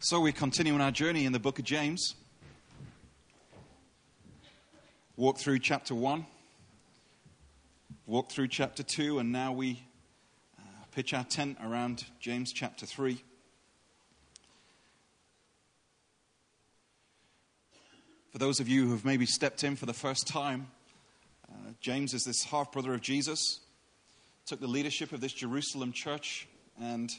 So 0.00 0.20
we 0.20 0.30
continue 0.30 0.74
on 0.74 0.80
our 0.80 0.92
journey 0.92 1.24
in 1.24 1.32
the 1.32 1.40
book 1.40 1.58
of 1.58 1.64
James. 1.64 2.14
Walk 5.16 5.38
through 5.38 5.58
chapter 5.58 5.92
1, 5.92 6.24
walk 8.06 8.30
through 8.30 8.46
chapter 8.46 8.84
2, 8.84 9.18
and 9.18 9.32
now 9.32 9.50
we 9.50 9.82
uh, 10.56 10.62
pitch 10.94 11.12
our 11.14 11.24
tent 11.24 11.58
around 11.60 12.04
James 12.20 12.52
chapter 12.52 12.86
3. 12.86 13.20
For 18.30 18.38
those 18.38 18.60
of 18.60 18.68
you 18.68 18.84
who 18.84 18.92
have 18.92 19.04
maybe 19.04 19.26
stepped 19.26 19.64
in 19.64 19.74
for 19.74 19.86
the 19.86 19.92
first 19.92 20.28
time, 20.28 20.68
uh, 21.50 21.72
James 21.80 22.14
is 22.14 22.22
this 22.22 22.44
half 22.44 22.70
brother 22.70 22.94
of 22.94 23.00
Jesus, 23.00 23.58
took 24.46 24.60
the 24.60 24.68
leadership 24.68 25.10
of 25.10 25.20
this 25.20 25.32
Jerusalem 25.32 25.90
church, 25.90 26.46
and 26.80 27.10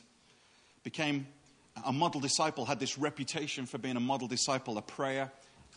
became 0.85 1.27
a 1.85 1.93
model 1.93 2.21
disciple, 2.21 2.65
had 2.65 2.79
this 2.79 2.97
reputation 2.97 3.65
for 3.65 3.77
being 3.77 3.95
a 3.95 4.01
model 4.01 4.27
disciple, 4.27 4.77
a 4.77 4.81
prayer, 4.81 5.31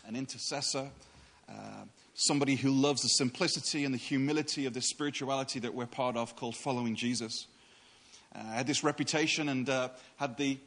an 0.06 0.16
intercessor, 0.16 0.90
uh, 1.48 1.84
somebody 2.14 2.56
who 2.56 2.70
loves 2.70 3.02
the 3.02 3.08
simplicity 3.08 3.84
and 3.84 3.92
the 3.92 3.98
humility 3.98 4.66
of 4.66 4.74
the 4.74 4.82
spirituality 4.82 5.58
that 5.60 5.74
we're 5.74 5.86
part 5.86 6.16
of 6.16 6.36
called 6.36 6.56
following 6.56 6.94
Jesus. 6.94 7.46
Uh, 8.34 8.42
had 8.44 8.66
this 8.66 8.82
reputation 8.82 9.48
and 9.48 9.68
uh, 9.68 9.88
had 10.16 10.36
the 10.36 10.58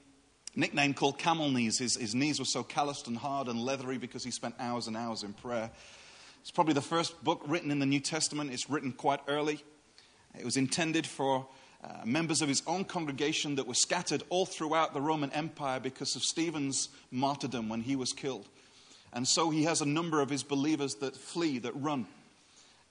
nickname 0.55 0.93
called 0.93 1.17
camel 1.17 1.49
knees. 1.49 1.79
His, 1.79 1.97
his 1.97 2.15
knees 2.15 2.39
were 2.39 2.45
so 2.45 2.63
calloused 2.63 3.07
and 3.07 3.17
hard 3.17 3.47
and 3.47 3.59
leathery 3.59 3.97
because 3.97 4.23
he 4.23 4.31
spent 4.31 4.55
hours 4.59 4.87
and 4.87 4.95
hours 4.95 5.23
in 5.23 5.33
prayer. 5.33 5.71
It's 6.41 6.51
probably 6.51 6.73
the 6.73 6.81
first 6.81 7.23
book 7.23 7.41
written 7.47 7.71
in 7.71 7.79
the 7.79 7.85
New 7.85 7.99
Testament. 7.99 8.51
It's 8.51 8.69
written 8.69 8.91
quite 8.91 9.19
early. 9.27 9.63
It 10.37 10.45
was 10.45 10.57
intended 10.57 11.07
for 11.07 11.47
uh, 11.83 12.05
members 12.05 12.41
of 12.41 12.49
his 12.49 12.63
own 12.65 12.85
congregation 12.85 13.55
that 13.55 13.67
were 13.67 13.73
scattered 13.73 14.23
all 14.29 14.45
throughout 14.45 14.93
the 14.93 15.01
Roman 15.01 15.31
Empire 15.31 15.79
because 15.79 16.15
of 16.15 16.23
Stephen's 16.23 16.89
martyrdom 17.11 17.69
when 17.69 17.81
he 17.81 17.95
was 17.95 18.13
killed. 18.13 18.47
And 19.13 19.27
so 19.27 19.49
he 19.49 19.63
has 19.63 19.81
a 19.81 19.85
number 19.85 20.21
of 20.21 20.29
his 20.29 20.43
believers 20.43 20.95
that 20.95 21.15
flee, 21.15 21.59
that 21.59 21.75
run. 21.75 22.07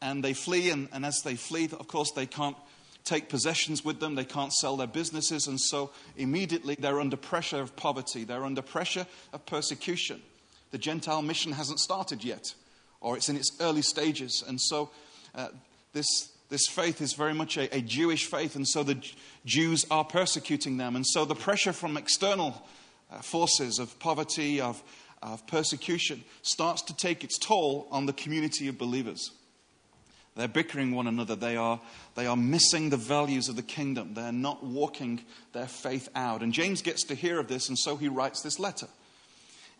And 0.00 0.23
they 0.23 0.33
flee, 0.33 0.70
and, 0.70 0.89
and 0.92 1.05
as 1.05 1.20
they 1.25 1.34
flee, 1.34 1.64
of 1.64 1.89
course, 1.89 2.12
they 2.12 2.27
can't 2.27 2.56
take 3.05 3.28
possessions 3.28 3.84
with 3.84 4.00
them, 4.00 4.14
they 4.14 4.25
can't 4.25 4.53
sell 4.53 4.77
their 4.77 4.86
businesses, 4.86 5.47
and 5.47 5.61
so 5.61 5.91
immediately 6.17 6.75
they're 6.78 7.01
under 7.01 7.17
pressure 7.17 7.61
of 7.61 7.77
poverty, 7.77 8.25
they're 8.25 8.45
under 8.45 8.62
pressure 8.62 9.06
of 9.33 9.45
persecution. 9.45 10.23
The 10.70 10.78
Gentile 10.78 11.23
mission 11.23 11.53
hasn't 11.53 11.80
started 11.80 12.25
yet, 12.25 12.55
or 13.01 13.17
it's 13.17 13.28
in 13.28 13.36
its 13.36 13.56
early 13.61 13.83
stages, 13.83 14.42
and 14.47 14.61
so 14.61 14.91
uh, 15.34 15.48
this 15.92 16.30
this 16.48 16.67
faith 16.69 17.00
is 17.00 17.14
very 17.14 17.34
much 17.34 17.56
a, 17.56 17.75
a 17.75 17.81
Jewish 17.81 18.27
faith, 18.27 18.56
and 18.56 18.67
so 18.69 18.83
the 18.83 19.03
Jews 19.45 19.87
are 19.91 20.05
persecuting 20.05 20.77
them. 20.77 20.97
And 20.97 21.06
so 21.06 21.25
the 21.25 21.34
pressure 21.34 21.73
from 21.73 21.97
external 21.97 22.67
uh, 23.11 23.19
forces 23.19 23.78
of 23.78 23.98
poverty, 23.98 24.61
of, 24.61 24.83
of 25.23 25.47
persecution, 25.47 26.23
starts 26.42 26.83
to 26.83 26.97
take 26.97 27.25
its 27.25 27.39
toll 27.39 27.89
on 27.91 28.06
the 28.06 28.12
community 28.12 28.69
of 28.69 28.78
believers. 28.78 29.31
They're 30.36 30.48
bickering 30.48 30.95
one 30.95 31.06
another. 31.06 31.36
They 31.36 31.56
are, 31.56 31.81
they 32.17 32.27
are 32.27 32.36
missing 32.36 32.91
the 32.91 32.97
values 32.97 33.48
of 33.48 33.56
the 33.56 33.62
kingdom. 33.62 34.14
They're 34.14 34.33
not 34.33 34.64
walking 34.64 35.25
their 35.53 35.69
faith 35.69 36.08
out. 36.17 36.42
And 36.42 36.53
James 36.53 36.83
gets 36.83 37.05
to 37.05 37.14
hear 37.14 37.39
of 37.39 37.47
this, 37.47 37.69
and 37.69 37.79
so 37.79 37.97
he 37.97 38.08
writes 38.08 38.42
this 38.42 38.58
letter. 38.58 38.89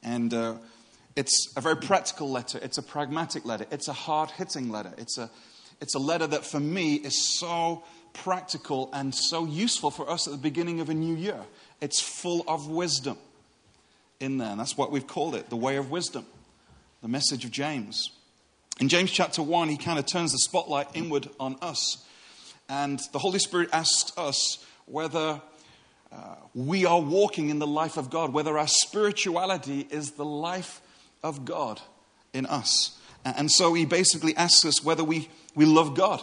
And 0.03 0.33
uh, 0.33 0.55
it's 1.17 1.53
a 1.57 1.61
very 1.61 1.77
practical 1.77 2.31
letter. 2.31 2.61
It's 2.63 2.79
a 2.79 2.83
pragmatic 2.83 3.45
letter. 3.45 3.67
It's 3.71 3.89
a 3.89 3.93
hard 3.93 4.31
hitting 4.31 4.71
letter. 4.71 4.93
It's 4.97 5.19
a, 5.19 5.29
it's 5.85 5.95
a 5.95 5.99
letter 5.99 6.27
that 6.27 6.47
for 6.47 6.59
me 6.59 6.95
is 6.95 7.39
so 7.39 7.85
practical 8.15 8.89
and 8.95 9.15
so 9.15 9.45
useful 9.45 9.91
for 9.91 10.09
us 10.09 10.27
at 10.27 10.33
the 10.33 10.39
beginning 10.39 10.81
of 10.81 10.89
a 10.89 10.95
new 10.95 11.15
year. 11.15 11.43
It's 11.83 12.01
full 12.01 12.43
of 12.49 12.71
wisdom 12.71 13.19
in 14.19 14.39
there. 14.39 14.49
And 14.49 14.59
that's 14.59 14.79
what 14.79 14.91
we've 14.91 15.07
called 15.07 15.35
it 15.35 15.51
the 15.51 15.57
way 15.57 15.77
of 15.77 15.91
wisdom, 15.91 16.25
the 17.03 17.09
message 17.09 17.45
of 17.45 17.51
James. 17.51 18.09
In 18.81 18.89
James 18.89 19.11
chapter 19.11 19.43
1, 19.43 19.69
he 19.69 19.77
kind 19.77 19.99
of 19.99 20.07
turns 20.07 20.33
the 20.33 20.39
spotlight 20.39 20.89
inward 20.95 21.29
on 21.39 21.57
us. 21.61 22.03
And 22.67 22.99
the 23.13 23.19
Holy 23.19 23.39
Spirit 23.39 23.69
asks 23.71 24.17
us 24.17 24.65
whether 24.87 25.43
uh, 26.11 26.17
we 26.55 26.87
are 26.87 27.01
walking 27.03 27.51
in 27.51 27.59
the 27.59 27.67
life 27.67 27.99
of 27.99 28.09
God, 28.09 28.33
whether 28.33 28.57
our 28.57 28.69
spirituality 28.69 29.87
is 29.91 30.13
the 30.13 30.25
life 30.25 30.81
of 31.23 31.45
God 31.45 31.83
in 32.33 32.47
us. 32.47 32.99
And 33.25 33.51
so 33.51 33.73
he 33.75 33.87
basically 33.87 34.37
asks 34.37 34.65
us 34.65 34.85
whether 34.85 35.03
we, 35.03 35.29
we 35.55 35.65
love 35.65 35.97
God. 35.97 36.23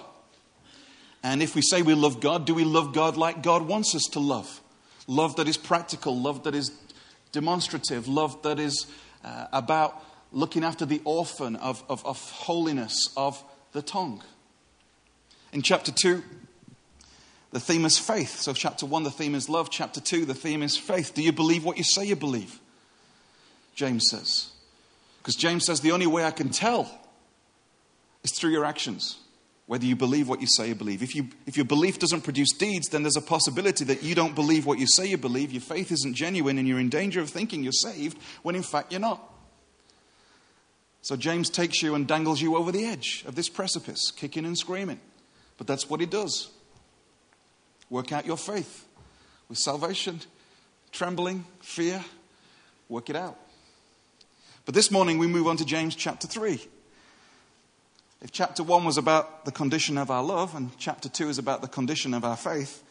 And 1.24 1.42
if 1.42 1.56
we 1.56 1.62
say 1.62 1.82
we 1.82 1.94
love 1.94 2.20
God, 2.20 2.46
do 2.46 2.54
we 2.54 2.64
love 2.64 2.94
God 2.94 3.18
like 3.18 3.44
God 3.44 3.64
wants 3.64 3.96
us 3.96 4.04
to 4.12 4.20
love? 4.20 4.62
Love 5.08 5.36
that 5.36 5.48
is 5.48 5.58
practical, 5.58 6.20
love 6.20 6.44
that 6.44 6.56
is 6.56 6.72
demonstrative, 7.32 8.08
love 8.08 8.42
that 8.44 8.60
is 8.60 8.86
uh, 9.24 9.48
about 9.52 10.04
looking 10.32 10.64
after 10.64 10.86
the 10.86 11.02
orphan 11.04 11.56
of, 11.58 11.84
of, 11.90 12.06
of 12.06 12.18
holiness 12.32 13.10
of 13.18 13.44
the 13.74 13.82
tongue. 13.82 14.22
In 15.52 15.62
chapter 15.62 15.92
2, 15.92 16.24
the 17.52 17.60
theme 17.60 17.86
is 17.86 17.98
faith. 17.98 18.40
So, 18.40 18.54
chapter 18.54 18.86
1, 18.86 19.04
the 19.04 19.12
theme 19.12 19.36
is 19.36 19.50
love. 19.50 19.70
Chapter 19.70 20.00
2, 20.00 20.26
the 20.26 20.34
theme 20.34 20.64
is 20.64 20.78
faith. 20.78 21.14
Do 21.14 21.22
you 21.22 21.34
believe 21.34 21.66
what 21.66 21.78
you 21.78 21.84
say 21.84 22.06
you 22.06 22.16
believe? 22.16 22.60
James 23.76 24.08
says. 24.10 24.52
Because 25.22 25.36
James 25.36 25.66
says 25.66 25.82
the 25.82 25.92
only 25.92 26.08
way 26.08 26.26
I 26.26 26.32
can 26.32 26.50
tell 26.50 26.90
is 28.24 28.32
through 28.32 28.50
your 28.50 28.66
actions, 28.66 29.20
whether 29.68 29.86
you 29.86 29.96
believe 29.96 30.28
what 30.28 30.42
you 30.42 30.48
say 30.48 30.70
you 30.70 30.76
believe. 30.76 31.04
If, 31.04 31.14
you, 31.16 31.30
if 31.46 31.58
your 31.58 31.66
belief 31.66 32.00
doesn't 32.00 32.22
produce 32.22 32.52
deeds, 32.54 32.90
then 32.90 33.04
there's 33.04 33.18
a 33.18 33.22
possibility 33.22 33.86
that 33.86 34.02
you 34.02 34.16
don't 34.16 34.34
believe 34.34 34.66
what 34.66 34.80
you 34.80 34.88
say 34.88 35.06
you 35.06 35.18
believe, 35.18 35.52
your 35.52 35.62
faith 35.62 35.92
isn't 35.92 36.16
genuine, 36.16 36.58
and 36.58 36.68
you're 36.68 36.80
in 36.80 36.90
danger 36.90 37.22
of 37.22 37.30
thinking 37.30 37.62
you're 37.62 37.72
saved 37.72 38.18
when 38.42 38.56
in 38.56 38.64
fact 38.64 38.92
you're 38.92 39.02
not. 39.02 39.22
So 41.04 41.16
James 41.16 41.50
takes 41.50 41.82
you 41.82 41.96
and 41.96 42.08
dangles 42.08 42.42
you 42.42 42.56
over 42.56 42.72
the 42.72 42.86
edge 42.86 43.24
of 43.28 43.36
this 43.36 43.50
precipice, 43.50 44.12
kicking 44.12 44.46
and 44.46 44.58
screaming. 44.58 45.00
But 45.58 45.68
that's 45.68 45.90
what 45.90 46.00
he 46.00 46.06
does. 46.08 46.50
Work 47.92 48.12
out 48.12 48.26
your 48.26 48.38
faith 48.38 48.88
with 49.50 49.58
salvation, 49.60 50.22
trembling, 50.92 51.46
fear, 51.60 52.04
work 52.90 53.10
it 53.10 53.16
out. 53.16 53.38
But 54.66 54.76
this 54.76 54.92
morning 54.92 55.18
we 55.18 55.28
move 55.28 55.48
on 55.48 55.58
to 55.58 55.66
James 55.66 55.96
chapter 55.96 56.28
3. 56.28 56.62
If 58.22 58.32
chapter 58.32 58.62
1 58.62 58.86
was 58.86 58.98
about 58.98 59.46
the 59.46 59.52
condition 59.52 59.98
of 59.98 60.12
our 60.12 60.24
love 60.24 60.56
and 60.56 60.70
chapter 60.78 61.10
2 61.10 61.30
is 61.30 61.40
about 61.40 61.62
the 61.62 61.68
condition 61.68 62.14
of 62.14 62.24
our 62.24 62.38
faith, 62.38 62.84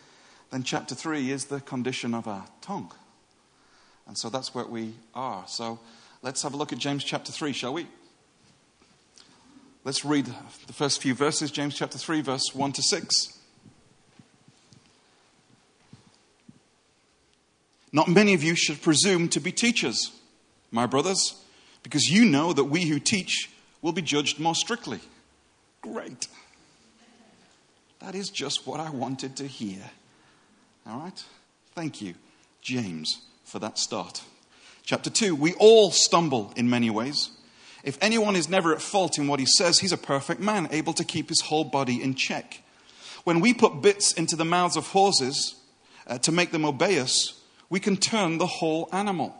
then 0.50 0.64
chapter 0.64 0.96
3 0.96 1.30
is 1.30 1.44
the 1.44 1.60
condition 1.60 2.12
of 2.12 2.26
our 2.26 2.44
tongue. 2.60 2.90
And 4.08 4.18
so 4.18 4.28
that's 4.28 4.52
where 4.52 4.64
we 4.64 4.94
are. 5.14 5.44
So 5.46 5.78
let's 6.22 6.42
have 6.42 6.54
a 6.54 6.56
look 6.56 6.72
at 6.72 6.78
James 6.78 7.04
chapter 7.04 7.30
3, 7.30 7.52
shall 7.52 7.72
we? 7.72 7.86
Let's 9.84 10.04
read 10.04 10.26
the 10.66 10.72
first 10.72 11.00
few 11.00 11.14
verses, 11.14 11.52
James 11.52 11.76
chapter 11.76 11.98
3, 11.98 12.20
verse 12.20 12.52
1 12.52 12.72
to 12.72 12.82
6. 12.82 13.38
Not 17.92 18.08
many 18.08 18.34
of 18.34 18.42
you 18.42 18.56
should 18.56 18.82
presume 18.82 19.28
to 19.28 19.38
be 19.40 19.52
teachers, 19.52 20.10
my 20.72 20.86
brothers 20.86 21.39
because 21.82 22.08
you 22.08 22.24
know 22.24 22.52
that 22.52 22.64
we 22.64 22.84
who 22.84 22.98
teach 22.98 23.50
will 23.82 23.92
be 23.92 24.02
judged 24.02 24.38
more 24.38 24.54
strictly. 24.54 25.00
Great. 25.82 26.28
That 28.00 28.14
is 28.14 28.30
just 28.30 28.66
what 28.66 28.80
I 28.80 28.90
wanted 28.90 29.36
to 29.36 29.46
hear. 29.46 29.90
All 30.86 31.00
right? 31.00 31.24
Thank 31.74 32.00
you, 32.00 32.14
James, 32.62 33.22
for 33.44 33.58
that 33.58 33.78
start. 33.78 34.22
Chapter 34.84 35.10
2 35.10 35.34
We 35.34 35.54
all 35.54 35.90
stumble 35.90 36.52
in 36.56 36.68
many 36.68 36.90
ways. 36.90 37.30
If 37.82 37.98
anyone 38.02 38.36
is 38.36 38.48
never 38.48 38.74
at 38.74 38.82
fault 38.82 39.18
in 39.18 39.26
what 39.26 39.40
he 39.40 39.46
says, 39.46 39.78
he's 39.78 39.92
a 39.92 39.98
perfect 39.98 40.40
man, 40.40 40.68
able 40.70 40.92
to 40.94 41.04
keep 41.04 41.28
his 41.28 41.42
whole 41.42 41.64
body 41.64 42.02
in 42.02 42.14
check. 42.14 42.62
When 43.24 43.40
we 43.40 43.54
put 43.54 43.82
bits 43.82 44.12
into 44.12 44.36
the 44.36 44.44
mouths 44.44 44.76
of 44.76 44.88
horses 44.88 45.54
uh, 46.06 46.18
to 46.18 46.32
make 46.32 46.50
them 46.50 46.64
obey 46.64 46.98
us, 46.98 47.40
we 47.70 47.80
can 47.80 47.96
turn 47.96 48.38
the 48.38 48.46
whole 48.46 48.88
animal. 48.92 49.39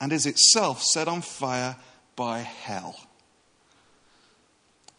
and 0.00 0.12
is 0.12 0.26
itself 0.26 0.82
set 0.82 1.08
on 1.08 1.20
fire 1.20 1.76
by 2.16 2.38
hell. 2.38 2.96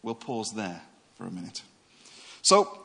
We'll 0.02 0.16
pause 0.16 0.52
there 0.56 0.82
for 1.16 1.26
a 1.26 1.32
minute. 1.32 1.62
So, 2.42 2.78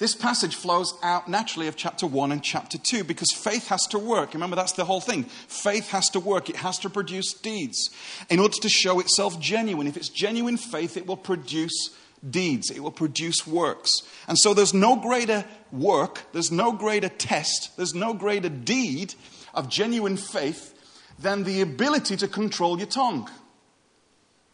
This 0.00 0.14
passage 0.14 0.54
flows 0.54 0.94
out 1.02 1.28
naturally 1.28 1.68
of 1.68 1.76
chapter 1.76 2.06
1 2.06 2.32
and 2.32 2.42
chapter 2.42 2.78
2 2.78 3.04
because 3.04 3.30
faith 3.32 3.68
has 3.68 3.82
to 3.88 3.98
work. 3.98 4.32
Remember, 4.32 4.56
that's 4.56 4.72
the 4.72 4.86
whole 4.86 5.02
thing. 5.02 5.24
Faith 5.24 5.90
has 5.90 6.08
to 6.10 6.20
work, 6.20 6.48
it 6.48 6.56
has 6.56 6.78
to 6.78 6.88
produce 6.88 7.34
deeds 7.34 7.90
in 8.30 8.40
order 8.40 8.56
to 8.62 8.68
show 8.70 8.98
itself 8.98 9.38
genuine. 9.38 9.86
If 9.86 9.98
it's 9.98 10.08
genuine 10.08 10.56
faith, 10.56 10.96
it 10.96 11.06
will 11.06 11.18
produce 11.18 11.90
deeds, 12.28 12.70
it 12.70 12.80
will 12.80 12.90
produce 12.90 13.46
works. 13.46 13.92
And 14.26 14.38
so 14.38 14.54
there's 14.54 14.72
no 14.72 14.96
greater 14.96 15.44
work, 15.70 16.22
there's 16.32 16.50
no 16.50 16.72
greater 16.72 17.10
test, 17.10 17.76
there's 17.76 17.94
no 17.94 18.14
greater 18.14 18.48
deed 18.48 19.14
of 19.54 19.68
genuine 19.68 20.16
faith 20.16 20.74
than 21.18 21.44
the 21.44 21.60
ability 21.60 22.16
to 22.16 22.28
control 22.28 22.78
your 22.78 22.86
tongue. 22.86 23.28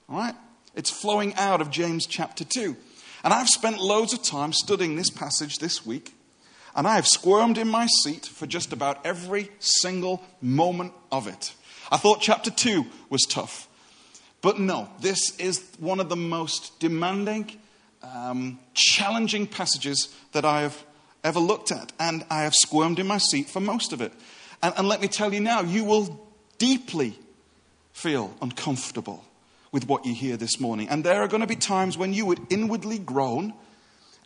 All 0.09 0.17
right? 0.19 0.35
It's 0.75 0.91
flowing 0.91 1.35
out 1.35 1.61
of 1.61 1.71
James 1.71 2.07
chapter 2.07 2.45
2. 2.45 2.77
And 3.25 3.35
I've 3.35 3.49
spent 3.49 3.81
loads 3.81 4.13
of 4.13 4.23
time 4.23 4.53
studying 4.53 4.95
this 4.95 5.11
passage 5.11 5.59
this 5.59 5.85
week, 5.85 6.15
and 6.77 6.87
I 6.87 6.95
have 6.95 7.07
squirmed 7.07 7.59
in 7.59 7.69
my 7.69 7.87
seat 8.05 8.27
for 8.27 8.47
just 8.47 8.73
about 8.73 9.05
every 9.05 9.51
single 9.59 10.23
moment 10.41 10.93
of 11.11 11.27
it. 11.27 11.55
I 11.91 11.97
thought 11.97 12.21
chapter 12.21 12.51
2 12.51 12.85
was 13.09 13.23
tough, 13.23 13.69
but 14.43 14.61
no, 14.61 14.89
this 15.01 15.37
is 15.39 15.67
one 15.79 15.99
of 15.99 16.09
the 16.09 16.17
most 16.17 16.79
demanding, 16.79 17.51
um, 18.03 18.61
challenging 18.75 19.47
passages 19.47 20.15
that 20.33 20.45
I 20.45 20.61
have 20.61 20.85
ever 21.25 21.41
looked 21.41 21.73
at, 21.73 21.93
and 21.99 22.25
I 22.31 22.43
have 22.43 22.55
squirmed 22.55 22.99
in 22.99 23.07
my 23.07 23.19
seat 23.19 23.49
for 23.49 23.61
most 23.61 23.93
of 23.93 24.01
it. 24.01 24.13
And, 24.63 24.75
and 24.77 24.89
let 24.89 25.01
me 25.01 25.09
tell 25.09 25.33
you 25.33 25.41
now, 25.41 25.63
you 25.63 25.85
will 25.85 26.29
deeply 26.59 27.19
feel 27.93 28.35
uncomfortable 28.43 29.25
with 29.73 29.89
what 29.89 30.07
you 30.07 30.15
hear 30.15 30.37
this 30.37 30.61
morning. 30.61 30.89
And 30.89 31.05
there 31.05 31.23
are 31.23 31.29
going 31.29 31.41
to 31.41 31.47
be 31.47 31.57
times 31.57 31.99
when 31.99 32.13
you 32.13 32.27
would 32.27 32.41
inwardly 32.51 32.99
groan 32.99 33.53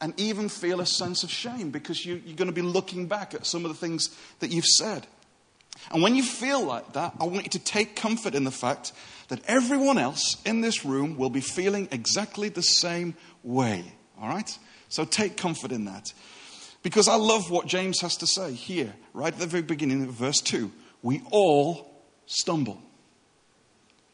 and 0.01 0.19
even 0.19 0.49
feel 0.49 0.81
a 0.81 0.87
sense 0.87 1.23
of 1.23 1.31
shame 1.31 1.71
because 1.71 2.05
you, 2.05 2.17
are 2.17 2.37
going 2.37 2.47
to 2.47 2.53
be 2.53 2.63
looking 2.63 3.07
back 3.07 3.35
at 3.35 3.47
some 3.47 3.65
of 3.65 3.71
the 3.71 3.77
things 3.77 4.17
that 4.39 4.51
you've 4.51 4.65
said. 4.65 5.07
And 5.93 6.03
when 6.03 6.15
you 6.15 6.23
feel 6.23 6.65
like 6.65 6.93
that, 6.93 7.15
I 7.21 7.25
want 7.25 7.45
you 7.45 7.51
to 7.51 7.59
take 7.59 7.97
comfort 7.97 8.35
in 8.35 8.45
the 8.45 8.51
fact 8.51 8.93
that 9.29 9.41
everyone 9.47 9.99
else 9.99 10.37
in 10.45 10.61
this 10.61 10.85
room 10.85 11.17
will 11.17 11.31
be 11.31 11.41
feeling 11.41 11.89
exactly 11.91 12.49
the 12.49 12.63
same 12.63 13.15
way. 13.43 13.85
All 14.21 14.29
right? 14.29 14.59
So 14.89 15.05
take 15.05 15.37
comfort 15.37 15.73
in 15.73 15.85
that. 15.87 16.13
Because 16.83 17.09
I 17.09 17.17
love 17.17 17.51
what 17.51 17.67
James 17.67 18.01
has 18.01 18.17
to 18.19 18.27
say 18.27 18.53
here, 18.53 18.95
right 19.13 19.33
at 19.33 19.39
the 19.39 19.47
very 19.47 19.63
beginning 19.63 20.03
of 20.05 20.11
verse 20.11 20.41
2. 20.41 20.71
We 21.03 21.23
all 21.31 21.91
stumble. 22.27 22.81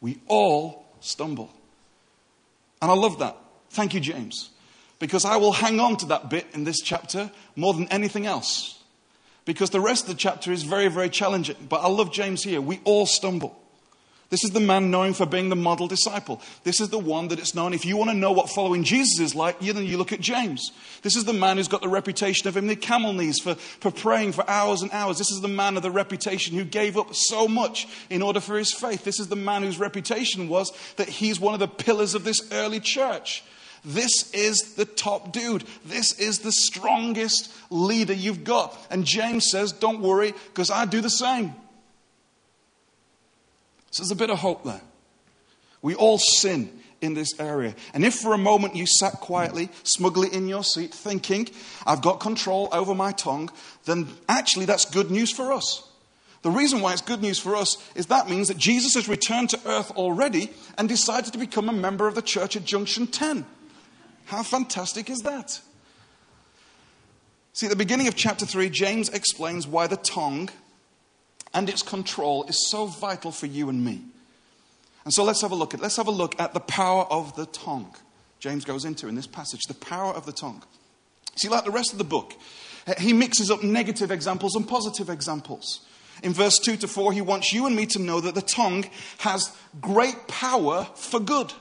We 0.00 0.20
all 0.26 0.84
stumble. 1.00 1.50
And 2.82 2.90
I 2.90 2.94
love 2.94 3.20
that. 3.20 3.36
Thank 3.70 3.94
you, 3.94 4.00
James. 4.00 4.50
Because 4.98 5.24
I 5.24 5.36
will 5.36 5.52
hang 5.52 5.78
on 5.80 5.96
to 5.98 6.06
that 6.06 6.30
bit 6.30 6.46
in 6.54 6.64
this 6.64 6.80
chapter 6.80 7.30
more 7.54 7.74
than 7.74 7.88
anything 7.88 8.26
else. 8.26 8.82
Because 9.44 9.70
the 9.70 9.80
rest 9.80 10.04
of 10.04 10.10
the 10.10 10.16
chapter 10.16 10.50
is 10.50 10.64
very, 10.64 10.88
very 10.88 11.08
challenging. 11.08 11.56
But 11.68 11.82
I 11.82 11.88
love 11.88 12.12
James 12.12 12.42
here. 12.42 12.60
We 12.60 12.80
all 12.84 13.06
stumble. 13.06 13.60
This 14.28 14.42
is 14.42 14.50
the 14.50 14.60
man 14.60 14.90
known 14.90 15.14
for 15.14 15.24
being 15.24 15.50
the 15.50 15.56
model 15.56 15.86
disciple. 15.86 16.42
This 16.64 16.80
is 16.80 16.88
the 16.88 16.98
one 16.98 17.28
that 17.28 17.38
it's 17.38 17.54
known. 17.54 17.72
If 17.72 17.84
you 17.84 17.96
want 17.96 18.10
to 18.10 18.16
know 18.16 18.32
what 18.32 18.50
following 18.50 18.82
Jesus 18.82 19.20
is 19.20 19.34
like, 19.36 19.56
you, 19.62 19.72
then 19.72 19.86
you 19.86 19.98
look 19.98 20.12
at 20.12 20.20
James. 20.20 20.72
This 21.02 21.14
is 21.14 21.24
the 21.24 21.32
man 21.32 21.58
who's 21.58 21.68
got 21.68 21.80
the 21.80 21.88
reputation 21.88 22.48
of 22.48 22.56
him 22.56 22.66
the 22.66 22.74
camel 22.74 23.12
knees 23.12 23.38
for, 23.38 23.54
for 23.54 23.92
praying 23.92 24.32
for 24.32 24.48
hours 24.50 24.82
and 24.82 24.90
hours. 24.90 25.18
This 25.18 25.30
is 25.30 25.42
the 25.42 25.48
man 25.48 25.76
of 25.76 25.84
the 25.84 25.92
reputation 25.92 26.56
who 26.56 26.64
gave 26.64 26.96
up 26.96 27.14
so 27.14 27.46
much 27.46 27.86
in 28.10 28.20
order 28.20 28.40
for 28.40 28.58
his 28.58 28.72
faith. 28.72 29.04
This 29.04 29.20
is 29.20 29.28
the 29.28 29.36
man 29.36 29.62
whose 29.62 29.78
reputation 29.78 30.48
was 30.48 30.72
that 30.96 31.08
he's 31.08 31.38
one 31.38 31.54
of 31.54 31.60
the 31.60 31.68
pillars 31.68 32.16
of 32.16 32.24
this 32.24 32.50
early 32.50 32.80
church. 32.80 33.44
This 33.84 34.32
is 34.32 34.74
the 34.74 34.84
top 34.84 35.32
dude. 35.32 35.62
This 35.84 36.18
is 36.18 36.40
the 36.40 36.50
strongest 36.50 37.52
leader 37.70 38.12
you've 38.12 38.42
got. 38.42 38.76
And 38.90 39.04
James 39.04 39.48
says, 39.52 39.70
Don't 39.70 40.00
worry, 40.00 40.34
because 40.48 40.72
I 40.72 40.84
do 40.84 41.00
the 41.00 41.10
same. 41.10 41.54
So 43.96 44.02
there's 44.02 44.10
a 44.10 44.14
bit 44.14 44.28
of 44.28 44.40
hope 44.40 44.62
there. 44.62 44.82
We 45.80 45.94
all 45.94 46.18
sin 46.18 46.70
in 47.00 47.14
this 47.14 47.40
area. 47.40 47.74
And 47.94 48.04
if 48.04 48.16
for 48.16 48.34
a 48.34 48.38
moment 48.38 48.76
you 48.76 48.84
sat 48.86 49.14
quietly, 49.20 49.70
smugly 49.84 50.28
in 50.34 50.48
your 50.48 50.64
seat, 50.64 50.92
thinking, 50.92 51.48
I've 51.86 52.02
got 52.02 52.20
control 52.20 52.68
over 52.72 52.94
my 52.94 53.12
tongue, 53.12 53.50
then 53.86 54.06
actually 54.28 54.66
that's 54.66 54.84
good 54.84 55.10
news 55.10 55.32
for 55.32 55.50
us. 55.50 55.88
The 56.42 56.50
reason 56.50 56.82
why 56.82 56.92
it's 56.92 57.00
good 57.00 57.22
news 57.22 57.38
for 57.38 57.56
us 57.56 57.78
is 57.94 58.08
that 58.08 58.28
means 58.28 58.48
that 58.48 58.58
Jesus 58.58 58.92
has 58.96 59.08
returned 59.08 59.48
to 59.50 59.60
earth 59.64 59.90
already 59.92 60.50
and 60.76 60.90
decided 60.90 61.32
to 61.32 61.38
become 61.38 61.70
a 61.70 61.72
member 61.72 62.06
of 62.06 62.14
the 62.14 62.20
church 62.20 62.54
at 62.54 62.66
Junction 62.66 63.06
10. 63.06 63.46
How 64.26 64.42
fantastic 64.42 65.08
is 65.08 65.20
that? 65.20 65.58
See, 67.54 67.64
at 67.64 67.70
the 67.70 67.76
beginning 67.76 68.08
of 68.08 68.14
chapter 68.14 68.44
3, 68.44 68.68
James 68.68 69.08
explains 69.08 69.66
why 69.66 69.86
the 69.86 69.96
tongue 69.96 70.50
and 71.54 71.68
its 71.68 71.82
control 71.82 72.44
is 72.44 72.68
so 72.70 72.86
vital 72.86 73.32
for 73.32 73.46
you 73.46 73.68
and 73.68 73.84
me. 73.84 74.02
And 75.04 75.14
so 75.14 75.22
let's 75.24 75.42
have 75.42 75.52
a 75.52 75.54
look 75.54 75.72
at 75.72 75.80
let's 75.80 75.96
have 75.96 76.08
a 76.08 76.12
look 76.12 76.38
at 76.40 76.52
the 76.52 76.60
power 76.60 77.04
of 77.04 77.36
the 77.36 77.46
tongue. 77.46 77.94
James 78.40 78.64
goes 78.64 78.84
into 78.84 79.08
in 79.08 79.14
this 79.14 79.26
passage 79.26 79.62
the 79.68 79.74
power 79.74 80.12
of 80.12 80.26
the 80.26 80.32
tongue. 80.32 80.62
See, 81.36 81.48
like 81.48 81.64
the 81.64 81.70
rest 81.70 81.92
of 81.92 81.98
the 81.98 82.04
book, 82.04 82.34
he 82.98 83.12
mixes 83.12 83.50
up 83.50 83.62
negative 83.62 84.10
examples 84.10 84.56
and 84.56 84.66
positive 84.66 85.10
examples. 85.10 85.80
In 86.22 86.32
verse 86.32 86.58
2 86.58 86.76
to 86.78 86.88
4, 86.88 87.12
he 87.12 87.20
wants 87.20 87.52
you 87.52 87.66
and 87.66 87.76
me 87.76 87.86
to 87.86 87.98
know 87.98 88.20
that 88.20 88.34
the 88.34 88.42
tongue 88.42 88.86
has 89.18 89.54
great 89.80 90.28
power 90.28 90.88
for 90.94 91.20
good. 91.20 91.52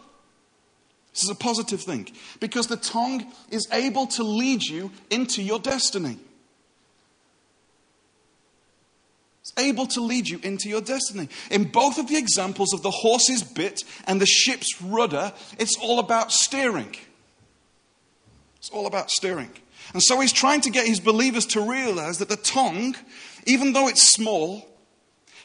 This 1.13 1.23
is 1.23 1.29
a 1.29 1.35
positive 1.35 1.81
thing 1.81 2.09
because 2.39 2.67
the 2.67 2.77
tongue 2.77 3.31
is 3.49 3.67
able 3.71 4.07
to 4.07 4.23
lead 4.23 4.63
you 4.63 4.91
into 5.09 5.41
your 5.41 5.59
destiny. 5.59 6.17
It's 9.45 9.53
able 9.59 9.86
to 9.88 10.01
lead 10.01 10.27
you 10.27 10.39
into 10.42 10.69
your 10.69 10.81
destiny. 10.81 11.30
In 11.51 11.65
both 11.65 12.00
of 12.00 12.07
the 12.07 12.18
examples 12.18 12.74
of 12.74 12.81
the 12.81 12.89
horse's 12.89 13.44
bit 13.44 13.83
and 14.07 14.19
the 14.19 14.25
ship's 14.25 14.81
rudder, 14.81 15.33
it's 15.59 15.77
all 15.77 16.00
about 16.00 16.31
steering. 16.31 16.95
It's 18.57 18.71
all 18.71 18.88
about 18.88 19.12
steering. 19.12 19.51
And 19.94 20.01
so 20.01 20.19
he's 20.19 20.33
trying 20.33 20.62
to 20.62 20.71
get 20.71 20.88
his 20.88 21.00
believers 21.00 21.45
to 21.47 21.62
realize 21.62 22.18
that 22.18 22.30
the 22.30 22.38
tongue, 22.38 22.95
even 23.45 23.74
though 23.74 23.88
it's 23.88 24.12
small, 24.13 24.68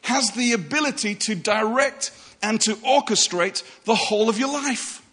has 0.01 0.31
the 0.31 0.55
ability 0.55 1.17
to 1.17 1.35
direct 1.35 2.11
and 2.43 2.59
to 2.63 2.77
orchestrate 2.77 3.63
the 3.85 3.95
whole 3.95 4.31
of 4.31 4.39
your 4.39 4.51
life. 4.51 5.05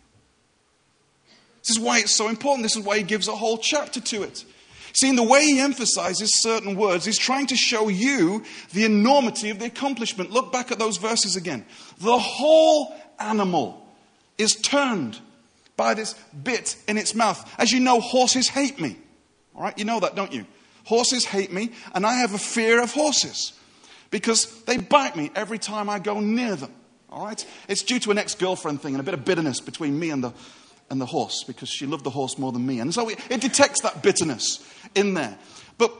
This 1.59 1.71
is 1.71 1.79
why 1.81 1.99
it's 1.99 2.15
so 2.15 2.29
important. 2.29 2.63
This 2.63 2.77
is 2.77 2.85
why 2.85 2.99
he 2.99 3.03
gives 3.03 3.27
a 3.27 3.35
whole 3.35 3.57
chapter 3.57 3.99
to 3.99 4.23
it. 4.23 4.45
See, 4.97 5.09
in 5.09 5.15
the 5.15 5.21
way 5.21 5.45
he 5.45 5.59
emphasizes 5.59 6.41
certain 6.41 6.75
words, 6.75 7.05
he's 7.05 7.19
trying 7.19 7.45
to 7.47 7.55
show 7.55 7.87
you 7.87 8.43
the 8.73 8.83
enormity 8.83 9.51
of 9.51 9.59
the 9.59 9.65
accomplishment. 9.65 10.31
Look 10.31 10.51
back 10.51 10.71
at 10.71 10.79
those 10.79 10.97
verses 10.97 11.35
again. 11.35 11.67
The 11.99 12.17
whole 12.17 12.95
animal 13.19 13.85
is 14.39 14.55
turned 14.55 15.19
by 15.75 15.93
this 15.93 16.15
bit 16.43 16.75
in 16.87 16.97
its 16.97 17.13
mouth. 17.13 17.47
As 17.59 17.71
you 17.71 17.79
know, 17.79 17.99
horses 17.99 18.49
hate 18.49 18.81
me. 18.81 18.97
All 19.55 19.61
right, 19.61 19.77
you 19.77 19.85
know 19.85 19.99
that, 19.99 20.15
don't 20.15 20.33
you? 20.33 20.47
Horses 20.85 21.25
hate 21.25 21.53
me, 21.53 21.73
and 21.93 22.03
I 22.03 22.15
have 22.15 22.33
a 22.33 22.39
fear 22.39 22.81
of 22.81 22.91
horses 22.91 23.53
because 24.09 24.63
they 24.63 24.77
bite 24.77 25.15
me 25.15 25.29
every 25.35 25.59
time 25.59 25.91
I 25.91 25.99
go 25.99 26.19
near 26.19 26.55
them. 26.55 26.73
All 27.11 27.23
right? 27.23 27.45
It's 27.67 27.83
due 27.83 27.99
to 27.99 28.09
an 28.09 28.17
ex 28.17 28.33
girlfriend 28.33 28.81
thing 28.81 28.95
and 28.95 29.01
a 29.01 29.03
bit 29.03 29.13
of 29.13 29.23
bitterness 29.23 29.59
between 29.59 29.99
me 29.99 30.09
and 30.09 30.23
the, 30.23 30.33
and 30.89 31.01
the 31.01 31.05
horse 31.05 31.43
because 31.45 31.69
she 31.69 31.85
loved 31.85 32.03
the 32.03 32.09
horse 32.09 32.37
more 32.37 32.51
than 32.51 32.65
me. 32.65 32.79
And 32.79 32.93
so 32.93 33.09
it, 33.09 33.19
it 33.29 33.41
detects 33.41 33.81
that 33.81 34.01
bitterness 34.01 34.63
in 34.95 35.13
there. 35.13 35.37
But 35.77 35.93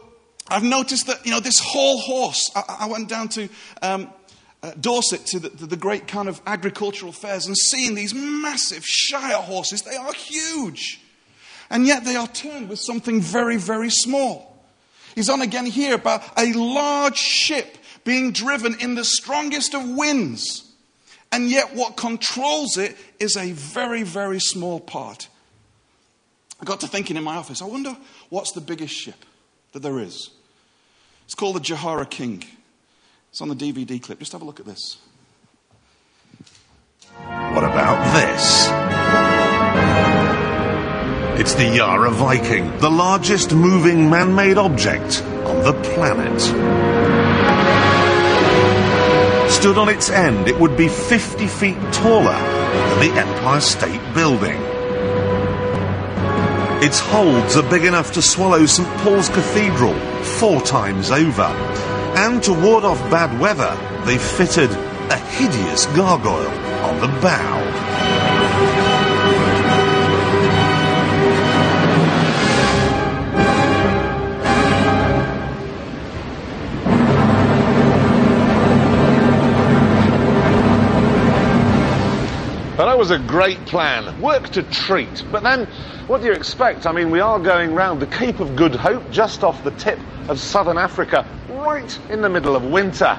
I've 0.49 0.63
noticed 0.63 1.07
that, 1.07 1.25
you 1.25 1.31
know, 1.31 1.39
this 1.39 1.59
whole 1.59 1.99
horse, 1.99 2.51
I, 2.55 2.77
I 2.81 2.87
went 2.87 3.09
down 3.09 3.29
to 3.29 3.49
um, 3.81 4.09
uh, 4.63 4.71
Dorset 4.79 5.25
to 5.27 5.39
the, 5.39 5.49
the, 5.49 5.77
great 5.77 6.07
kind 6.07 6.27
of 6.27 6.41
agricultural 6.45 7.11
fairs 7.11 7.45
and 7.45 7.55
seeing 7.57 7.95
these 7.95 8.13
massive 8.13 8.83
Shire 8.85 9.41
horses. 9.41 9.83
They 9.83 9.95
are 9.95 10.13
huge. 10.13 11.01
And 11.69 11.85
yet 11.85 12.05
they 12.05 12.15
are 12.15 12.27
turned 12.27 12.69
with 12.69 12.79
something 12.79 13.21
very, 13.21 13.57
very 13.57 13.89
small. 13.89 14.65
He's 15.15 15.29
on 15.29 15.41
again 15.41 15.65
here 15.65 15.95
about 15.95 16.23
a 16.37 16.53
large 16.53 17.17
ship 17.17 17.77
being 18.03 18.31
driven 18.31 18.79
in 18.79 18.95
the 18.95 19.03
strongest 19.03 19.73
of 19.73 19.87
winds. 19.87 20.66
And 21.31 21.49
yet, 21.49 21.75
what 21.75 21.97
controls 21.97 22.77
it 22.77 22.95
is 23.19 23.35
a 23.35 23.51
very, 23.51 24.03
very 24.03 24.39
small 24.39 24.79
part. 24.79 25.27
I 26.61 26.65
got 26.65 26.79
to 26.81 26.87
thinking 26.87 27.17
in 27.17 27.23
my 27.23 27.35
office, 27.35 27.61
I 27.61 27.65
wonder 27.65 27.95
what's 28.29 28.51
the 28.53 28.61
biggest 28.61 28.93
ship 28.93 29.25
that 29.73 29.81
there 29.81 29.99
is? 29.99 30.31
It's 31.25 31.35
called 31.35 31.57
the 31.57 31.59
Jahre 31.59 31.99
Viking. 31.99 32.43
It's 33.29 33.41
on 33.41 33.49
the 33.49 33.55
DVD 33.55 34.01
clip. 34.01 34.19
Just 34.19 34.31
have 34.31 34.41
a 34.41 34.45
look 34.45 34.59
at 34.59 34.65
this. 34.65 34.97
What 37.17 37.63
about 37.63 38.13
this? 38.13 38.67
It's 41.39 41.53
the 41.53 41.65
Jahre 41.65 42.11
Viking, 42.11 42.77
the 42.79 42.89
largest 42.89 43.53
moving 43.53 44.09
man 44.09 44.33
made 44.33 44.57
object 44.57 45.21
on 45.21 45.63
the 45.63 45.73
planet. 45.93 47.26
Stood 49.57 49.79
on 49.79 49.89
its 49.89 50.11
end, 50.11 50.47
it 50.47 50.59
would 50.59 50.77
be 50.77 50.87
50 50.87 51.47
feet 51.47 51.77
taller 51.91 52.31
than 52.31 52.99
the 52.99 53.19
Empire 53.19 53.59
State 53.59 54.13
Building. 54.13 54.61
Its 56.83 56.99
holds 56.99 57.57
are 57.57 57.67
big 57.67 57.83
enough 57.83 58.11
to 58.11 58.21
swallow 58.21 58.67
St 58.67 58.87
Paul's 58.99 59.29
Cathedral 59.29 59.95
four 60.39 60.61
times 60.61 61.09
over. 61.09 61.49
And 62.15 62.41
to 62.43 62.53
ward 62.53 62.83
off 62.83 62.99
bad 63.09 63.39
weather, 63.39 63.75
they 64.05 64.19
fitted 64.19 64.69
a 64.69 65.17
hideous 65.17 65.87
gargoyle 65.87 66.47
on 66.85 67.01
the 67.01 67.07
bow. 67.19 68.26
That 82.85 82.97
was 82.97 83.09
a 83.09 83.17
great 83.17 83.65
plan. 83.65 84.21
Work 84.21 84.49
to 84.49 84.61
treat. 84.63 85.23
But 85.31 85.41
then, 85.41 85.65
what 86.05 86.21
do 86.21 86.27
you 86.27 86.33
expect? 86.33 86.85
I 86.85 86.91
mean, 86.91 87.09
we 87.09 87.19
are 87.19 87.39
going 87.39 87.73
round 87.73 87.99
the 88.01 88.07
Cape 88.07 88.39
of 88.39 88.55
Good 88.55 88.75
Hope, 88.75 89.09
just 89.09 89.43
off 89.43 89.63
the 89.63 89.71
tip 89.71 89.99
of 90.29 90.39
southern 90.39 90.77
Africa, 90.77 91.25
right 91.49 91.99
in 92.09 92.21
the 92.21 92.29
middle 92.29 92.55
of 92.55 92.63
winter. 92.63 93.17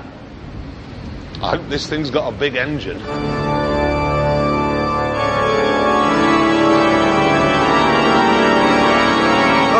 I 1.40 1.56
hope 1.56 1.68
this 1.68 1.86
thing's 1.88 2.10
got 2.10 2.32
a 2.32 2.36
big 2.36 2.54
engine. 2.54 3.00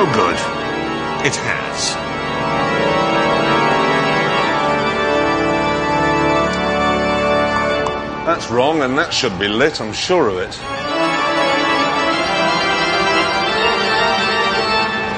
Oh, 0.01 0.11
good. 0.15 0.35
It 1.27 1.35
has. 1.35 1.68
That's 8.39 8.53
wrong, 8.53 8.83
and 8.83 8.97
that 8.97 9.13
should 9.13 9.37
be 9.37 9.49
lit, 9.49 9.81
I'm 9.81 9.93
sure 9.93 10.29
of 10.29 10.39
it. 10.39 10.55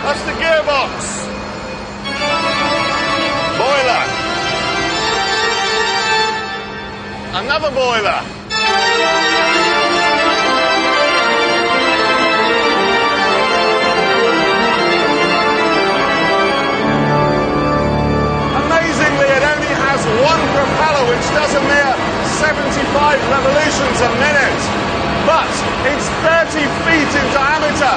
That's 0.01 0.23
the 0.25 0.33
gearbox. 0.41 1.29
Boiler. 3.61 4.05
Another 7.45 7.71
boiler. 7.77 8.25
Amazingly, 18.65 19.29
it 19.29 19.45
only 19.45 19.73
has 19.77 20.01
one 20.25 20.41
propeller, 20.57 21.05
which 21.13 21.27
does 21.37 21.55
a 21.55 21.61
mere 21.61 22.10
75 22.41 23.21
revolutions 23.29 24.01
a 24.01 24.11
minute. 24.17 24.63
But 25.29 25.53
it's 25.93 26.09
30 26.25 26.65
feet 26.89 27.11
in 27.13 27.27
diameter, 27.37 27.97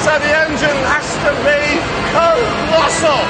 so 0.00 0.16
the 0.16 0.32
engine 0.48 0.80
has 0.88 1.04
to 1.28 1.32
be 1.44 1.60
colossal. 2.16 3.20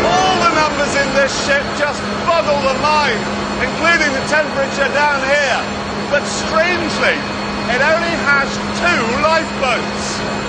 All 0.00 0.36
the 0.48 0.52
numbers 0.56 0.92
in 0.96 1.08
this 1.12 1.32
ship 1.44 1.60
just 1.76 2.00
boggle 2.24 2.56
the 2.64 2.80
mind, 2.80 3.20
including 3.68 4.16
the 4.16 4.24
temperature 4.32 4.88
down 4.96 5.20
here. 5.28 5.60
But 6.08 6.24
strangely, 6.24 7.20
it 7.68 7.80
only 7.84 8.16
has 8.24 8.48
two 8.80 9.00
lifeboats. 9.20 10.39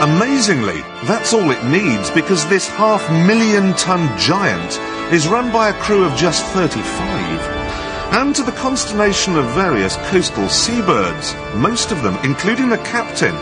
Amazingly, 0.00 0.80
that's 1.04 1.34
all 1.34 1.50
it 1.50 1.62
needs 1.66 2.10
because 2.10 2.46
this 2.46 2.66
half 2.68 3.06
million 3.26 3.74
ton 3.74 4.08
giant 4.18 4.78
is 5.12 5.28
run 5.28 5.52
by 5.52 5.68
a 5.68 5.74
crew 5.74 6.04
of 6.04 6.16
just 6.16 6.42
35. 6.46 6.82
And 8.12 8.34
to 8.34 8.42
the 8.42 8.52
consternation 8.52 9.36
of 9.36 9.44
various 9.50 9.96
coastal 10.08 10.48
seabirds, 10.48 11.34
most 11.56 11.92
of 11.92 12.02
them, 12.02 12.16
including 12.24 12.70
the 12.70 12.78
captain, 12.78 13.34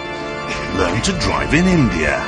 learn 0.77 1.00
to 1.03 1.12
drive 1.21 1.55
in 1.55 1.67
India. 1.67 2.19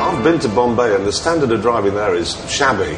I've 0.00 0.24
been 0.24 0.38
to 0.40 0.48
Bombay, 0.48 0.94
and 0.96 1.06
the 1.06 1.12
standard 1.12 1.52
of 1.52 1.60
driving 1.60 1.94
there 1.94 2.14
is 2.14 2.34
shabby. 2.50 2.96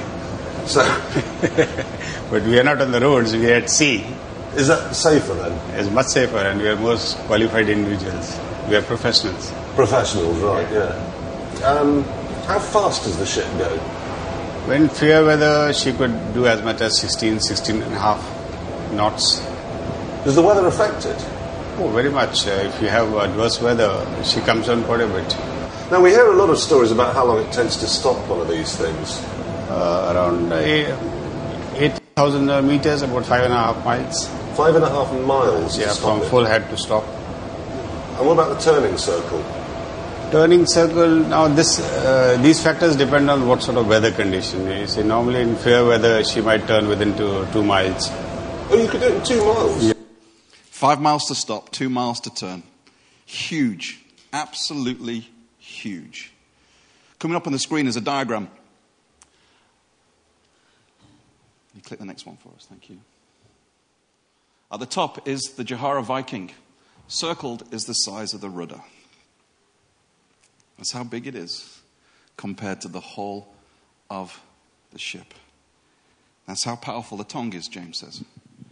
So, 0.66 0.82
But 2.30 2.44
we 2.44 2.60
are 2.60 2.64
not 2.64 2.80
on 2.80 2.92
the 2.92 3.00
roads, 3.00 3.34
we 3.34 3.50
are 3.50 3.56
at 3.56 3.70
sea. 3.70 4.06
is 4.54 4.68
that 4.68 4.94
safer 4.94 5.34
then? 5.34 5.78
It's 5.78 5.90
much 5.90 6.06
safer 6.06 6.38
and 6.38 6.60
we 6.60 6.68
are 6.68 6.76
most 6.76 7.16
qualified 7.26 7.68
individuals. 7.68 8.38
We 8.68 8.76
are 8.76 8.82
professionals. 8.82 9.52
Professionals, 9.76 10.38
right? 10.40 10.66
Yeah. 10.72 11.62
Um, 11.64 12.02
how 12.48 12.58
fast 12.58 13.04
does 13.04 13.18
the 13.18 13.26
ship 13.26 13.46
go? 13.58 13.68
When 14.66 14.88
fair 14.88 15.24
weather, 15.24 15.72
she 15.72 15.92
could 15.92 16.32
do 16.34 16.46
as 16.46 16.62
much 16.62 16.80
as 16.80 16.98
16, 16.98 17.40
16 17.40 17.82
and 17.82 17.94
a 17.94 17.98
half 17.98 18.22
knots. 18.92 19.38
Does 20.24 20.34
the 20.34 20.42
weather 20.42 20.66
affect 20.66 21.04
it? 21.04 21.16
Oh, 21.78 21.90
very 21.94 22.10
much. 22.10 22.46
Uh, 22.46 22.50
if 22.52 22.80
you 22.80 22.88
have 22.88 23.12
adverse 23.14 23.60
weather, 23.60 23.92
she 24.24 24.40
comes 24.40 24.68
on 24.68 24.82
quite 24.84 25.02
a 25.02 25.06
bit. 25.06 25.36
Now 25.90 26.00
we 26.00 26.10
hear 26.10 26.26
a 26.26 26.34
lot 26.36 26.48
of 26.50 26.58
stories 26.58 26.90
about 26.90 27.14
how 27.14 27.26
long 27.26 27.44
it 27.46 27.52
takes 27.52 27.76
to 27.76 27.86
stop 27.86 28.16
one 28.28 28.40
of 28.40 28.48
these 28.48 28.74
things. 28.76 29.18
Uh, 29.68 30.12
around 30.16 30.52
uh, 30.52 31.76
8,000 31.76 32.66
meters, 32.66 33.02
about 33.02 33.26
five 33.26 33.44
and 33.44 33.52
a 33.52 33.56
half 33.56 33.84
miles. 33.84 34.26
Five 34.56 34.74
and 34.74 34.84
a 34.84 34.88
half 34.88 35.12
miles. 35.26 35.74
to 35.76 35.82
Yeah, 35.82 35.92
from 35.92 36.22
it. 36.22 36.28
full 36.30 36.44
head 36.46 36.68
to 36.70 36.76
stop. 36.78 37.04
And 37.04 38.26
what 38.26 38.32
about 38.32 38.56
the 38.58 38.60
turning 38.64 38.96
circle? 38.96 39.44
Turning 40.30 40.66
circle, 40.66 41.08
now 41.08 41.46
this, 41.46 41.78
uh, 41.78 42.36
these 42.42 42.60
factors 42.62 42.96
depend 42.96 43.30
on 43.30 43.46
what 43.46 43.62
sort 43.62 43.78
of 43.78 43.86
weather 43.86 44.10
condition. 44.10 44.68
You 44.68 44.86
see, 44.88 45.04
normally 45.04 45.40
in 45.40 45.54
fair 45.54 45.84
weather, 45.84 46.24
she 46.24 46.40
might 46.40 46.66
turn 46.66 46.88
within 46.88 47.16
two, 47.16 47.46
two 47.52 47.62
miles. 47.62 48.08
Oh, 48.68 48.76
you 48.76 48.88
could 48.88 49.00
do 49.00 49.06
it 49.06 49.14
in 49.14 49.24
two 49.24 49.44
miles. 49.44 49.94
Five 50.64 51.00
miles 51.00 51.26
to 51.26 51.34
stop, 51.36 51.70
two 51.70 51.88
miles 51.88 52.18
to 52.20 52.34
turn. 52.34 52.64
Huge. 53.24 54.04
Absolutely 54.32 55.30
huge. 55.58 56.32
Coming 57.20 57.36
up 57.36 57.46
on 57.46 57.52
the 57.52 57.58
screen 57.60 57.86
is 57.86 57.96
a 57.96 58.00
diagram. 58.00 58.48
You 61.74 61.82
click 61.82 62.00
the 62.00 62.04
next 62.04 62.26
one 62.26 62.36
for 62.36 62.48
us, 62.48 62.66
thank 62.68 62.90
you. 62.90 62.98
At 64.72 64.80
the 64.80 64.86
top 64.86 65.28
is 65.28 65.54
the 65.56 65.64
Jahre 65.64 66.02
Viking. 66.02 66.50
Circled 67.06 67.72
is 67.72 67.84
the 67.84 67.94
size 67.94 68.34
of 68.34 68.40
the 68.40 68.50
rudder. 68.50 68.80
That's 70.76 70.92
how 70.92 71.04
big 71.04 71.26
it 71.26 71.34
is 71.34 71.80
compared 72.36 72.80
to 72.82 72.88
the 72.88 73.00
whole 73.00 73.54
of 74.10 74.40
the 74.92 74.98
ship. 74.98 75.34
That's 76.46 76.64
how 76.64 76.76
powerful 76.76 77.18
the 77.18 77.24
tongue 77.24 77.52
is, 77.54 77.66
James 77.68 77.98
says. 77.98 78.22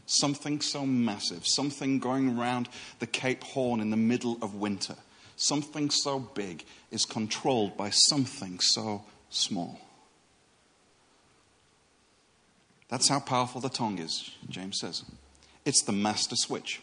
Something 0.06 0.60
so 0.60 0.84
massive, 0.84 1.46
something 1.46 1.98
going 1.98 2.38
around 2.38 2.68
the 2.98 3.06
Cape 3.06 3.42
Horn 3.42 3.80
in 3.80 3.90
the 3.90 3.96
middle 3.96 4.38
of 4.42 4.54
winter, 4.54 4.96
something 5.36 5.90
so 5.90 6.20
big 6.20 6.64
is 6.90 7.04
controlled 7.04 7.76
by 7.76 7.90
something 7.90 8.60
so 8.60 9.04
small. 9.30 9.80
That's 12.88 13.08
how 13.08 13.18
powerful 13.18 13.60
the 13.60 13.70
tongue 13.70 13.98
is, 13.98 14.30
James 14.48 14.78
says. 14.78 15.04
It's 15.64 15.82
the 15.82 15.92
master 15.92 16.36
switch. 16.36 16.80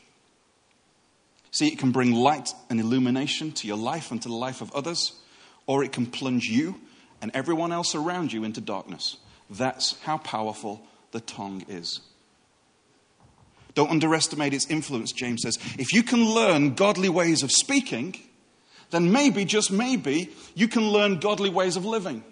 See, 1.51 1.67
it 1.67 1.79
can 1.79 1.91
bring 1.91 2.13
light 2.13 2.53
and 2.69 2.79
illumination 2.79 3.51
to 3.53 3.67
your 3.67 3.77
life 3.77 4.11
and 4.11 4.21
to 4.21 4.29
the 4.29 4.35
life 4.35 4.61
of 4.61 4.71
others, 4.73 5.13
or 5.67 5.83
it 5.83 5.91
can 5.91 6.05
plunge 6.05 6.45
you 6.45 6.79
and 7.21 7.31
everyone 7.33 7.71
else 7.71 7.93
around 7.93 8.33
you 8.33 8.43
into 8.43 8.61
darkness. 8.61 9.17
That's 9.49 9.99
how 10.01 10.17
powerful 10.17 10.81
the 11.11 11.19
tongue 11.19 11.65
is. 11.67 11.99
Don't 13.73 13.89
underestimate 13.89 14.53
its 14.53 14.69
influence, 14.69 15.11
James 15.11 15.43
says. 15.43 15.57
If 15.77 15.93
you 15.93 16.03
can 16.03 16.25
learn 16.25 16.73
godly 16.73 17.09
ways 17.09 17.43
of 17.43 17.51
speaking, 17.51 18.17
then 18.89 19.11
maybe, 19.11 19.45
just 19.45 19.71
maybe, 19.71 20.29
you 20.55 20.67
can 20.67 20.89
learn 20.89 21.19
godly 21.19 21.49
ways 21.49 21.77
of 21.77 21.85
living. 21.85 22.23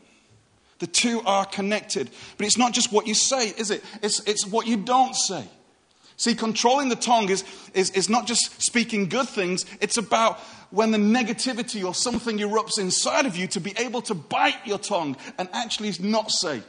The 0.80 0.88
two 0.88 1.22
are 1.26 1.46
connected. 1.46 2.10
But 2.38 2.46
it's 2.46 2.58
not 2.58 2.74
just 2.74 2.92
what 2.92 3.08
you 3.08 3.14
say, 3.14 3.50
is 3.50 3.72
it? 3.72 3.84
It's, 4.02 4.22
it's 4.28 4.46
what 4.46 4.68
you 4.68 4.78
don't 4.78 5.16
say. 5.16 5.46
See, 6.20 6.36
controlling 6.36 6.90
the 6.90 6.98
tongue 6.98 7.30
is, 7.30 7.46
is, 7.74 7.92
is 7.92 8.10
not 8.10 8.28
just 8.28 8.62
speaking 8.62 9.08
good 9.08 9.30
things, 9.30 9.66
it's 9.80 9.96
about 9.96 10.38
when 10.70 10.92
the 10.92 10.98
negativity 10.98 11.86
or 11.86 11.96
something 11.96 12.40
erupts 12.40 12.78
inside 12.78 13.26
of 13.26 13.38
you 13.38 13.48
to 13.48 13.62
be 13.62 13.74
able 13.78 14.02
to 14.02 14.14
bite 14.14 14.60
your 14.66 14.80
tongue 14.80 15.16
and 15.38 15.48
actually 15.54 15.94
not 16.02 16.30
say 16.30 16.62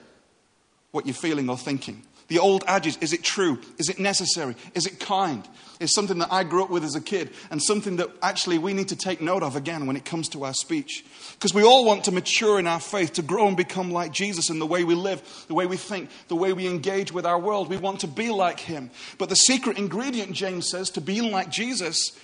what 0.93 1.05
you're 1.05 1.15
feeling 1.15 1.51
or 1.51 1.59
thinking. 1.59 2.01
The 2.31 2.39
old 2.39 2.63
adage, 2.69 2.97
is 3.01 3.13
it 3.13 3.25
true? 3.25 3.59
Is 3.77 3.89
it 3.89 3.99
necessary? 3.99 4.55
Is 4.77 4.87
it 4.87 5.01
kind? 5.01 5.47
Is 5.81 5.93
something 5.93 6.19
that 6.19 6.33
I 6.33 6.45
grew 6.45 6.63
up 6.63 6.71
with 6.71 6.85
as 6.85 6.95
a 6.95 7.01
kid 7.01 7.31
and 7.51 7.61
something 7.61 7.97
that 7.97 8.09
actually 8.23 8.57
we 8.57 8.73
need 8.73 8.87
to 8.91 8.97
take 8.97 9.21
note 9.21 9.43
of 9.43 9.57
again 9.57 9.85
when 9.89 9.97
it 9.97 10.05
comes 10.05 10.29
to 10.29 10.45
our 10.45 10.55
speech. 10.55 11.05
Because 11.33 11.53
we 11.53 11.65
all 11.65 11.85
want 11.85 12.05
to 12.05 12.13
mature 12.13 12.61
in 12.61 12.69
our 12.69 12.79
faith, 12.79 13.15
to 13.15 13.23
grow 13.23 13.49
and 13.49 13.57
become 13.57 13.91
like 13.91 14.13
Jesus 14.13 14.49
in 14.49 14.61
the 14.61 14.67
way 14.67 14.85
we 14.85 14.95
live, 14.95 15.45
the 15.49 15.55
way 15.55 15.67
we 15.67 15.77
think, 15.77 16.09
the 16.29 16.37
way 16.37 16.53
we 16.53 16.69
engage 16.69 17.11
with 17.11 17.27
our 17.27 17.39
world. 17.39 17.69
We 17.69 17.79
want 17.79 17.99
to 18.01 18.07
be 18.07 18.31
like 18.31 18.61
Him. 18.61 18.93
But 19.19 19.29
the 19.29 19.35
secret 19.35 19.77
ingredient, 19.77 20.31
James 20.31 20.71
says, 20.71 20.89
to 20.91 21.01
being 21.01 21.33
like 21.33 21.51
Jesus 21.51 22.17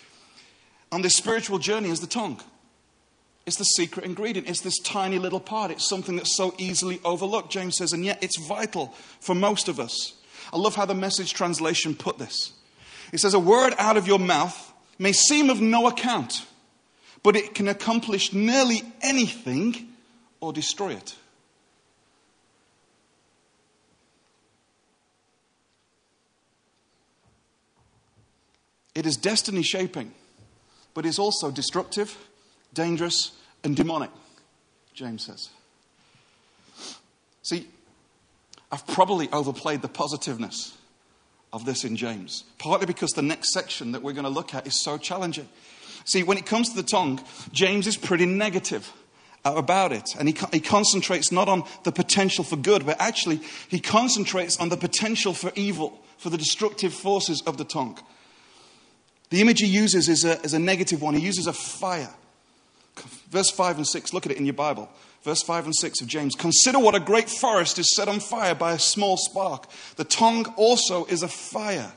on 0.92 1.02
this 1.02 1.16
spiritual 1.16 1.58
journey 1.58 1.90
is 1.90 2.00
the 2.00 2.06
tongue. 2.06 2.40
It's 3.46 3.56
the 3.56 3.64
secret 3.64 4.04
ingredient. 4.04 4.48
It's 4.48 4.60
this 4.60 4.78
tiny 4.80 5.20
little 5.20 5.38
part. 5.38 5.70
It's 5.70 5.88
something 5.88 6.16
that's 6.16 6.36
so 6.36 6.52
easily 6.58 7.00
overlooked, 7.04 7.52
James 7.52 7.76
says, 7.76 7.92
and 7.92 8.04
yet 8.04 8.18
it's 8.22 8.38
vital 8.38 8.92
for 9.20 9.36
most 9.36 9.68
of 9.68 9.78
us. 9.78 10.14
I 10.52 10.58
love 10.58 10.74
how 10.74 10.84
the 10.84 10.94
message 10.94 11.32
translation 11.32 11.94
put 11.94 12.18
this. 12.18 12.52
It 13.12 13.20
says, 13.20 13.34
A 13.34 13.38
word 13.38 13.72
out 13.78 13.96
of 13.96 14.08
your 14.08 14.18
mouth 14.18 14.72
may 14.98 15.12
seem 15.12 15.48
of 15.48 15.60
no 15.60 15.86
account, 15.86 16.44
but 17.22 17.36
it 17.36 17.54
can 17.54 17.68
accomplish 17.68 18.32
nearly 18.32 18.82
anything 19.00 19.92
or 20.40 20.52
destroy 20.52 20.92
it. 20.94 21.14
It 28.96 29.06
is 29.06 29.16
destiny 29.16 29.62
shaping, 29.62 30.12
but 30.94 31.04
it's 31.06 31.18
also 31.18 31.50
destructive, 31.50 32.16
dangerous, 32.76 33.32
and 33.64 33.74
demonic, 33.74 34.10
James 34.94 35.26
says. 35.26 35.48
See, 37.42 37.66
I've 38.70 38.86
probably 38.86 39.28
overplayed 39.32 39.82
the 39.82 39.88
positiveness 39.88 40.76
of 41.52 41.64
this 41.64 41.84
in 41.84 41.96
James, 41.96 42.44
partly 42.58 42.86
because 42.86 43.10
the 43.10 43.22
next 43.22 43.52
section 43.52 43.92
that 43.92 44.02
we're 44.02 44.12
going 44.12 44.24
to 44.24 44.30
look 44.30 44.54
at 44.54 44.66
is 44.66 44.82
so 44.84 44.98
challenging. 44.98 45.48
See, 46.04 46.22
when 46.22 46.38
it 46.38 46.46
comes 46.46 46.68
to 46.70 46.76
the 46.76 46.82
tongue, 46.82 47.20
James 47.50 47.86
is 47.86 47.96
pretty 47.96 48.26
negative 48.26 48.92
about 49.44 49.92
it. 49.92 50.14
And 50.18 50.28
he, 50.28 50.36
he 50.52 50.60
concentrates 50.60 51.32
not 51.32 51.48
on 51.48 51.64
the 51.84 51.92
potential 51.92 52.44
for 52.44 52.56
good, 52.56 52.84
but 52.84 53.00
actually 53.00 53.40
he 53.68 53.80
concentrates 53.80 54.58
on 54.58 54.68
the 54.68 54.76
potential 54.76 55.32
for 55.32 55.50
evil, 55.54 56.00
for 56.18 56.30
the 56.30 56.38
destructive 56.38 56.92
forces 56.92 57.42
of 57.46 57.56
the 57.56 57.64
tongue. 57.64 57.98
The 59.30 59.40
image 59.40 59.60
he 59.60 59.66
uses 59.66 60.08
is 60.08 60.24
a, 60.24 60.40
is 60.42 60.54
a 60.54 60.58
negative 60.58 61.02
one. 61.02 61.14
He 61.14 61.20
uses 61.20 61.46
a 61.46 61.52
fire. 61.52 62.12
Verse 63.30 63.50
5 63.50 63.78
and 63.78 63.86
6, 63.86 64.12
look 64.12 64.26
at 64.26 64.32
it 64.32 64.38
in 64.38 64.46
your 64.46 64.54
Bible. 64.54 64.88
Verse 65.22 65.42
5 65.42 65.66
and 65.66 65.74
6 65.74 66.00
of 66.00 66.06
James. 66.06 66.34
Consider 66.34 66.78
what 66.78 66.94
a 66.94 67.00
great 67.00 67.28
forest 67.28 67.78
is 67.78 67.94
set 67.94 68.08
on 68.08 68.20
fire 68.20 68.54
by 68.54 68.72
a 68.72 68.78
small 68.78 69.16
spark. 69.16 69.66
The 69.96 70.04
tongue 70.04 70.46
also 70.56 71.04
is 71.06 71.22
a 71.22 71.28
fire. 71.28 71.92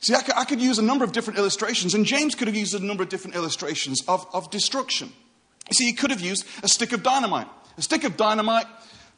See, 0.00 0.14
I 0.14 0.44
could, 0.44 0.60
use 0.60 0.78
a 0.78 0.82
number 0.82 1.04
of 1.04 1.12
different 1.12 1.38
illustrations, 1.38 1.94
and 1.94 2.04
James 2.04 2.34
could 2.34 2.48
have 2.48 2.56
used 2.56 2.74
a 2.74 2.84
number 2.84 3.04
of 3.04 3.08
different 3.08 3.36
illustrations 3.36 4.02
of, 4.08 4.26
of 4.32 4.50
destruction. 4.50 5.12
You 5.70 5.74
see, 5.74 5.84
he 5.84 5.92
could 5.92 6.10
have 6.10 6.20
used 6.20 6.44
a 6.64 6.68
stick 6.68 6.92
of 6.92 7.04
dynamite. 7.04 7.46
A 7.78 7.82
stick 7.82 8.02
of 8.02 8.16
dynamite 8.16 8.66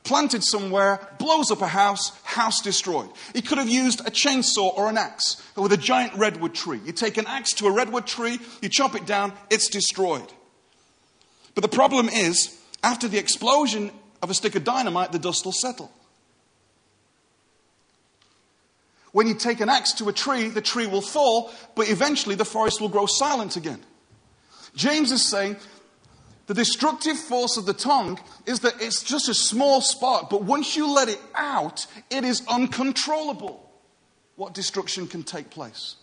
planted 0.05 0.45
somewhere, 0.45 1.01
blows 1.19 1.51
up 1.51 1.63
a 1.63 1.67
house, 1.67 2.13
house 2.23 2.61
destroyed. 2.61 3.09
He 3.35 3.43
could 3.43 3.59
have 3.59 3.69
used 3.69 4.01
a 4.01 4.11
chainsaw 4.11 4.77
or 4.77 4.89
an 4.89 4.99
axe 4.99 5.43
with 5.57 5.73
a 5.73 5.79
giant 5.79 6.15
redwood 6.15 6.55
tree. 6.55 6.81
You 6.85 6.93
take 6.93 7.17
an 7.17 7.27
axe 7.27 7.53
to 7.55 7.67
a 7.67 7.73
redwood 7.73 8.07
tree, 8.07 8.39
you 8.61 8.69
chop 8.69 8.95
it 8.95 9.07
down, 9.07 9.33
it's 9.51 9.69
destroyed. 9.69 10.31
But 11.55 11.63
the 11.63 11.69
problem 11.69 12.09
is, 12.09 12.57
after 12.83 13.09
the 13.09 13.19
explosion 13.19 13.91
of 14.23 14.31
a 14.31 14.35
stick 14.35 14.55
of 14.55 14.65
dynamite, 14.65 15.13
the 15.13 15.19
dust 15.19 15.45
will 15.45 15.53
settle. 15.53 15.91
When 19.13 19.27
you 19.29 19.35
take 19.35 19.61
an 19.61 19.69
axe 19.69 19.93
to 19.95 20.09
a 20.09 20.13
tree, 20.13 20.49
the 20.49 20.61
tree 20.61 20.87
will 20.87 21.01
fall, 21.01 21.53
but 21.77 21.89
eventually 21.89 22.35
the 22.35 22.45
forest 22.45 22.81
will 22.81 22.89
grow 22.89 23.07
silent 23.07 23.57
again. 23.57 23.81
James 24.75 25.13
is 25.13 25.23
saying 25.23 25.57
the 26.47 26.55
destructive 26.55 27.17
force 27.17 27.57
of 27.57 27.67
the 27.67 27.73
tongue 27.73 28.19
is 28.47 28.61
that 28.61 28.75
it's 28.81 29.03
just 29.03 29.29
a 29.29 29.35
small 29.35 29.81
spark, 29.81 30.29
but 30.29 30.43
once 30.43 30.77
you 30.77 30.93
let 30.93 31.09
it 31.09 31.21
out, 31.35 31.87
it 32.11 32.25
is 32.25 32.43
uncontrollable 32.49 33.61
what 34.37 34.53
destruction 34.53 35.07
can 35.07 35.23
take 35.23 35.51
place. 35.51 35.97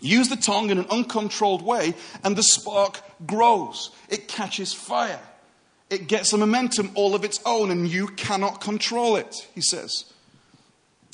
Use 0.00 0.28
the 0.28 0.36
tongue 0.36 0.70
in 0.70 0.78
an 0.78 0.86
uncontrolled 0.90 1.62
way, 1.62 1.94
and 2.24 2.34
the 2.34 2.42
spark 2.42 3.00
grows. 3.26 3.90
It 4.08 4.28
catches 4.28 4.72
fire. 4.72 5.20
It 5.90 6.06
gets 6.06 6.32
a 6.32 6.38
momentum 6.38 6.92
all 6.94 7.14
of 7.14 7.24
its 7.24 7.40
own, 7.44 7.70
and 7.70 7.86
you 7.86 8.06
cannot 8.08 8.60
control 8.60 9.16
it, 9.16 9.48
he 9.54 9.60
says. 9.60 10.04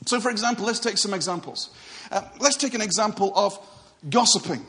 So, 0.05 0.21
for 0.21 0.31
example, 0.31 0.67
let's 0.67 0.79
take 0.79 0.99
some 0.99 1.15
examples. 1.15 1.71
Uh, 2.13 2.23
let's 2.39 2.57
take 2.57 2.75
an 2.75 2.83
example 2.83 3.33
of 3.35 3.59
gossiping. 4.09 4.65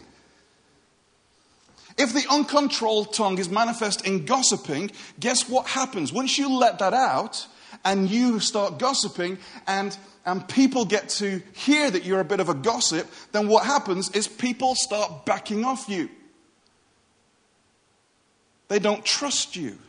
If 1.97 2.13
the 2.13 2.25
uncontrolled 2.29 3.13
tongue 3.13 3.39
is 3.39 3.49
manifest 3.49 4.05
in 4.05 4.25
gossiping, 4.25 4.91
guess 5.19 5.49
what 5.49 5.65
happens? 5.65 6.13
Once 6.13 6.37
you 6.37 6.55
let 6.55 6.79
that 6.79 6.93
out 6.93 7.47
and 7.83 8.09
you 8.09 8.39
start 8.39 8.77
gossiping 8.77 9.39
and, 9.65 9.97
and 10.25 10.47
people 10.47 10.85
get 10.85 11.09
to 11.09 11.41
hear 11.53 11.89
that 11.89 12.05
you're 12.05 12.19
a 12.19 12.25
bit 12.25 12.39
of 12.39 12.49
a 12.49 12.53
gossip, 12.53 13.09
then 13.31 13.47
what 13.47 13.65
happens 13.65 14.11
is 14.11 14.27
people 14.27 14.75
start 14.75 15.25
backing 15.25 15.65
off 15.65 15.89
you. 15.89 16.09
They 18.67 18.79
don't 18.79 19.03
trust 19.03 19.55
you. 19.55 19.79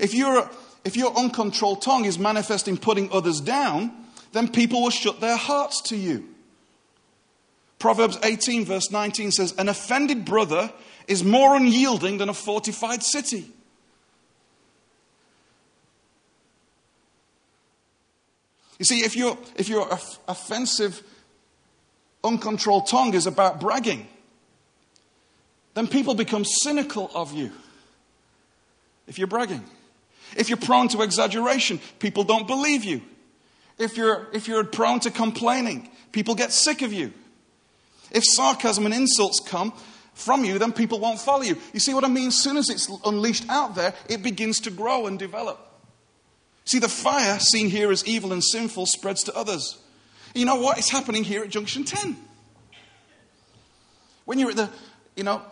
If, 0.00 0.14
you 0.14 0.48
if 0.84 0.96
your 0.96 1.14
uncontrolled 1.18 1.82
tongue 1.82 2.06
is 2.06 2.18
manifesting 2.18 2.78
putting 2.78 3.12
others 3.12 3.40
down, 3.42 3.92
then 4.32 4.48
people 4.48 4.82
will 4.82 4.90
shut 4.90 5.20
their 5.20 5.36
hearts 5.36 5.82
to 5.82 5.96
you. 5.96 6.29
Proverbs 7.80 8.18
18, 8.22 8.66
verse 8.66 8.90
19 8.90 9.32
says, 9.32 9.54
An 9.56 9.68
offended 9.68 10.24
brother 10.24 10.70
is 11.08 11.24
more 11.24 11.56
unyielding 11.56 12.18
than 12.18 12.28
a 12.28 12.34
fortified 12.34 13.02
city. 13.02 13.50
You 18.78 18.84
see, 18.84 19.00
if, 19.00 19.16
you 19.16 19.36
if 19.56 19.68
your 19.68 19.88
offensive, 20.28 21.02
uncontrolled 22.22 22.86
tongue 22.86 23.14
is 23.14 23.26
about 23.26 23.60
bragging, 23.60 24.06
then 25.72 25.86
people 25.86 26.14
become 26.14 26.44
cynical 26.44 27.10
of 27.14 27.32
you. 27.32 27.50
If 29.06 29.18
you're 29.18 29.26
bragging, 29.26 29.64
if 30.36 30.50
you're 30.50 30.58
prone 30.58 30.88
to 30.88 31.00
exaggeration, 31.00 31.80
people 31.98 32.24
don't 32.24 32.46
believe 32.46 32.84
you. 32.84 33.00
If 33.78 33.96
you're, 33.96 34.28
if 34.34 34.48
you're 34.48 34.64
prone 34.64 35.00
to 35.00 35.10
complaining, 35.10 35.88
people 36.12 36.34
get 36.34 36.52
sick 36.52 36.82
of 36.82 36.92
you. 36.92 37.14
If 38.10 38.24
sarcasm 38.24 38.86
and 38.86 38.94
insults 38.94 39.40
come, 39.40 39.72
from 40.20 40.44
you, 40.44 40.58
then 40.58 40.72
people 40.72 41.00
won't 41.00 41.20
follow 41.20 41.42
you. 41.42 41.56
You 41.72 41.80
see 41.80 41.94
what 41.94 42.04
I 42.04 42.08
mean? 42.08 42.28
As 42.28 42.42
soon 42.42 42.56
as 42.56 42.68
it's 42.68 42.90
unleashed 43.04 43.46
out 43.48 43.74
there, 43.74 43.94
it 44.08 44.22
begins 44.22 44.60
to 44.60 44.70
grow 44.70 45.06
and 45.06 45.18
develop. 45.18 45.58
See, 46.64 46.78
the 46.78 46.88
fire 46.88 47.38
seen 47.38 47.70
here 47.70 47.90
as 47.90 48.06
evil 48.06 48.32
and 48.32 48.44
sinful 48.44 48.86
spreads 48.86 49.24
to 49.24 49.36
others. 49.36 49.78
You 50.34 50.44
know 50.44 50.56
what 50.56 50.78
is 50.78 50.90
happening 50.90 51.24
here 51.24 51.42
at 51.42 51.50
Junction 51.50 51.84
10? 51.84 52.16
When 54.24 54.38
you're 54.38 54.50
at 54.50 54.56
the, 54.56 54.70
you 55.16 55.24
know, 55.24 55.42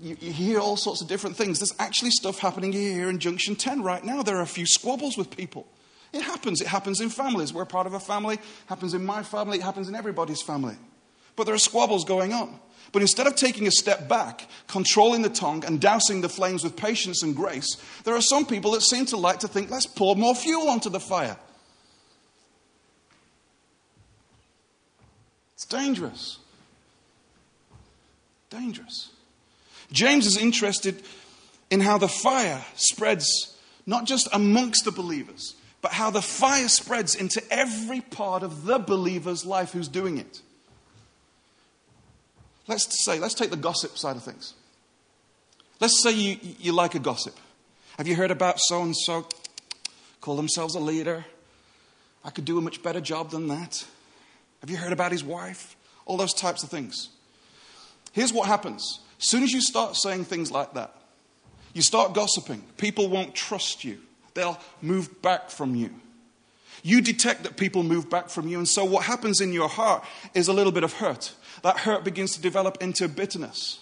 you, 0.00 0.16
you, 0.20 0.32
hear 0.32 0.58
all 0.58 0.76
sorts 0.76 1.00
of 1.00 1.08
different 1.08 1.36
things. 1.36 1.60
There's 1.60 1.74
actually 1.78 2.10
stuff 2.10 2.38
happening 2.38 2.72
here 2.72 3.08
in 3.08 3.18
Junction 3.18 3.54
10 3.54 3.82
right 3.82 4.04
now. 4.04 4.22
There 4.22 4.36
are 4.36 4.42
a 4.42 4.46
few 4.46 4.66
squabbles 4.66 5.16
with 5.16 5.34
people. 5.34 5.66
It 6.12 6.22
happens. 6.22 6.60
It 6.60 6.66
happens 6.66 7.00
in 7.00 7.08
families. 7.08 7.52
We're 7.52 7.64
part 7.64 7.86
of 7.86 7.94
a 7.94 8.00
family. 8.00 8.34
It 8.34 8.40
happens 8.66 8.94
in 8.94 9.04
my 9.04 9.22
family. 9.22 9.58
It 9.58 9.62
happens 9.62 9.88
in 9.88 9.94
everybody's 9.94 10.42
family. 10.42 10.76
But 11.36 11.44
there 11.44 11.54
are 11.54 11.58
squabbles 11.58 12.04
going 12.04 12.32
on. 12.32 12.58
But 12.92 13.02
instead 13.02 13.26
of 13.26 13.36
taking 13.36 13.66
a 13.66 13.70
step 13.70 14.08
back, 14.08 14.48
controlling 14.68 15.22
the 15.22 15.28
tongue, 15.28 15.64
and 15.64 15.80
dousing 15.80 16.22
the 16.22 16.28
flames 16.28 16.64
with 16.64 16.76
patience 16.76 17.22
and 17.22 17.36
grace, 17.36 17.76
there 18.04 18.14
are 18.14 18.22
some 18.22 18.46
people 18.46 18.70
that 18.72 18.82
seem 18.82 19.04
to 19.06 19.16
like 19.16 19.40
to 19.40 19.48
think, 19.48 19.70
let's 19.70 19.86
pour 19.86 20.16
more 20.16 20.34
fuel 20.34 20.68
onto 20.68 20.88
the 20.88 21.00
fire. 21.00 21.36
It's 25.54 25.66
dangerous. 25.66 26.38
Dangerous. 28.50 29.10
James 29.92 30.26
is 30.26 30.36
interested 30.36 31.02
in 31.70 31.80
how 31.80 31.98
the 31.98 32.08
fire 32.08 32.64
spreads 32.76 33.56
not 33.86 34.04
just 34.04 34.28
amongst 34.32 34.84
the 34.84 34.90
believers, 34.90 35.54
but 35.80 35.92
how 35.92 36.10
the 36.10 36.22
fire 36.22 36.68
spreads 36.68 37.14
into 37.14 37.42
every 37.50 38.00
part 38.00 38.42
of 38.42 38.64
the 38.64 38.78
believer's 38.78 39.44
life 39.46 39.72
who's 39.72 39.88
doing 39.88 40.18
it. 40.18 40.40
Let's 42.68 43.04
say, 43.04 43.18
let's 43.18 43.34
take 43.34 43.50
the 43.50 43.56
gossip 43.56 43.96
side 43.96 44.16
of 44.16 44.22
things. 44.22 44.54
Let's 45.80 46.02
say 46.02 46.12
you, 46.12 46.38
you 46.58 46.72
like 46.72 46.94
a 46.94 46.98
gossip. 46.98 47.36
Have 47.98 48.08
you 48.08 48.16
heard 48.16 48.30
about 48.30 48.58
so 48.58 48.82
and 48.82 48.96
so? 48.96 49.26
Call 50.20 50.36
themselves 50.36 50.74
a 50.74 50.80
leader. 50.80 51.24
I 52.24 52.30
could 52.30 52.44
do 52.44 52.58
a 52.58 52.60
much 52.60 52.82
better 52.82 53.00
job 53.00 53.30
than 53.30 53.48
that. 53.48 53.84
Have 54.60 54.70
you 54.70 54.76
heard 54.76 54.92
about 54.92 55.12
his 55.12 55.22
wife? 55.22 55.76
All 56.06 56.16
those 56.16 56.34
types 56.34 56.62
of 56.62 56.70
things. 56.70 57.10
Here's 58.12 58.32
what 58.32 58.48
happens. 58.48 59.00
As 59.20 59.28
soon 59.28 59.42
as 59.42 59.52
you 59.52 59.60
start 59.60 59.96
saying 59.96 60.24
things 60.24 60.50
like 60.50 60.74
that, 60.74 60.92
you 61.72 61.82
start 61.82 62.14
gossiping, 62.14 62.62
people 62.78 63.08
won't 63.08 63.34
trust 63.34 63.84
you. 63.84 63.98
They'll 64.34 64.58
move 64.80 65.22
back 65.22 65.50
from 65.50 65.74
you. 65.74 65.90
You 66.82 67.00
detect 67.00 67.42
that 67.42 67.56
people 67.56 67.82
move 67.82 68.08
back 68.08 68.28
from 68.28 68.48
you, 68.48 68.58
and 68.58 68.68
so 68.68 68.84
what 68.84 69.04
happens 69.04 69.40
in 69.40 69.52
your 69.52 69.68
heart 69.68 70.04
is 70.34 70.48
a 70.48 70.52
little 70.52 70.72
bit 70.72 70.84
of 70.84 70.94
hurt 70.94 71.32
that 71.66 71.78
hurt 71.78 72.04
begins 72.04 72.32
to 72.32 72.40
develop 72.40 72.80
into 72.80 73.08
bitterness. 73.08 73.80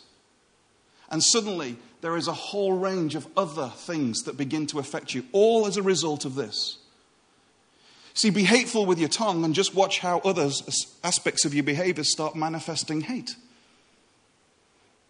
And 1.10 1.22
suddenly, 1.22 1.76
there 2.00 2.16
is 2.16 2.28
a 2.28 2.32
whole 2.32 2.72
range 2.72 3.14
of 3.14 3.26
other 3.36 3.68
things 3.76 4.22
that 4.22 4.38
begin 4.38 4.66
to 4.68 4.78
affect 4.78 5.12
you, 5.12 5.26
all 5.32 5.66
as 5.66 5.76
a 5.76 5.82
result 5.82 6.24
of 6.24 6.34
this. 6.34 6.78
See, 8.14 8.30
be 8.30 8.44
hateful 8.44 8.86
with 8.86 8.98
your 8.98 9.10
tongue 9.10 9.44
and 9.44 9.54
just 9.54 9.74
watch 9.74 9.98
how 9.98 10.20
others 10.20 10.96
aspects 11.04 11.44
of 11.44 11.52
your 11.52 11.62
behavior 11.62 12.04
start 12.04 12.34
manifesting 12.34 13.02
hate. 13.02 13.36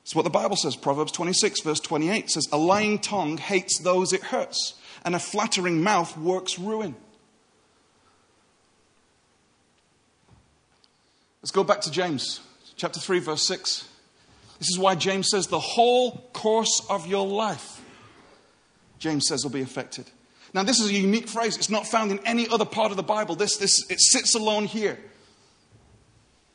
It's 0.03 0.17
what 0.17 0.23
the 0.23 0.31
Bible 0.31 0.57
says. 0.57 0.75
Proverbs 0.75 1.13
26, 1.13 1.61
verse 1.61 1.79
28 1.79 2.29
says, 2.29 2.49
A 2.51 2.59
lying 2.59 2.99
tongue 2.99 3.37
hates 3.37 3.79
those 3.79 4.13
it 4.13 4.21
hurts, 4.25 4.75
and 5.05 5.15
a 5.15 5.21
flattering 5.21 5.81
mouth 5.81 6.19
works 6.19 6.59
ruin. 6.59 6.97
Let's 11.41 11.53
go 11.53 11.63
back 11.63 11.83
to 11.83 11.93
James 11.93 12.41
chapter 12.77 13.01
3, 13.01 13.19
verse 13.21 13.47
6. 13.47 13.89
This 14.59 14.69
is 14.69 14.79
why 14.79 14.95
James 14.95 15.29
says 15.31 15.47
the 15.47 15.59
whole 15.59 16.29
course 16.33 16.85
of 16.89 17.07
your 17.07 17.27
life, 17.27 17.81
James 18.99 19.27
says, 19.27 19.45
will 19.45 19.51
be 19.51 19.61
affected. 19.61 20.11
Now, 20.53 20.63
this 20.63 20.79
is 20.79 20.91
a 20.91 20.95
unique 20.95 21.29
phrase. 21.29 21.57
It's 21.57 21.71
not 21.71 21.87
found 21.87 22.13
in 22.13 22.21
any 22.21 22.49
other 22.49 22.65
part 22.65 22.93
of 22.93 22.97
the 22.97 23.03
Bible. 23.03 23.35
This, 23.35 23.57
this, 23.57 23.91
it 23.91 24.01
sits 24.01 24.35
alone 24.37 24.67
here. 24.67 24.99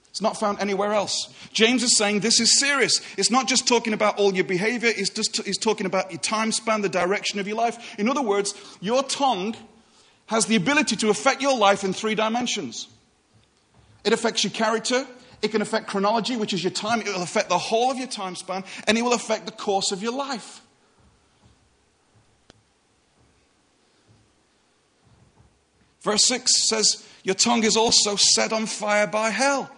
It's 0.10 0.22
not 0.22 0.40
found 0.40 0.60
anywhere 0.60 0.94
else. 0.94 1.34
James 1.54 1.84
is 1.84 1.98
saying 1.98 2.22
this 2.22 2.40
is 2.40 2.60
serious. 2.60 3.02
It's 3.18 3.30
not 3.30 3.48
just 3.48 3.68
talking 3.68 3.94
about 3.94 4.18
all 4.18 4.34
your 4.34 4.44
behavior, 4.44 4.92
it's 4.94 5.10
just 5.10 5.46
he's 5.46 5.58
talking 5.58 5.86
about 5.86 6.12
your 6.12 6.20
time 6.20 6.52
span, 6.52 6.82
the 6.82 6.90
direction 6.90 7.40
of 7.40 7.48
your 7.48 7.58
life. 7.58 8.00
In 8.00 8.10
other 8.10 8.22
words, 8.22 8.54
your 8.82 9.04
tongue 9.04 9.56
has 10.26 10.46
the 10.46 10.56
ability 10.56 10.96
to 10.98 11.10
affect 11.10 11.42
your 11.42 11.58
life 11.58 11.84
in 11.84 11.94
three 11.94 12.16
dimensions. 12.16 12.88
It 14.04 14.14
affects 14.14 14.44
your 14.44 14.52
character, 14.52 15.06
it 15.42 15.50
can 15.50 15.62
affect 15.62 15.88
chronology, 15.88 16.36
which 16.36 16.54
is 16.54 16.64
your 16.64 16.72
time, 16.72 17.02
it 17.02 17.08
will 17.08 17.24
affect 17.24 17.50
the 17.50 17.58
whole 17.58 17.92
of 17.92 17.98
your 17.98 18.08
time 18.08 18.36
span, 18.36 18.64
and 18.88 18.98
it 18.98 19.02
will 19.02 19.14
affect 19.14 19.46
the 19.46 19.52
course 19.52 19.92
of 19.92 20.04
your 20.04 20.14
life. 20.14 20.62
Verse 26.02 26.26
6 26.26 26.70
says, 26.70 27.06
Your 27.24 27.36
tongue 27.36 27.64
is 27.64 27.76
also 27.76 28.16
set 28.16 28.54
on 28.54 28.66
fire 28.66 29.08
by 29.08 29.30
hell. 29.30 29.70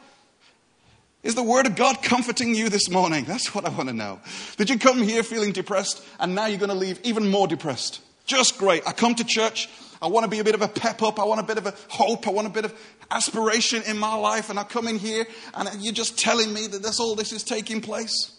Is 1.23 1.35
the 1.35 1.43
Word 1.43 1.67
of 1.67 1.75
God 1.75 2.01
comforting 2.01 2.55
you 2.55 2.69
this 2.69 2.89
morning? 2.89 3.25
That's 3.25 3.53
what 3.53 3.65
I 3.65 3.69
want 3.69 3.89
to 3.89 3.95
know. 3.95 4.19
Did 4.57 4.69
you 4.71 4.79
come 4.79 5.03
here 5.03 5.21
feeling 5.21 5.51
depressed 5.51 6.03
and 6.19 6.33
now 6.33 6.47
you're 6.47 6.57
going 6.57 6.69
to 6.69 6.75
leave 6.75 6.99
even 7.03 7.29
more 7.29 7.47
depressed? 7.47 8.01
Just 8.25 8.57
great. 8.57 8.81
I 8.87 8.91
come 8.91 9.13
to 9.15 9.23
church. 9.23 9.69
I 10.01 10.07
want 10.07 10.23
to 10.23 10.29
be 10.29 10.39
a 10.39 10.43
bit 10.43 10.55
of 10.55 10.61
a 10.63 10.67
pep 10.67 11.03
up. 11.03 11.19
I 11.19 11.25
want 11.25 11.39
a 11.39 11.43
bit 11.43 11.57
of 11.57 11.67
a 11.67 11.75
hope. 11.87 12.27
I 12.27 12.31
want 12.31 12.47
a 12.47 12.51
bit 12.51 12.65
of 12.65 12.73
aspiration 13.11 13.83
in 13.85 13.97
my 13.97 14.15
life. 14.15 14.49
And 14.49 14.57
I 14.59 14.63
come 14.63 14.87
in 14.87 14.97
here 14.97 15.27
and 15.53 15.69
you're 15.81 15.93
just 15.93 16.17
telling 16.17 16.51
me 16.51 16.65
that 16.67 16.81
that's 16.81 16.99
all 16.99 17.15
this 17.15 17.31
is 17.31 17.43
taking 17.43 17.81
place. 17.81 18.31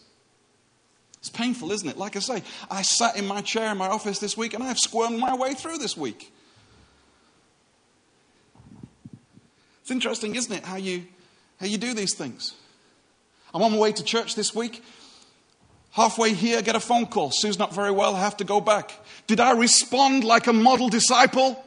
It's 1.19 1.31
painful, 1.31 1.71
isn't 1.71 1.89
it? 1.89 1.97
Like 1.97 2.17
I 2.17 2.19
say, 2.19 2.43
I 2.69 2.83
sat 2.83 3.17
in 3.17 3.29
my 3.29 3.43
chair 3.43 3.71
in 3.71 3.79
my 3.79 3.87
office 3.87 4.19
this 4.19 4.37
week 4.37 4.55
and 4.55 4.65
I've 4.65 4.79
squirmed 4.79 5.21
my 5.21 5.37
way 5.37 5.55
through 5.55 5.79
this 5.79 5.97
week. 5.97 6.33
It's 9.83 9.91
interesting, 9.93 10.35
isn't 10.35 10.53
it, 10.53 10.65
how 10.65 10.77
you, 10.77 11.05
how 11.61 11.67
you 11.67 11.79
do 11.79 11.95
these 11.95 12.15
things? 12.15 12.55
I'm 13.55 13.63
on 13.63 13.71
my 13.71 13.79
way 13.79 13.93
to 13.93 14.03
church 14.03 14.35
this 14.35 14.53
week. 14.53 14.83
Halfway 15.93 16.33
here, 16.33 16.63
get 16.63 16.75
a 16.75 16.81
phone 16.81 17.07
call. 17.07 17.31
Sue's 17.31 17.59
not 17.59 17.75
very 17.75 17.91
well. 17.91 18.15
Have 18.15 18.39
to 18.39 18.45
go 18.45 18.61
back. 18.61 18.93
Did 19.27 19.41
I 19.41 19.53
respond 19.53 20.25
like 20.25 20.47
a 20.47 20.53
model 20.53 20.89
disciple? 20.89 21.63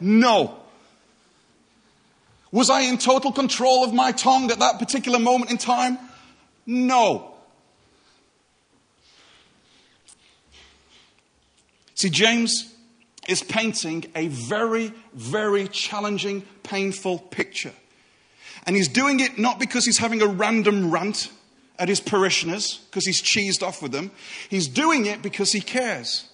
No. 0.00 0.58
Was 2.50 2.70
I 2.70 2.80
in 2.82 2.96
total 2.96 3.32
control 3.32 3.84
of 3.84 3.92
my 3.92 4.12
tongue 4.12 4.50
at 4.50 4.60
that 4.60 4.78
particular 4.78 5.18
moment 5.18 5.50
in 5.50 5.58
time? 5.58 5.98
No. 6.64 7.34
See, 11.94 12.08
James 12.08 12.72
is 13.28 13.42
painting 13.42 14.06
a 14.14 14.28
very, 14.28 14.94
very 15.12 15.68
challenging, 15.68 16.46
painful 16.62 17.18
picture. 17.18 17.72
And 18.66 18.74
he's 18.74 18.88
doing 18.88 19.20
it 19.20 19.38
not 19.38 19.58
because 19.58 19.84
he's 19.84 19.98
having 19.98 20.22
a 20.22 20.26
random 20.26 20.90
rant 20.90 21.30
at 21.78 21.88
his 21.88 22.00
parishioners, 22.00 22.80
because 22.90 23.06
he's 23.06 23.22
cheesed 23.22 23.62
off 23.62 23.82
with 23.82 23.92
them. 23.92 24.10
He's 24.48 24.66
doing 24.66 25.06
it 25.06 25.22
because 25.22 25.52
he 25.52 25.60
cares. 25.60 26.28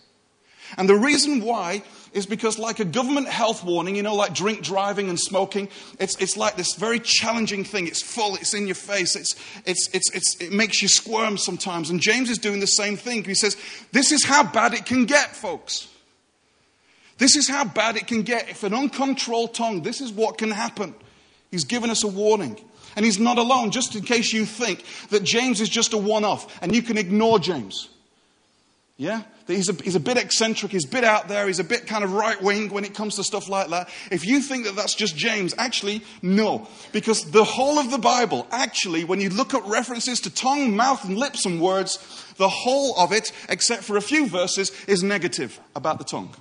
And 0.77 0.89
the 0.89 0.97
reason 0.97 1.43
why 1.43 1.83
is 2.13 2.27
because, 2.27 2.59
like 2.59 2.79
a 2.79 2.85
government 2.85 3.29
health 3.29 3.65
warning, 3.65 3.97
you 3.97 4.03
know, 4.03 4.15
like 4.15 4.35
drink 4.35 4.63
driving 4.63 5.09
and 5.09 5.19
smoking, 5.19 5.69
it's, 5.99 6.17
it's 6.17 6.37
like 6.37 6.57
this 6.57 6.75
very 6.75 7.01
challenging 7.01 7.65
thing. 7.65 7.87
It's 7.87 8.03
full, 8.03 8.37
it's 8.37 8.55
in 8.55 8.67
your 8.67 8.77
face, 8.77 9.17
it's, 9.17 9.35
it's, 9.67 9.89
it's, 9.93 10.11
it's, 10.15 10.37
it 10.41 10.53
makes 10.53 10.81
you 10.81 10.89
squirm 10.89 11.37
sometimes. 11.37 11.91
And 11.91 12.01
James 12.01 12.31
is 12.31 12.39
doing 12.39 12.61
the 12.61 12.67
same 12.67 12.97
thing. 12.97 13.25
He 13.25 13.35
says, 13.35 13.57
This 13.93 14.13
is 14.13 14.25
how 14.25 14.45
bad 14.45 14.75
it 14.75 14.87
can 14.87 15.05
get, 15.07 15.35
folks. 15.35 15.89
This 17.19 17.37
is 17.37 17.49
how 17.49 17.65
bad 17.65 17.97
it 17.97 18.07
can 18.07 18.23
get. 18.23 18.49
If 18.49 18.63
an 18.63 18.75
uncontrolled 18.75 19.55
tongue, 19.55 19.83
this 19.83 20.01
is 20.01 20.13
what 20.13 20.39
can 20.39 20.51
happen. 20.51 20.95
He's 21.51 21.65
given 21.65 21.91
us 21.91 22.03
a 22.03 22.09
warning. 22.09 22.59
And 22.97 23.05
he's 23.05 23.19
not 23.19 23.39
alone, 23.39 23.71
just 23.71 23.95
in 23.97 24.03
case 24.03 24.33
you 24.33 24.45
think 24.45 24.85
that 25.11 25.23
James 25.25 25.61
is 25.61 25.69
just 25.69 25.93
a 25.93 25.99
one 25.99 26.25
off 26.25 26.63
and 26.63 26.75
you 26.75 26.83
can 26.83 26.99
ignore 26.99 27.39
James. 27.39 27.89
Yeah? 28.97 29.23
He's 29.47 29.69
a, 29.69 29.75
he's 29.75 29.97
a 29.97 30.01
bit 30.01 30.17
eccentric, 30.17 30.73
he's 30.73 30.87
a 30.87 30.89
bit 30.89 31.05
out 31.05 31.29
there, 31.29 31.47
he's 31.47 31.59
a 31.59 31.65
bit 31.65 31.87
kind 31.87 32.03
of 32.03 32.13
right 32.13 32.41
wing 32.41 32.71
when 32.71 32.85
it 32.85 32.95
comes 32.95 33.17
to 33.17 33.25
stuff 33.25 33.49
like 33.49 33.69
that. 33.71 33.91
If 34.11 34.25
you 34.25 34.41
think 34.41 34.65
that 34.65 34.77
that's 34.77 34.95
just 34.95 35.17
James, 35.17 35.55
actually, 35.59 36.03
no. 36.23 36.67
Because 36.93 37.31
the 37.31 37.45
whole 37.45 37.79
of 37.79 37.91
the 37.91 37.99
Bible, 37.99 38.47
actually, 38.51 39.05
when 39.05 39.21
you 39.21 39.29
look 39.29 39.53
at 39.53 39.63
references 39.67 40.21
to 40.21 40.35
tongue, 40.35 40.75
mouth, 40.75 41.05
and 41.05 41.19
lips 41.19 41.45
and 41.45 41.61
words, 41.61 41.99
the 42.39 42.49
whole 42.49 42.97
of 42.97 43.13
it, 43.13 43.33
except 43.51 43.83
for 43.83 43.99
a 43.99 44.01
few 44.01 44.29
verses, 44.29 44.73
is 44.87 45.03
negative 45.03 45.61
about 45.77 45.99
the 45.99 46.05
tongue. 46.05 46.35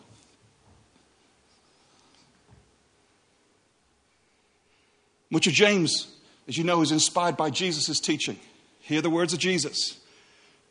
Much 5.29 5.47
of 5.47 5.53
James, 5.53 6.07
as 6.47 6.57
you 6.57 6.63
know, 6.63 6.81
is 6.81 6.91
inspired 6.91 7.37
by 7.37 7.49
Jesus' 7.49 7.99
teaching. 7.99 8.39
Hear 8.79 9.01
the 9.01 9.09
words 9.09 9.33
of 9.33 9.39
Jesus. 9.39 9.99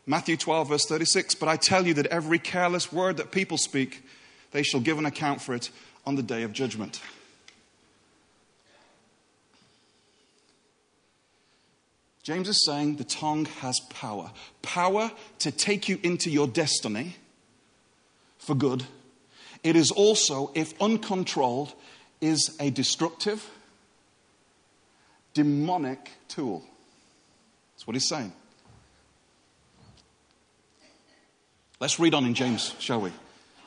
Matthew 0.07 0.37
12, 0.37 0.69
verse 0.69 0.87
36. 0.87 1.35
But 1.37 1.49
I 1.49 1.57
tell 1.57 1.87
you 1.87 1.95
that 1.95 2.07
every 2.07 2.39
careless 2.39 2.93
word 2.93 3.17
that 3.17 3.31
people 3.31 3.57
speak, 3.57 4.05
they 4.51 4.63
shall 4.63 4.81
give 4.81 4.99
an 4.99 5.07
account 5.07 5.41
for 5.41 5.55
it 5.55 5.71
on 6.05 6.17
the 6.17 6.23
day 6.23 6.43
of 6.43 6.53
judgment. 6.53 7.01
James 12.23 12.49
is 12.49 12.65
saying 12.65 12.97
the 12.97 13.05
tongue 13.05 13.47
has 13.47 13.81
power 13.81 14.31
power 14.63 15.11
to 15.41 15.51
take 15.51 15.89
you 15.89 15.99
into 16.05 16.31
your 16.31 16.47
destiny 16.47 17.17
for 18.39 18.55
good. 18.55 18.85
It 19.65 19.75
is 19.75 19.91
also, 19.91 20.53
if 20.55 20.81
uncontrolled, 20.81 21.75
is 22.21 22.57
a 22.61 22.71
destructive 22.71 23.49
demonic 25.35 26.11
tool. 26.29 26.63
That's 27.75 27.87
what 27.87 27.95
he's 27.95 28.09
saying. 28.09 28.33
Let's 31.81 31.99
read 31.99 32.15
on 32.15 32.25
in 32.25 32.35
James, 32.35 32.75
shall 32.79 33.01
we? 33.01 33.11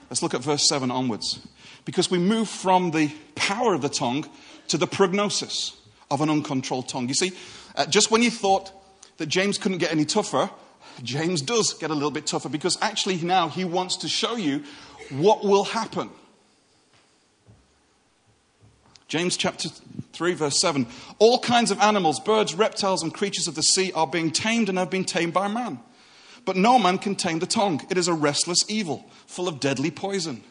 Let's 0.10 0.24
look 0.24 0.34
at 0.34 0.42
verse 0.42 0.68
7 0.70 0.90
onwards. 0.90 1.46
Because 1.84 2.10
we 2.10 2.18
move 2.18 2.48
from 2.48 2.92
the 2.92 3.14
power 3.36 3.74
of 3.74 3.82
the 3.82 3.90
tongue 3.90 4.30
to 4.70 4.78
the 4.78 4.88
prognosis 4.88 5.76
of 6.10 6.22
an 6.22 6.30
uncontrolled 6.30 6.88
tongue. 6.88 7.08
You 7.08 7.14
see, 7.14 7.34
uh, 7.76 7.86
just 7.86 8.12
when 8.12 8.24
you 8.24 8.32
thought 8.32 8.72
that 9.18 9.26
James 9.28 9.58
couldn't 9.58 9.80
get 9.80 9.92
any 9.92 10.06
tougher, 10.06 10.50
James 11.04 11.42
does 11.42 11.74
get 11.74 11.92
a 11.92 11.94
little 11.94 12.12
bit 12.12 12.26
tougher 12.26 12.50
because 12.50 12.78
actually 12.82 13.18
now 13.18 13.50
he 13.50 13.66
wants 13.66 13.98
to 13.98 14.08
show 14.08 14.36
you 14.36 14.64
what 15.10 15.44
will 15.44 15.66
happen 15.66 16.10
James 19.08 19.38
chapter 19.38 19.70
3, 20.14 20.34
verse 20.34 20.60
7. 20.60 20.88
All 21.20 21.40
kinds 21.40 21.70
of 21.70 21.80
animals, 21.80 22.20
birds, 22.20 22.56
reptiles, 22.56 23.04
and 23.04 23.14
creatures 23.14 23.48
of 23.48 23.56
the 23.56 23.62
sea 23.62 23.92
are 23.94 24.08
being 24.08 24.32
tamed 24.32 24.68
and 24.68 24.78
have 24.78 24.90
been 24.90 25.06
tamed 25.06 25.34
by 25.34 25.48
man. 25.48 25.80
But 26.44 26.56
no 26.56 26.80
man 26.80 26.98
can 26.98 27.16
tame 27.16 27.40
the 27.40 27.46
tongue. 27.46 27.82
It 27.90 27.98
is 27.98 28.08
a 28.08 28.14
restless 28.14 28.60
evil, 28.68 29.06
full 29.28 29.48
of 29.48 29.60
deadly 29.60 29.92
poison. 29.92 30.44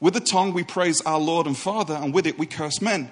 With 0.00 0.14
the 0.14 0.20
tongue 0.20 0.52
we 0.52 0.64
praise 0.64 1.00
our 1.02 1.20
Lord 1.20 1.46
and 1.46 1.56
Father, 1.56 1.94
and 1.94 2.12
with 2.12 2.26
it 2.26 2.38
we 2.38 2.46
curse 2.46 2.80
men 2.80 3.10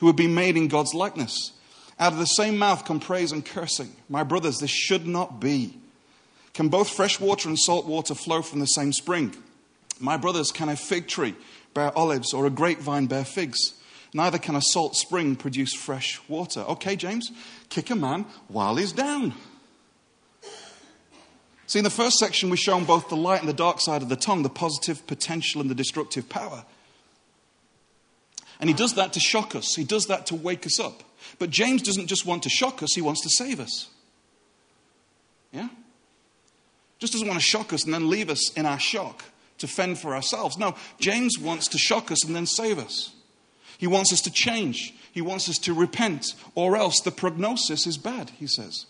who 0.00 0.06
have 0.06 0.16
been 0.16 0.34
made 0.34 0.56
in 0.56 0.68
God's 0.68 0.94
likeness. 0.94 1.52
Out 2.00 2.12
of 2.12 2.18
the 2.18 2.26
same 2.26 2.58
mouth 2.58 2.84
come 2.84 3.00
praise 3.00 3.32
and 3.32 3.44
cursing. 3.44 3.94
My 4.08 4.22
brothers, 4.22 4.58
this 4.58 4.70
should 4.70 5.06
not 5.06 5.40
be. 5.40 5.78
Can 6.54 6.68
both 6.68 6.88
fresh 6.88 7.20
water 7.20 7.48
and 7.48 7.58
salt 7.58 7.86
water 7.86 8.14
flow 8.14 8.42
from 8.42 8.60
the 8.60 8.66
same 8.66 8.92
spring? 8.92 9.34
My 10.00 10.16
brothers, 10.16 10.50
can 10.52 10.68
a 10.68 10.76
fig 10.76 11.08
tree 11.08 11.34
bear 11.74 11.96
olives 11.96 12.32
or 12.32 12.46
a 12.46 12.50
grapevine 12.50 13.06
bear 13.06 13.24
figs? 13.24 13.74
Neither 14.14 14.38
can 14.38 14.56
a 14.56 14.62
salt 14.62 14.96
spring 14.96 15.36
produce 15.36 15.74
fresh 15.74 16.20
water. 16.28 16.60
Okay, 16.60 16.96
James, 16.96 17.30
kick 17.68 17.90
a 17.90 17.96
man 17.96 18.24
while 18.48 18.76
he's 18.76 18.92
down. 18.92 19.34
See, 21.66 21.78
in 21.78 21.84
the 21.84 21.90
first 21.90 22.16
section, 22.16 22.48
we've 22.48 22.58
shown 22.58 22.84
both 22.84 23.10
the 23.10 23.16
light 23.16 23.40
and 23.40 23.48
the 23.48 23.52
dark 23.52 23.80
side 23.80 24.00
of 24.00 24.08
the 24.08 24.16
tongue, 24.16 24.42
the 24.42 24.48
positive 24.48 25.06
potential 25.06 25.60
and 25.60 25.68
the 25.68 25.74
destructive 25.74 26.28
power. 26.28 26.64
And 28.58 28.70
he 28.70 28.74
does 28.74 28.94
that 28.94 29.12
to 29.12 29.20
shock 29.20 29.54
us, 29.54 29.74
he 29.74 29.84
does 29.84 30.06
that 30.06 30.26
to 30.26 30.34
wake 30.34 30.64
us 30.64 30.80
up. 30.80 31.02
But 31.38 31.50
James 31.50 31.82
doesn't 31.82 32.06
just 32.06 32.24
want 32.24 32.42
to 32.44 32.48
shock 32.48 32.82
us, 32.82 32.94
he 32.94 33.02
wants 33.02 33.22
to 33.22 33.28
save 33.28 33.60
us. 33.60 33.88
Yeah? 35.52 35.68
Just 36.98 37.12
doesn't 37.12 37.28
want 37.28 37.38
to 37.38 37.46
shock 37.46 37.72
us 37.72 37.84
and 37.84 37.92
then 37.92 38.08
leave 38.08 38.30
us 38.30 38.52
in 38.54 38.64
our 38.64 38.78
shock 38.78 39.24
to 39.58 39.68
fend 39.68 39.98
for 39.98 40.14
ourselves. 40.14 40.56
No, 40.56 40.74
James 40.98 41.38
wants 41.38 41.68
to 41.68 41.78
shock 41.78 42.10
us 42.10 42.24
and 42.24 42.34
then 42.34 42.46
save 42.46 42.78
us. 42.78 43.12
He 43.78 43.86
wants 43.86 44.12
us 44.12 44.20
to 44.22 44.30
change. 44.30 44.92
He 45.12 45.22
wants 45.22 45.48
us 45.48 45.56
to 45.58 45.72
repent, 45.72 46.34
or 46.54 46.76
else 46.76 47.00
the 47.00 47.10
prognosis 47.10 47.86
is 47.86 47.96
bad, 47.96 48.30
he 48.38 48.46
says. 48.46 48.84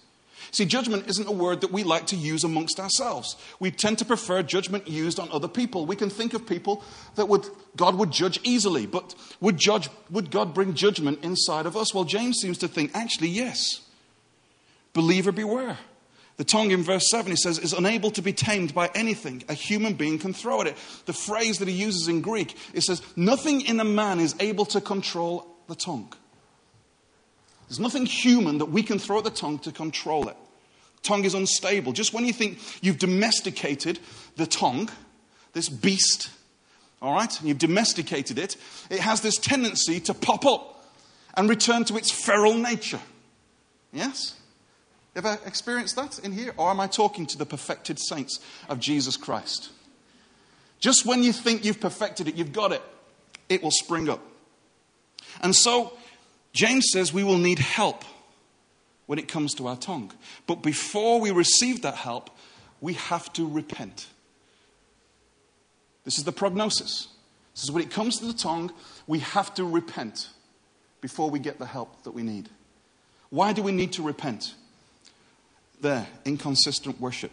See, 0.50 0.64
judgment 0.64 1.06
isn't 1.08 1.28
a 1.28 1.32
word 1.32 1.60
that 1.60 1.72
we 1.72 1.84
like 1.84 2.06
to 2.06 2.16
use 2.16 2.42
amongst 2.42 2.80
ourselves. 2.80 3.36
We 3.60 3.70
tend 3.70 3.98
to 3.98 4.04
prefer 4.04 4.42
judgment 4.42 4.88
used 4.88 5.20
on 5.20 5.30
other 5.30 5.48
people. 5.48 5.84
We 5.84 5.96
can 5.96 6.10
think 6.10 6.32
of 6.32 6.46
people 6.46 6.82
that 7.16 7.28
would, 7.28 7.46
God 7.76 7.96
would 7.96 8.10
judge 8.10 8.40
easily, 8.42 8.86
but 8.86 9.14
would, 9.40 9.58
judge, 9.58 9.90
would 10.10 10.30
God 10.30 10.54
bring 10.54 10.74
judgment 10.74 11.22
inside 11.22 11.66
of 11.66 11.76
us? 11.76 11.94
Well, 11.94 12.04
James 12.04 12.38
seems 12.38 12.58
to 12.58 12.68
think, 12.68 12.92
actually, 12.94 13.28
yes. 13.28 13.80
Believer, 14.94 15.32
beware. 15.32 15.78
The 16.38 16.44
tongue 16.44 16.70
in 16.70 16.84
verse 16.84 17.10
7, 17.10 17.30
he 17.30 17.36
says, 17.36 17.58
is 17.58 17.72
unable 17.72 18.12
to 18.12 18.22
be 18.22 18.32
tamed 18.32 18.72
by 18.72 18.90
anything 18.94 19.42
a 19.48 19.54
human 19.54 19.94
being 19.94 20.20
can 20.20 20.32
throw 20.32 20.60
at 20.60 20.68
it. 20.68 20.76
The 21.04 21.12
phrase 21.12 21.58
that 21.58 21.66
he 21.66 21.74
uses 21.74 22.06
in 22.06 22.20
Greek, 22.20 22.56
it 22.72 22.82
says, 22.82 23.02
nothing 23.16 23.60
in 23.62 23.80
a 23.80 23.84
man 23.84 24.20
is 24.20 24.36
able 24.38 24.64
to 24.66 24.80
control 24.80 25.48
the 25.66 25.74
tongue. 25.74 26.12
There's 27.68 27.80
nothing 27.80 28.06
human 28.06 28.58
that 28.58 28.66
we 28.66 28.84
can 28.84 29.00
throw 29.00 29.18
at 29.18 29.24
the 29.24 29.30
tongue 29.30 29.58
to 29.60 29.72
control 29.72 30.28
it. 30.28 30.36
Tongue 31.02 31.24
is 31.24 31.34
unstable. 31.34 31.92
Just 31.92 32.14
when 32.14 32.24
you 32.24 32.32
think 32.32 32.58
you've 32.82 32.98
domesticated 32.98 33.98
the 34.36 34.46
tongue, 34.46 34.88
this 35.54 35.68
beast, 35.68 36.30
all 37.02 37.14
right, 37.14 37.42
you've 37.42 37.58
domesticated 37.58 38.38
it, 38.38 38.56
it 38.90 39.00
has 39.00 39.22
this 39.22 39.36
tendency 39.36 39.98
to 40.00 40.14
pop 40.14 40.46
up 40.46 40.84
and 41.34 41.48
return 41.48 41.84
to 41.84 41.96
its 41.96 42.12
feral 42.12 42.54
nature. 42.54 43.00
Yes? 43.92 44.34
Ever 45.18 45.36
experienced 45.46 45.96
that 45.96 46.20
in 46.20 46.30
here? 46.30 46.54
Or 46.56 46.70
am 46.70 46.78
I 46.78 46.86
talking 46.86 47.26
to 47.26 47.36
the 47.36 47.44
perfected 47.44 47.98
saints 47.98 48.38
of 48.68 48.78
Jesus 48.78 49.16
Christ? 49.16 49.70
Just 50.78 51.04
when 51.04 51.24
you 51.24 51.32
think 51.32 51.64
you've 51.64 51.80
perfected 51.80 52.28
it, 52.28 52.36
you've 52.36 52.52
got 52.52 52.70
it, 52.70 52.82
it 53.48 53.60
will 53.60 53.72
spring 53.72 54.08
up. 54.08 54.20
And 55.40 55.56
so, 55.56 55.92
James 56.52 56.86
says 56.92 57.12
we 57.12 57.24
will 57.24 57.36
need 57.36 57.58
help 57.58 58.04
when 59.06 59.18
it 59.18 59.26
comes 59.26 59.54
to 59.54 59.66
our 59.66 59.76
tongue. 59.76 60.12
But 60.46 60.62
before 60.62 61.20
we 61.20 61.32
receive 61.32 61.82
that 61.82 61.96
help, 61.96 62.30
we 62.80 62.92
have 62.92 63.32
to 63.32 63.48
repent. 63.48 64.06
This 66.04 66.16
is 66.16 66.22
the 66.22 66.32
prognosis. 66.32 67.08
This 67.56 67.64
is 67.64 67.72
when 67.72 67.82
it 67.82 67.90
comes 67.90 68.20
to 68.20 68.24
the 68.24 68.32
tongue, 68.32 68.72
we 69.08 69.18
have 69.18 69.52
to 69.54 69.64
repent 69.64 70.28
before 71.00 71.28
we 71.28 71.40
get 71.40 71.58
the 71.58 71.66
help 71.66 72.04
that 72.04 72.12
we 72.12 72.22
need. 72.22 72.50
Why 73.30 73.52
do 73.52 73.64
we 73.64 73.72
need 73.72 73.94
to 73.94 74.02
repent? 74.04 74.54
There, 75.80 76.06
inconsistent 76.24 77.00
worship. 77.00 77.32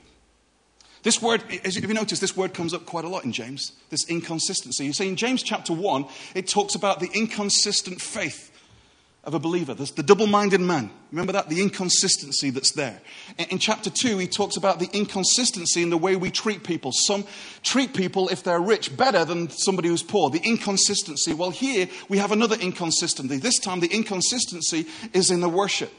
This 1.03 1.21
word, 1.21 1.43
as 1.63 1.75
you 1.75 1.87
notice, 1.93 2.19
this 2.19 2.35
word 2.35 2.55
comes 2.55 2.73
up 2.73 2.87
quite 2.87 3.05
a 3.05 3.09
lot 3.09 3.25
in 3.25 3.31
James, 3.31 3.73
this 3.91 4.09
inconsistency. 4.09 4.85
You 4.85 4.93
see, 4.93 5.07
in 5.07 5.15
James 5.15 5.43
chapter 5.43 5.71
1, 5.71 6.05
it 6.33 6.47
talks 6.47 6.73
about 6.73 6.99
the 6.99 7.09
inconsistent 7.13 8.01
faith 8.01 8.51
of 9.23 9.33
a 9.33 9.39
believer. 9.39 9.73
There's 9.73 9.91
the 9.91 10.03
double 10.03 10.27
minded 10.27 10.61
man. 10.61 10.91
Remember 11.11 11.33
that? 11.33 11.49
The 11.49 11.61
inconsistency 11.61 12.51
that's 12.51 12.71
there. 12.71 13.01
In 13.49 13.59
chapter 13.59 13.89
2, 13.89 14.17
he 14.17 14.27
talks 14.27 14.55
about 14.57 14.79
the 14.79 14.89
inconsistency 14.93 15.83
in 15.83 15.89
the 15.89 15.97
way 15.97 16.15
we 16.15 16.29
treat 16.31 16.63
people. 16.63 16.91
Some 16.91 17.25
treat 17.63 17.93
people, 17.93 18.29
if 18.29 18.43
they're 18.43 18.59
rich, 18.59 18.95
better 18.95 19.25
than 19.25 19.49
somebody 19.49 19.89
who's 19.89 20.03
poor. 20.03 20.29
The 20.29 20.41
inconsistency. 20.43 21.33
Well, 21.33 21.51
here 21.51 21.87
we 22.07 22.19
have 22.19 22.31
another 22.31 22.55
inconsistency. 22.55 23.37
This 23.37 23.59
time, 23.59 23.79
the 23.79 23.93
inconsistency 23.93 24.85
is 25.13 25.31
in 25.31 25.41
the 25.41 25.49
worship. 25.49 25.91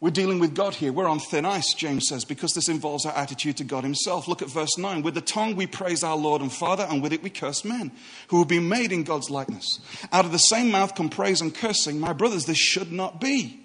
We're 0.00 0.10
dealing 0.10 0.38
with 0.38 0.54
God 0.54 0.74
here. 0.74 0.94
We're 0.94 1.08
on 1.08 1.18
thin 1.18 1.44
ice, 1.44 1.74
James 1.74 2.08
says, 2.08 2.24
because 2.24 2.54
this 2.54 2.70
involves 2.70 3.04
our 3.04 3.12
attitude 3.14 3.58
to 3.58 3.64
God 3.64 3.84
Himself. 3.84 4.28
Look 4.28 4.40
at 4.40 4.48
verse 4.48 4.78
9. 4.78 5.02
With 5.02 5.14
the 5.14 5.20
tongue 5.20 5.56
we 5.56 5.66
praise 5.66 6.02
our 6.02 6.16
Lord 6.16 6.40
and 6.40 6.50
Father, 6.50 6.86
and 6.88 7.02
with 7.02 7.12
it 7.12 7.22
we 7.22 7.28
curse 7.28 7.66
men 7.66 7.92
who 8.28 8.38
have 8.38 8.48
been 8.48 8.68
made 8.68 8.92
in 8.92 9.02
God's 9.04 9.28
likeness. 9.28 9.78
Out 10.10 10.24
of 10.24 10.32
the 10.32 10.38
same 10.38 10.70
mouth 10.70 10.94
come 10.94 11.10
praise 11.10 11.42
and 11.42 11.54
cursing. 11.54 12.00
My 12.00 12.14
brothers, 12.14 12.46
this 12.46 12.56
should 12.56 12.90
not 12.90 13.20
be. 13.20 13.60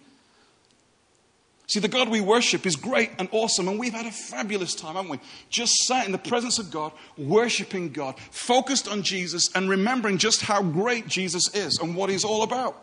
See, 1.67 1.79
the 1.79 1.87
God 1.87 2.09
we 2.09 2.19
worship 2.21 2.65
is 2.65 2.75
great 2.75 3.11
and 3.17 3.29
awesome, 3.31 3.69
and 3.69 3.79
we've 3.79 3.93
had 3.93 4.05
a 4.05 4.11
fabulous 4.11 4.75
time, 4.75 4.95
haven't 4.95 5.09
we? 5.09 5.19
Just 5.49 5.73
sat 5.85 6.05
in 6.05 6.11
the 6.11 6.17
presence 6.17 6.59
of 6.59 6.69
God, 6.69 6.91
worshiping 7.17 7.91
God, 7.91 8.19
focused 8.29 8.89
on 8.89 9.03
Jesus, 9.03 9.49
and 9.55 9.69
remembering 9.69 10.17
just 10.17 10.41
how 10.41 10.61
great 10.61 11.07
Jesus 11.07 11.55
is 11.55 11.79
and 11.79 11.95
what 11.95 12.09
He's 12.09 12.25
all 12.25 12.43
about. 12.43 12.75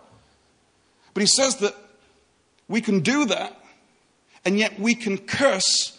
But 1.12 1.21
He 1.21 1.27
says 1.27 1.57
that 1.57 1.77
we 2.73 2.81
can 2.81 3.01
do 3.01 3.27
that, 3.27 3.55
and 4.47 4.59
yet 4.59 4.81
we 4.81 4.95
can 4.95 5.19
curse 5.19 5.99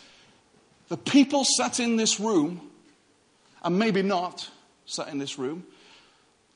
the 0.87 0.97
people 0.97 1.45
sat 1.45 1.79
in 1.79 1.97
this 1.97 2.19
room, 2.19 2.61
and 3.63 3.77
maybe 3.77 4.01
not 4.01 4.49
sat 4.87 5.07
in 5.09 5.19
this 5.19 5.37
room. 5.37 5.67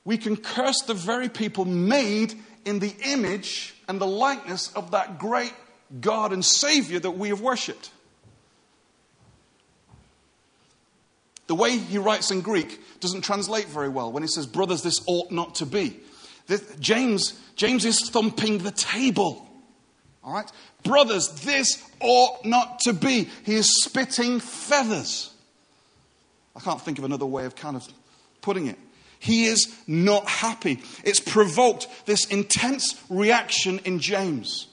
We 0.05 0.17
can 0.17 0.35
curse 0.35 0.81
the 0.87 0.95
very 0.95 1.29
people 1.29 1.65
made 1.65 2.33
in 2.65 2.79
the 2.79 2.95
image 3.05 3.75
and 3.87 4.01
the 4.01 4.07
likeness 4.07 4.73
of 4.73 4.89
that 4.91 5.19
great 5.19 5.53
God 6.01 6.33
and 6.33 6.43
Savior 6.43 6.99
that 6.99 7.11
we 7.11 7.29
have 7.29 7.41
worshipped. 7.41 7.91
The 11.45 11.55
way 11.55 11.77
he 11.77 11.99
writes 11.99 12.31
in 12.31 12.41
Greek 12.41 12.79
doesn't 13.01 13.21
translate 13.21 13.67
very 13.67 13.89
well 13.89 14.11
when 14.11 14.23
he 14.23 14.27
says, 14.27 14.47
Brothers, 14.47 14.81
this 14.81 14.99
ought 15.05 15.31
not 15.31 15.55
to 15.55 15.67
be. 15.67 15.99
This, 16.47 16.75
James, 16.79 17.39
James 17.55 17.85
is 17.85 18.09
thumping 18.09 18.57
the 18.57 18.71
table. 18.71 19.46
All 20.27 20.33
right? 20.33 20.51
Brothers, 20.83 21.29
this 21.45 21.81
ought 22.01 22.43
not 22.43 22.79
to 22.79 22.91
be. 22.91 23.29
He 23.45 23.55
is 23.55 23.81
spitting 23.83 24.41
feathers. 24.41 25.31
I 26.53 26.59
can't 26.59 26.81
think 26.81 26.97
of 26.97 27.05
another 27.05 27.25
way 27.25 27.45
of 27.45 27.55
kind 27.55 27.77
of 27.77 27.87
putting 28.41 28.67
it. 28.67 28.77
He 29.19 29.45
is 29.45 29.73
not 29.87 30.27
happy. 30.27 30.81
It's 31.05 31.21
provoked 31.21 31.87
this 32.05 32.25
intense 32.25 33.01
reaction 33.09 33.79
in 33.85 33.99
James. 33.99 34.67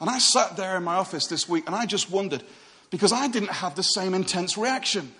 And 0.00 0.10
I 0.10 0.18
sat 0.18 0.56
there 0.56 0.76
in 0.76 0.82
my 0.82 0.96
office 0.96 1.28
this 1.28 1.48
week 1.48 1.66
and 1.66 1.74
I 1.74 1.86
just 1.86 2.10
wondered 2.10 2.42
because 2.90 3.12
I 3.12 3.28
didn't 3.28 3.52
have 3.52 3.76
the 3.76 3.82
same 3.82 4.14
intense 4.14 4.58
reaction. 4.58 5.12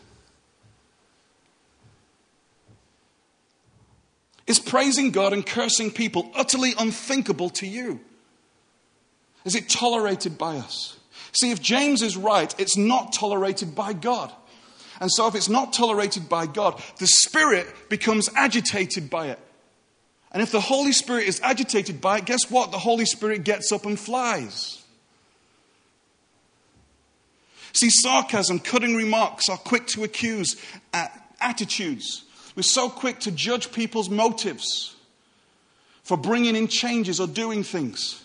Is 4.48 4.58
praising 4.58 5.12
God 5.12 5.32
and 5.32 5.46
cursing 5.46 5.92
people 5.92 6.32
utterly 6.34 6.74
unthinkable 6.76 7.50
to 7.50 7.66
you? 7.68 8.00
Is 9.44 9.54
it 9.54 9.68
tolerated 9.68 10.38
by 10.38 10.56
us? 10.56 10.96
See, 11.32 11.50
if 11.50 11.62
James 11.62 12.02
is 12.02 12.16
right, 12.16 12.54
it's 12.58 12.76
not 12.76 13.12
tolerated 13.12 13.74
by 13.74 13.92
God. 13.92 14.32
And 15.00 15.10
so, 15.10 15.26
if 15.26 15.34
it's 15.34 15.48
not 15.48 15.72
tolerated 15.72 16.28
by 16.28 16.46
God, 16.46 16.82
the 16.98 17.06
Spirit 17.06 17.66
becomes 17.88 18.28
agitated 18.36 19.08
by 19.08 19.28
it. 19.28 19.38
And 20.32 20.42
if 20.42 20.52
the 20.52 20.60
Holy 20.60 20.92
Spirit 20.92 21.26
is 21.26 21.40
agitated 21.42 22.00
by 22.00 22.18
it, 22.18 22.26
guess 22.26 22.50
what? 22.50 22.70
The 22.70 22.78
Holy 22.78 23.06
Spirit 23.06 23.44
gets 23.44 23.72
up 23.72 23.86
and 23.86 23.98
flies. 23.98 24.82
See, 27.72 27.90
sarcasm, 27.90 28.58
cutting 28.58 28.94
remarks 28.94 29.48
are 29.48 29.56
quick 29.56 29.86
to 29.88 30.04
accuse 30.04 30.56
attitudes. 31.40 32.24
We're 32.56 32.62
so 32.62 32.88
quick 32.88 33.20
to 33.20 33.30
judge 33.30 33.72
people's 33.72 34.10
motives 34.10 34.96
for 36.02 36.16
bringing 36.16 36.56
in 36.56 36.68
changes 36.68 37.20
or 37.20 37.26
doing 37.26 37.62
things. 37.62 38.19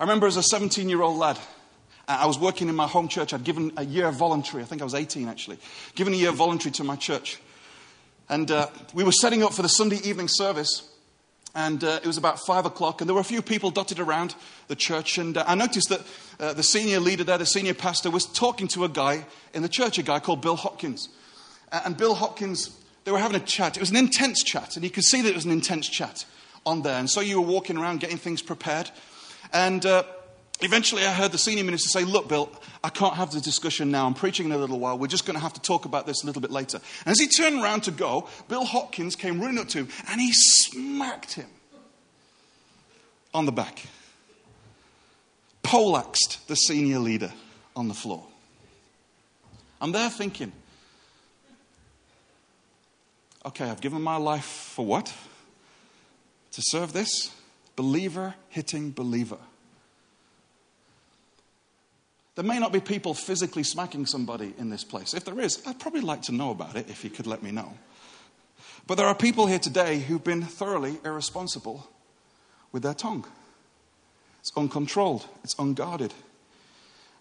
I 0.00 0.04
remember 0.04 0.26
as 0.26 0.38
a 0.38 0.42
17 0.42 0.88
year 0.88 1.02
old 1.02 1.18
lad, 1.18 1.38
I 2.08 2.24
was 2.24 2.38
working 2.38 2.70
in 2.70 2.74
my 2.74 2.86
home 2.86 3.06
church. 3.06 3.34
I'd 3.34 3.44
given 3.44 3.70
a 3.76 3.84
year 3.84 4.10
voluntary. 4.10 4.62
I 4.62 4.66
think 4.66 4.80
I 4.80 4.84
was 4.84 4.94
18 4.94 5.28
actually. 5.28 5.58
Given 5.94 6.14
a 6.14 6.16
year 6.16 6.32
voluntary 6.32 6.72
to 6.72 6.84
my 6.84 6.96
church. 6.96 7.38
And 8.26 8.50
uh, 8.50 8.68
we 8.94 9.04
were 9.04 9.12
setting 9.12 9.42
up 9.42 9.52
for 9.52 9.60
the 9.60 9.68
Sunday 9.68 9.98
evening 10.02 10.28
service. 10.28 10.88
And 11.54 11.84
uh, 11.84 12.00
it 12.02 12.06
was 12.06 12.16
about 12.16 12.38
five 12.38 12.64
o'clock, 12.64 13.00
and 13.00 13.10
there 13.10 13.14
were 13.14 13.20
a 13.20 13.24
few 13.24 13.42
people 13.42 13.70
dotted 13.70 13.98
around 13.98 14.36
the 14.68 14.76
church. 14.76 15.18
And 15.18 15.36
uh, 15.36 15.44
I 15.46 15.56
noticed 15.56 15.88
that 15.88 16.00
uh, 16.38 16.52
the 16.54 16.62
senior 16.62 17.00
leader 17.00 17.24
there, 17.24 17.36
the 17.36 17.44
senior 17.44 17.74
pastor, 17.74 18.08
was 18.08 18.24
talking 18.24 18.68
to 18.68 18.84
a 18.84 18.88
guy 18.88 19.26
in 19.52 19.62
the 19.62 19.68
church, 19.68 19.98
a 19.98 20.02
guy 20.02 20.20
called 20.20 20.40
Bill 20.40 20.56
Hopkins. 20.56 21.08
and 21.72 21.96
Bill 21.96 22.14
Hopkins, 22.14 22.74
they 23.04 23.10
were 23.10 23.18
having 23.18 23.36
a 23.36 23.44
chat. 23.44 23.76
It 23.76 23.80
was 23.80 23.90
an 23.90 23.96
intense 23.96 24.44
chat, 24.44 24.76
and 24.76 24.84
you 24.84 24.90
could 24.90 25.04
see 25.04 25.20
that 25.22 25.28
it 25.28 25.34
was 25.34 25.44
an 25.44 25.50
intense 25.50 25.88
chat 25.88 26.24
on 26.64 26.82
there. 26.82 26.98
And 26.98 27.10
so 27.10 27.20
you 27.20 27.40
were 27.40 27.46
walking 27.46 27.76
around 27.76 28.00
getting 28.00 28.16
things 28.16 28.42
prepared. 28.42 28.90
And 29.52 29.84
uh, 29.84 30.04
eventually 30.60 31.04
I 31.04 31.12
heard 31.12 31.32
the 31.32 31.38
senior 31.38 31.64
minister 31.64 31.88
say, 31.88 32.04
Look, 32.04 32.28
Bill, 32.28 32.50
I 32.82 32.88
can't 32.88 33.14
have 33.14 33.30
the 33.32 33.40
discussion 33.40 33.90
now. 33.90 34.06
I'm 34.06 34.14
preaching 34.14 34.46
in 34.46 34.52
a 34.52 34.58
little 34.58 34.78
while. 34.78 34.98
We're 34.98 35.06
just 35.06 35.26
going 35.26 35.36
to 35.36 35.42
have 35.42 35.52
to 35.54 35.60
talk 35.60 35.84
about 35.84 36.06
this 36.06 36.22
a 36.22 36.26
little 36.26 36.42
bit 36.42 36.50
later. 36.50 36.80
And 37.04 37.12
as 37.12 37.20
he 37.20 37.26
turned 37.26 37.62
around 37.62 37.82
to 37.84 37.90
go, 37.90 38.28
Bill 38.48 38.64
Hopkins 38.64 39.16
came 39.16 39.40
running 39.40 39.58
up 39.58 39.68
to 39.68 39.78
him 39.78 39.88
and 40.08 40.20
he 40.20 40.32
smacked 40.32 41.34
him 41.34 41.48
on 43.34 43.46
the 43.46 43.52
back. 43.52 43.84
Poleaxed 45.62 46.48
the 46.48 46.56
senior 46.56 46.98
leader 46.98 47.32
on 47.76 47.88
the 47.88 47.94
floor. 47.94 48.24
I'm 49.80 49.92
there 49.92 50.10
thinking, 50.10 50.52
okay, 53.46 53.68
I've 53.68 53.80
given 53.80 54.02
my 54.02 54.16
life 54.16 54.44
for 54.44 54.84
what? 54.84 55.12
To 56.52 56.62
serve 56.62 56.92
this? 56.92 57.30
Believer 57.80 58.34
hitting 58.50 58.90
believer. 58.90 59.38
There 62.34 62.44
may 62.44 62.58
not 62.58 62.74
be 62.74 62.80
people 62.80 63.14
physically 63.14 63.62
smacking 63.62 64.04
somebody 64.04 64.52
in 64.58 64.68
this 64.68 64.84
place. 64.84 65.14
If 65.14 65.24
there 65.24 65.40
is, 65.40 65.62
I'd 65.66 65.80
probably 65.80 66.02
like 66.02 66.20
to 66.24 66.32
know 66.32 66.50
about 66.50 66.76
it 66.76 66.90
if 66.90 67.04
you 67.04 67.08
could 67.08 67.26
let 67.26 67.42
me 67.42 67.50
know. 67.50 67.72
But 68.86 68.96
there 68.96 69.06
are 69.06 69.14
people 69.14 69.46
here 69.46 69.58
today 69.58 69.98
who've 69.98 70.22
been 70.22 70.42
thoroughly 70.42 71.00
irresponsible 71.06 71.88
with 72.70 72.82
their 72.82 72.92
tongue. 72.92 73.24
It's 74.40 74.52
uncontrolled, 74.54 75.26
it's 75.42 75.58
unguarded. 75.58 76.12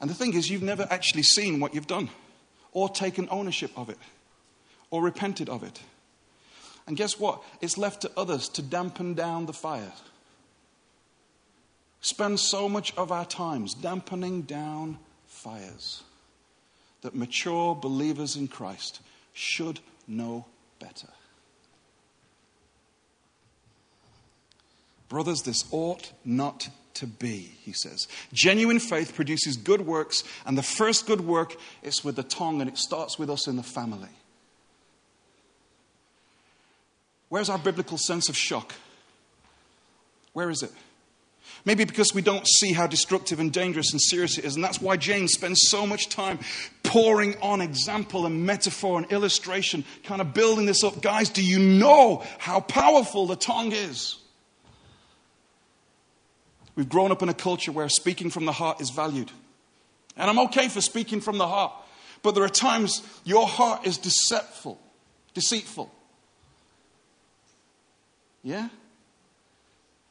And 0.01 0.09
the 0.09 0.13
thing 0.13 0.33
is, 0.33 0.49
you've 0.49 0.61
never 0.61 0.85
actually 0.89 1.23
seen 1.23 1.61
what 1.61 1.73
you've 1.73 1.87
done, 1.87 2.09
or 2.73 2.89
taken 2.89 3.29
ownership 3.31 3.71
of 3.77 3.89
it, 3.89 3.97
or 4.91 5.01
repented 5.01 5.47
of 5.47 5.63
it. 5.63 5.79
And 6.85 6.97
guess 6.97 7.17
what? 7.17 7.41
It's 7.61 7.77
left 7.77 8.01
to 8.01 8.11
others 8.17 8.49
to 8.49 8.61
dampen 8.61 9.13
down 9.13 9.45
the 9.45 9.53
fire. 9.53 9.93
Spend 12.01 12.39
so 12.39 12.69
much 12.69 12.95
of 12.95 13.11
our 13.11 13.25
times 13.25 13.73
dampening 13.73 14.43
down 14.43 14.99
fires 15.27 16.03
that 17.01 17.15
mature 17.15 17.75
believers 17.75 18.35
in 18.35 18.47
Christ 18.47 19.01
should 19.33 19.79
know 20.07 20.45
better. 20.79 21.09
Brothers, 25.09 25.41
this 25.41 25.65
ought 25.71 26.11
not 26.23 26.69
to 26.95 27.07
be, 27.07 27.51
he 27.63 27.73
says. 27.73 28.07
Genuine 28.31 28.79
faith 28.79 29.15
produces 29.15 29.57
good 29.57 29.81
works, 29.81 30.23
and 30.45 30.57
the 30.57 30.63
first 30.63 31.07
good 31.07 31.21
work 31.21 31.55
is 31.81 32.03
with 32.03 32.15
the 32.15 32.23
tongue, 32.23 32.61
and 32.61 32.69
it 32.69 32.77
starts 32.77 33.17
with 33.17 33.29
us 33.29 33.47
in 33.47 33.55
the 33.55 33.63
family. 33.63 34.09
Where's 37.29 37.49
our 37.49 37.57
biblical 37.57 37.97
sense 37.97 38.29
of 38.29 38.35
shock? 38.35 38.73
Where 40.33 40.49
is 40.49 40.61
it? 40.61 40.71
Maybe 41.65 41.83
because 41.83 42.13
we 42.13 42.21
don't 42.21 42.47
see 42.47 42.73
how 42.73 42.87
destructive 42.87 43.39
and 43.39 43.51
dangerous 43.51 43.91
and 43.91 44.01
serious 44.01 44.37
it 44.37 44.45
is. 44.45 44.55
And 44.55 44.63
that's 44.63 44.81
why 44.81 44.97
James 44.97 45.33
spends 45.33 45.67
so 45.67 45.85
much 45.85 46.09
time 46.09 46.39
pouring 46.83 47.35
on 47.41 47.61
example 47.61 48.25
and 48.25 48.45
metaphor 48.45 48.97
and 48.97 49.11
illustration, 49.11 49.83
kind 50.03 50.21
of 50.21 50.33
building 50.33 50.65
this 50.65 50.83
up. 50.83 51.01
Guys, 51.01 51.29
do 51.29 51.43
you 51.43 51.59
know 51.59 52.23
how 52.37 52.61
powerful 52.61 53.27
the 53.27 53.35
tongue 53.35 53.71
is? 53.71 54.17
We've 56.75 56.87
grown 56.87 57.11
up 57.11 57.21
in 57.21 57.27
a 57.27 57.33
culture 57.33 57.73
where 57.73 57.89
speaking 57.89 58.29
from 58.29 58.45
the 58.45 58.53
heart 58.53 58.79
is 58.79 58.89
valued. 58.89 59.31
And 60.15 60.29
I'm 60.29 60.39
okay 60.47 60.69
for 60.69 60.79
speaking 60.79 61.19
from 61.19 61.37
the 61.37 61.47
heart. 61.47 61.73
But 62.23 62.35
there 62.35 62.43
are 62.43 62.49
times 62.49 63.01
your 63.25 63.47
heart 63.47 63.85
is 63.85 63.97
deceitful, 63.97 64.79
deceitful. 65.33 65.91
Yeah? 68.43 68.69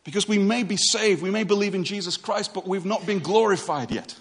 Because 0.09 0.27
we 0.27 0.39
may 0.39 0.63
be 0.63 0.79
saved, 0.79 1.21
we 1.21 1.31
may 1.31 1.45
believe 1.45 1.75
in 1.75 1.85
Jesus 1.85 2.17
Christ, 2.17 2.55
but 2.55 2.67
we've 2.67 2.87
not 2.87 3.05
been 3.05 3.19
glorified 3.19 3.91
yet. 3.91 4.17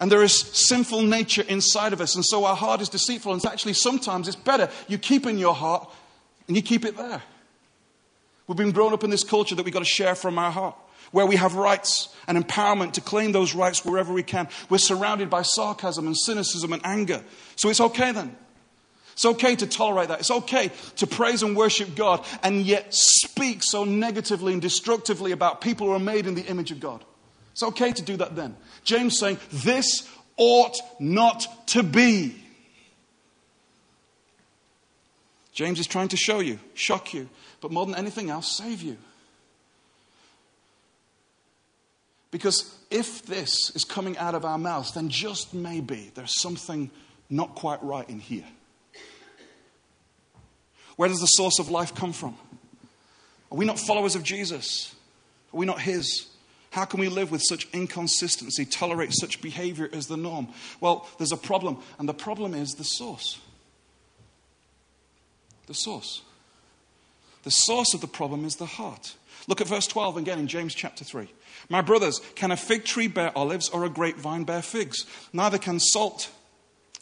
And 0.00 0.10
there 0.10 0.22
is 0.22 0.32
sinful 0.32 1.02
nature 1.02 1.44
inside 1.46 1.92
of 1.92 2.00
us, 2.00 2.14
and 2.14 2.24
so 2.24 2.46
our 2.46 2.56
heart 2.56 2.80
is 2.80 2.88
deceitful. 2.88 3.34
And 3.34 3.44
actually, 3.44 3.74
sometimes 3.74 4.28
it's 4.28 4.34
better 4.34 4.70
you 4.88 4.96
keep 4.96 5.26
in 5.26 5.36
your 5.36 5.54
heart 5.54 5.86
and 6.48 6.56
you 6.56 6.62
keep 6.62 6.86
it 6.86 6.96
there. 6.96 7.22
We've 8.46 8.56
been 8.56 8.70
grown 8.70 8.94
up 8.94 9.04
in 9.04 9.10
this 9.10 9.24
culture 9.24 9.54
that 9.54 9.62
we've 9.62 9.74
got 9.74 9.80
to 9.80 9.84
share 9.84 10.14
from 10.14 10.38
our 10.38 10.50
heart 10.50 10.74
where 11.12 11.26
we 11.26 11.36
have 11.36 11.54
rights 11.56 12.08
and 12.26 12.42
empowerment 12.42 12.94
to 12.94 13.02
claim 13.02 13.32
those 13.32 13.54
rights 13.54 13.84
wherever 13.84 14.10
we 14.10 14.22
can. 14.22 14.48
We're 14.70 14.78
surrounded 14.78 15.28
by 15.28 15.42
sarcasm 15.42 16.06
and 16.06 16.16
cynicism 16.16 16.72
and 16.72 16.80
anger. 16.82 17.22
So 17.56 17.68
it's 17.68 17.82
okay 17.82 18.10
then. 18.12 18.34
It's 19.16 19.24
okay 19.24 19.56
to 19.56 19.66
tolerate 19.66 20.08
that. 20.08 20.20
It's 20.20 20.30
okay 20.30 20.70
to 20.96 21.06
praise 21.06 21.42
and 21.42 21.56
worship 21.56 21.94
God 21.96 22.22
and 22.42 22.66
yet 22.66 22.88
speak 22.90 23.62
so 23.62 23.84
negatively 23.84 24.52
and 24.52 24.60
destructively 24.60 25.32
about 25.32 25.62
people 25.62 25.86
who 25.86 25.94
are 25.94 25.98
made 25.98 26.26
in 26.26 26.34
the 26.34 26.44
image 26.44 26.70
of 26.70 26.80
God. 26.80 27.02
It's 27.52 27.62
okay 27.62 27.92
to 27.92 28.02
do 28.02 28.18
that 28.18 28.36
then. 28.36 28.54
James 28.84 29.18
saying, 29.18 29.38
This 29.50 30.06
ought 30.36 30.76
not 31.00 31.66
to 31.68 31.82
be. 31.82 32.36
James 35.54 35.80
is 35.80 35.86
trying 35.86 36.08
to 36.08 36.18
show 36.18 36.40
you, 36.40 36.58
shock 36.74 37.14
you, 37.14 37.30
but 37.62 37.70
more 37.70 37.86
than 37.86 37.94
anything 37.94 38.28
else, 38.28 38.54
save 38.54 38.82
you. 38.82 38.98
Because 42.30 42.76
if 42.90 43.22
this 43.22 43.74
is 43.74 43.82
coming 43.82 44.18
out 44.18 44.34
of 44.34 44.44
our 44.44 44.58
mouths, 44.58 44.92
then 44.92 45.08
just 45.08 45.54
maybe 45.54 46.10
there's 46.14 46.38
something 46.38 46.90
not 47.30 47.54
quite 47.54 47.82
right 47.82 48.06
in 48.10 48.20
here. 48.20 48.44
Where 50.96 51.08
does 51.08 51.20
the 51.20 51.26
source 51.26 51.58
of 51.58 51.70
life 51.70 51.94
come 51.94 52.12
from? 52.12 52.36
Are 53.52 53.56
we 53.56 53.64
not 53.64 53.78
followers 53.78 54.16
of 54.16 54.22
Jesus? 54.22 54.94
Are 55.52 55.58
we 55.58 55.66
not 55.66 55.80
His? 55.80 56.26
How 56.70 56.84
can 56.84 57.00
we 57.00 57.08
live 57.08 57.30
with 57.30 57.42
such 57.42 57.68
inconsistency, 57.72 58.66
tolerate 58.66 59.12
such 59.12 59.40
behavior 59.40 59.88
as 59.92 60.08
the 60.08 60.16
norm? 60.16 60.48
Well, 60.80 61.08
there's 61.18 61.32
a 61.32 61.36
problem, 61.36 61.78
and 61.98 62.08
the 62.08 62.14
problem 62.14 62.54
is 62.54 62.72
the 62.72 62.84
source. 62.84 63.38
The 65.66 65.74
source. 65.74 66.22
The 67.44 67.50
source 67.50 67.94
of 67.94 68.00
the 68.00 68.06
problem 68.06 68.44
is 68.44 68.56
the 68.56 68.66
heart. 68.66 69.14
Look 69.48 69.60
at 69.60 69.68
verse 69.68 69.86
12 69.86 70.16
again 70.16 70.38
in 70.38 70.48
James 70.48 70.74
chapter 70.74 71.04
3. 71.04 71.28
My 71.68 71.80
brothers, 71.80 72.20
can 72.34 72.50
a 72.50 72.56
fig 72.56 72.84
tree 72.84 73.06
bear 73.06 73.36
olives 73.36 73.68
or 73.68 73.84
a 73.84 73.88
grapevine 73.88 74.44
bear 74.44 74.62
figs? 74.62 75.06
Neither 75.32 75.58
can 75.58 75.78
salt 75.80 76.30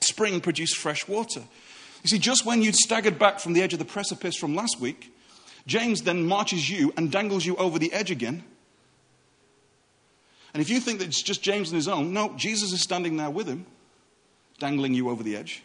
spring 0.00 0.40
produce 0.40 0.74
fresh 0.74 1.08
water. 1.08 1.42
You 2.04 2.10
see, 2.10 2.18
just 2.18 2.46
when 2.46 2.62
you'd 2.62 2.76
staggered 2.76 3.18
back 3.18 3.40
from 3.40 3.54
the 3.54 3.62
edge 3.62 3.72
of 3.72 3.80
the 3.80 3.84
precipice 3.84 4.36
from 4.36 4.54
last 4.54 4.78
week, 4.78 5.12
James 5.66 6.02
then 6.02 6.26
marches 6.26 6.70
you 6.70 6.92
and 6.96 7.10
dangles 7.10 7.44
you 7.44 7.56
over 7.56 7.78
the 7.78 7.92
edge 7.92 8.12
again. 8.12 8.44
And 10.52 10.60
if 10.60 10.70
you 10.70 10.78
think 10.78 11.00
that 11.00 11.08
it's 11.08 11.22
just 11.22 11.42
James 11.42 11.70
on 11.70 11.74
his 11.74 11.88
own, 11.88 12.12
no, 12.12 12.32
Jesus 12.36 12.72
is 12.72 12.80
standing 12.80 13.16
there 13.16 13.30
with 13.30 13.48
him, 13.48 13.66
dangling 14.60 14.94
you 14.94 15.10
over 15.10 15.24
the 15.24 15.36
edge. 15.36 15.64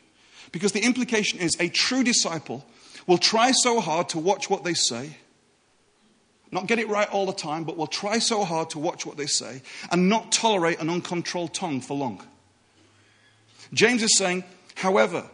Because 0.51 0.71
the 0.71 0.79
implication 0.79 1.39
is 1.39 1.55
a 1.59 1.69
true 1.69 2.03
disciple 2.03 2.65
will 3.05 3.19
try 3.19 3.51
so 3.51 3.79
hard 3.79 4.09
to 4.09 4.17
watch 4.17 4.49
what 4.49 4.63
they 4.63 4.73
say 4.73 5.17
not 6.51 6.67
get 6.67 6.79
it 6.79 6.87
right 6.87 7.09
all 7.09 7.25
the 7.25 7.33
time, 7.33 7.63
but 7.63 7.77
will 7.77 7.87
try 7.87 8.19
so 8.19 8.43
hard 8.43 8.71
to 8.71 8.79
watch 8.79 9.05
what 9.05 9.17
they 9.17 9.27
say 9.27 9.61
and 9.91 10.09
not 10.09 10.31
tolerate 10.31 10.79
an 10.79 10.89
uncontrolled 10.89 11.53
tongue 11.53 11.81
for 11.81 11.95
long. 11.95 12.23
James 13.71 14.01
is 14.01 14.17
saying, 14.17 14.43
however, 14.75 15.29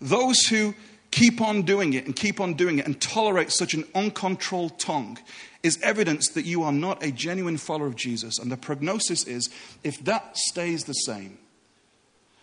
those 0.00 0.46
who 0.46 0.74
keep 1.10 1.40
on 1.40 1.62
doing 1.62 1.94
it 1.94 2.06
and 2.06 2.14
keep 2.14 2.40
on 2.40 2.54
doing 2.54 2.78
it 2.78 2.86
and 2.86 3.00
tolerate 3.00 3.50
such 3.50 3.74
an 3.74 3.84
uncontrolled 3.94 4.78
tongue 4.78 5.18
is 5.62 5.78
evidence 5.82 6.28
that 6.30 6.44
you 6.44 6.62
are 6.62 6.72
not 6.72 7.02
a 7.02 7.10
genuine 7.10 7.56
follower 7.56 7.86
of 7.86 7.96
Jesus. 7.96 8.38
And 8.38 8.52
the 8.52 8.56
prognosis 8.56 9.26
is 9.26 9.48
if 9.82 10.04
that 10.04 10.36
stays 10.36 10.84
the 10.84 10.92
same, 10.92 11.38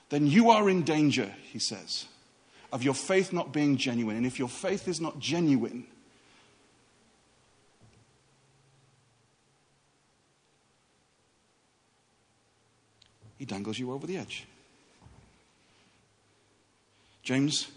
then 0.10 0.28
you 0.28 0.50
are 0.50 0.70
in 0.70 0.84
danger, 0.84 1.34
he 1.44 1.60
says, 1.60 2.06
of 2.72 2.84
your 2.84 2.94
faith 2.94 3.32
not 3.32 3.54
being 3.54 3.78
genuine. 3.78 4.18
And 4.18 4.26
if 4.26 4.38
your 4.38 4.50
faith 4.50 4.88
is 4.88 5.00
not 5.00 5.20
genuine, 5.20 5.86
he 13.38 13.46
dangles 13.46 13.80
you 13.80 13.91
over 13.91 14.06
the 14.06 14.18
edge. 14.18 14.46
James 17.25 17.67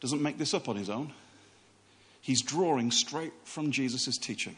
doesn't 0.00 0.22
make 0.22 0.38
this 0.38 0.54
up 0.54 0.68
on 0.68 0.76
his 0.76 0.88
own. 0.90 1.12
He's 2.20 2.42
drawing 2.42 2.90
straight 2.90 3.32
from 3.44 3.70
Jesus' 3.70 4.18
teaching. 4.18 4.56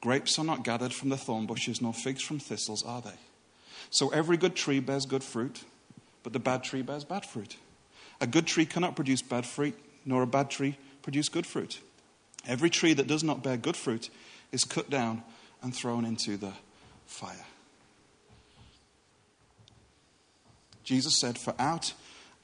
Grapes 0.00 0.38
are 0.38 0.44
not 0.44 0.64
gathered 0.64 0.92
from 0.92 1.10
the 1.10 1.16
thorn 1.16 1.46
bushes, 1.46 1.80
nor 1.80 1.92
figs 1.92 2.22
from 2.22 2.38
thistles, 2.38 2.82
are 2.84 3.02
they? 3.02 3.18
So 3.90 4.08
every 4.08 4.36
good 4.36 4.56
tree 4.56 4.80
bears 4.80 5.06
good 5.06 5.22
fruit, 5.22 5.64
but 6.22 6.32
the 6.32 6.38
bad 6.38 6.64
tree 6.64 6.82
bears 6.82 7.04
bad 7.04 7.24
fruit. 7.24 7.56
A 8.20 8.26
good 8.26 8.46
tree 8.46 8.66
cannot 8.66 8.96
produce 8.96 9.22
bad 9.22 9.44
fruit, 9.44 9.78
nor 10.04 10.22
a 10.22 10.26
bad 10.26 10.50
tree 10.50 10.78
produce 11.02 11.28
good 11.28 11.46
fruit. 11.46 11.80
Every 12.46 12.70
tree 12.70 12.94
that 12.94 13.06
does 13.06 13.24
not 13.24 13.42
bear 13.42 13.56
good 13.56 13.76
fruit 13.76 14.08
is 14.52 14.64
cut 14.64 14.88
down 14.88 15.22
and 15.62 15.74
thrown 15.74 16.04
into 16.04 16.36
the 16.36 16.52
fire. 17.06 17.44
Jesus 20.84 21.18
said, 21.20 21.36
For 21.36 21.54
out 21.58 21.92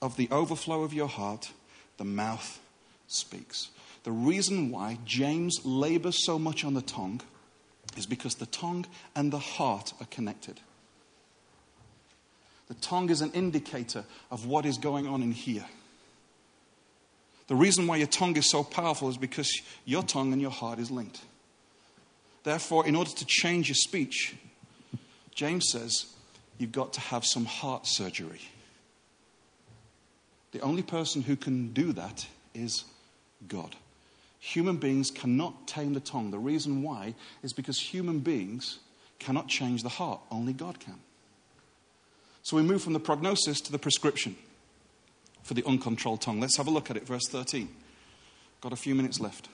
of 0.03 0.17
the 0.17 0.29
overflow 0.31 0.83
of 0.83 0.93
your 0.93 1.07
heart, 1.07 1.53
the 1.97 2.05
mouth 2.05 2.61
speaks. 3.07 3.69
The 4.03 4.13
reason 4.13 4.71
why 4.71 4.99
James 5.07 5.61
labors 5.65 6.27
so 6.27 6.39
much 6.39 6.65
on 6.65 6.75
the 6.75 6.83
tongue 6.83 7.21
is 7.97 8.05
because 8.05 8.35
the 8.35 8.47
tongue 8.47 8.85
and 9.15 9.33
the 9.33 9.39
heart 9.39 9.93
are 10.01 10.07
connected. 10.07 10.61
The 12.67 12.75
tongue 12.75 13.11
is 13.11 13.21
an 13.21 13.31
indicator 13.33 14.05
of 14.31 14.47
what 14.47 14.67
is 14.67 14.79
going 14.79 15.07
on 15.07 15.23
in 15.23 15.33
here. 15.33 15.67
The 17.47 17.55
reason 17.55 17.87
why 17.87 17.97
your 17.97 18.07
tongue 18.07 18.37
is 18.37 18.51
so 18.51 18.65
powerful 18.65 19.09
is 19.09 19.19
because 19.19 19.53
your 19.85 20.03
tongue 20.03 20.33
and 20.33 20.41
your 20.41 20.51
heart 20.51 20.79
is 20.79 20.91
linked. 20.91 21.21
Therefore, 22.45 22.87
in 22.87 22.97
order 22.97 23.11
to 23.11 23.25
change 23.27 23.69
your 23.69 23.77
speech, 23.77 24.35
James 25.35 25.69
says, 25.71 26.07
you've 26.59 26.73
got 26.73 26.93
to 26.95 27.01
have 27.01 27.25
some 27.25 27.45
heart 27.45 27.87
surgery. 27.87 28.41
The 30.53 30.61
only 30.61 30.83
person 30.83 31.23
who 31.23 31.37
can 31.37 31.73
do 31.73 31.93
that 31.93 32.27
is 32.55 32.85
God. 33.49 33.75
Human 34.39 34.77
beings 34.77 35.11
cannot 35.11 35.67
tame 35.67 35.95
the 35.95 36.01
tongue. 36.01 36.31
The 36.31 36.39
reason 36.39 36.83
why 36.83 37.15
is 37.43 37.53
because 37.53 37.79
human 37.79 38.21
beings 38.21 38.79
cannot 39.19 39.49
change 39.49 39.83
the 39.83 39.89
heart, 39.89 40.21
only 40.31 40.53
God 40.53 40.81
can. 40.81 40.99
So 42.43 42.57
we 42.57 42.63
move 42.63 42.83
from 42.83 42.93
the 42.93 43.01
prognosis 43.01 43.61
to 43.63 43.73
the 43.73 43.79
prescription 43.79 44.37
for 45.43 45.55
the 45.55 45.65
uncontrolled 45.65 46.21
tongue. 46.21 46.41
Let's 46.41 46.57
have 46.57 46.67
a 46.67 46.71
look 46.71 46.91
at 46.91 46.97
it, 46.97 47.07
verse 47.07 47.29
13. 47.29 47.69
Got 48.61 48.73
a 48.73 48.77
few 48.77 48.95
minutes 48.95 49.21
left. 49.21 49.49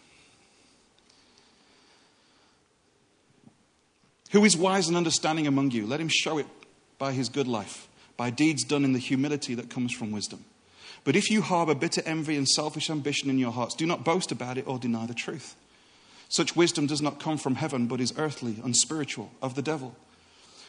Who 4.31 4.45
is 4.45 4.57
wise 4.57 4.89
and 4.89 4.97
understanding 4.97 5.47
among 5.47 5.71
you? 5.71 5.87
Let 5.87 6.01
him 6.01 6.09
show 6.09 6.39
it 6.39 6.47
by 6.99 7.13
his 7.13 7.29
good 7.29 7.47
life, 7.47 7.89
by 8.17 8.31
deeds 8.31 8.65
done 8.65 8.85
in 8.85 8.93
the 8.93 8.99
humility 8.99 9.55
that 9.55 9.71
comes 9.71 9.93
from 9.93 10.13
wisdom. 10.13 10.45
But 11.09 11.17
if 11.17 11.31
you 11.31 11.41
harbor 11.41 11.75
bitter 11.75 12.03
envy 12.05 12.37
and 12.37 12.47
selfish 12.47 12.91
ambition 12.91 13.31
in 13.31 13.39
your 13.39 13.51
hearts, 13.51 13.75
do 13.75 13.87
not 13.87 14.05
boast 14.05 14.31
about 14.31 14.59
it 14.59 14.69
or 14.69 14.79
deny 14.79 15.07
the 15.07 15.15
truth. 15.15 15.57
Such 16.29 16.55
wisdom 16.55 16.87
does 16.87 17.01
not 17.01 17.19
come 17.19 17.39
from 17.39 17.55
heaven, 17.55 17.87
but 17.87 17.99
is 17.99 18.13
earthly, 18.19 18.59
unspiritual, 18.63 19.31
of 19.41 19.55
the 19.55 19.63
devil. 19.63 19.97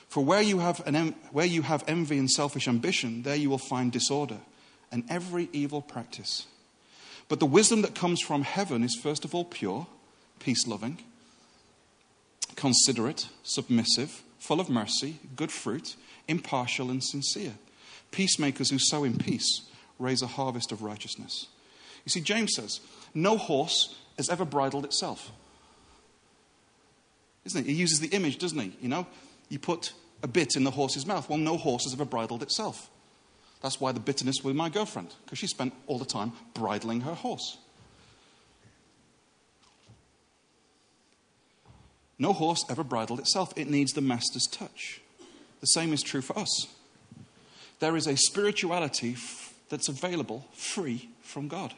For 0.07 0.23
where 0.23 0.41
you, 0.41 0.59
have 0.59 0.77
where 1.33 1.45
you 1.45 1.63
have 1.63 1.83
envy 1.89 2.17
and 2.17 2.31
selfish 2.31 2.69
ambition, 2.69 3.23
there 3.23 3.35
you 3.35 3.49
will 3.49 3.57
find 3.57 3.91
disorder 3.91 4.37
and 4.93 5.03
every 5.09 5.49
evil 5.51 5.81
practice. 5.81 6.47
But 7.27 7.41
the 7.41 7.45
wisdom 7.45 7.81
that 7.81 7.93
comes 7.93 8.21
from 8.21 8.43
heaven 8.43 8.81
is 8.81 8.95
first 8.95 9.25
of 9.25 9.35
all 9.35 9.43
pure, 9.43 9.87
peace 10.39 10.65
loving, 10.65 10.99
considerate, 12.55 13.27
submissive, 13.43 14.23
full 14.39 14.61
of 14.61 14.69
mercy, 14.69 15.19
good 15.35 15.51
fruit, 15.51 15.97
impartial, 16.29 16.89
and 16.89 17.03
sincere. 17.03 17.55
Peacemakers 18.11 18.69
who 18.69 18.79
sow 18.79 19.03
in 19.03 19.17
peace 19.17 19.65
raise 19.99 20.21
a 20.21 20.27
harvest 20.27 20.71
of 20.71 20.81
righteousness. 20.81 21.47
You 22.05 22.09
see, 22.09 22.21
James 22.21 22.55
says, 22.55 22.79
No 23.13 23.37
horse 23.37 23.95
has 24.17 24.29
ever 24.29 24.45
bridled 24.45 24.85
itself. 24.85 25.31
Isn't 27.45 27.65
he? 27.65 27.73
He 27.73 27.79
uses 27.79 27.99
the 27.99 28.07
image, 28.09 28.37
doesn't 28.37 28.59
he? 28.59 28.73
You 28.81 28.89
know, 28.89 29.07
you 29.49 29.59
put 29.59 29.93
a 30.23 30.27
bit 30.27 30.55
in 30.55 30.63
the 30.63 30.71
horse's 30.71 31.05
mouth. 31.05 31.29
Well, 31.29 31.37
no 31.37 31.57
horse 31.57 31.83
has 31.83 31.93
ever 31.93 32.05
bridled 32.05 32.43
itself. 32.43 32.89
That's 33.61 33.79
why 33.79 33.91
the 33.91 33.99
bitterness 33.99 34.43
with 34.43 34.55
my 34.55 34.69
girlfriend, 34.69 35.13
because 35.25 35.37
she 35.37 35.47
spent 35.47 35.73
all 35.87 35.99
the 35.99 36.05
time 36.05 36.31
bridling 36.53 37.01
her 37.01 37.13
horse. 37.13 37.57
No 42.17 42.33
horse 42.33 42.65
ever 42.69 42.83
bridled 42.83 43.19
itself, 43.19 43.53
it 43.55 43.69
needs 43.69 43.93
the 43.93 44.01
master's 44.01 44.45
touch. 44.51 45.01
The 45.61 45.67
same 45.67 45.93
is 45.93 46.01
true 46.01 46.21
for 46.21 46.37
us. 46.37 46.67
There 47.79 47.95
is 47.95 48.07
a 48.07 48.17
spirituality 48.17 49.15
that's 49.69 49.87
available 49.87 50.45
free 50.53 51.09
from 51.21 51.47
God, 51.47 51.73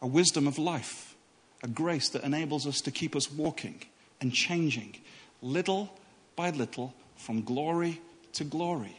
a 0.00 0.06
wisdom 0.06 0.46
of 0.46 0.58
life, 0.58 1.14
a 1.62 1.68
grace 1.68 2.08
that 2.10 2.24
enables 2.24 2.66
us 2.66 2.80
to 2.82 2.90
keep 2.90 3.16
us 3.16 3.30
walking 3.30 3.82
and 4.20 4.32
changing 4.32 4.96
little 5.42 5.92
by 6.36 6.50
little 6.50 6.94
from 7.16 7.42
glory 7.42 8.00
to 8.32 8.44
glory. 8.44 8.96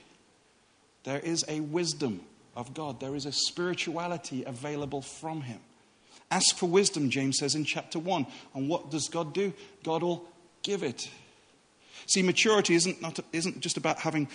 There 1.03 1.19
is 1.19 1.45
a 1.47 1.61
wisdom 1.61 2.21
of 2.55 2.73
God, 2.73 2.99
there 2.99 3.15
is 3.15 3.25
a 3.25 3.31
spirituality 3.31 4.43
available 4.43 5.01
from 5.01 5.41
Him. 5.41 5.59
Ask 6.31 6.57
for 6.57 6.67
wisdom, 6.67 7.09
James 7.09 7.37
says 7.39 7.55
in 7.55 7.63
chapter 7.63 7.97
1. 7.97 8.27
And 8.53 8.69
what 8.69 8.91
does 8.91 9.07
God 9.07 9.33
do? 9.33 9.53
God 9.83 10.03
will 10.03 10.25
give 10.61 10.83
it. 10.83 11.09
See, 12.05 12.21
maturity 12.21 12.75
isn't, 12.75 13.01
not, 13.01 13.19
isn't 13.33 13.61
just 13.61 13.77
about 13.77 13.99
having 13.99 14.27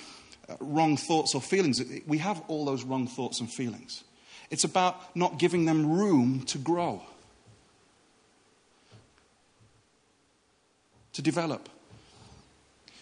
wrong 0.61 0.97
thoughts 0.97 1.35
or 1.35 1.41
feelings. 1.41 1.83
We 2.07 2.19
have 2.19 2.43
all 2.49 2.65
those 2.65 2.85
wrong 2.85 3.07
thoughts 3.07 3.41
and 3.41 3.51
feelings. 3.51 4.05
It's 4.51 4.65
about 4.65 5.17
not 5.17 5.39
giving 5.39 5.65
them 5.65 5.99
room 5.99 6.43
to 6.47 6.59
grow, 6.59 7.03
to 11.13 11.23
develop. 11.23 11.69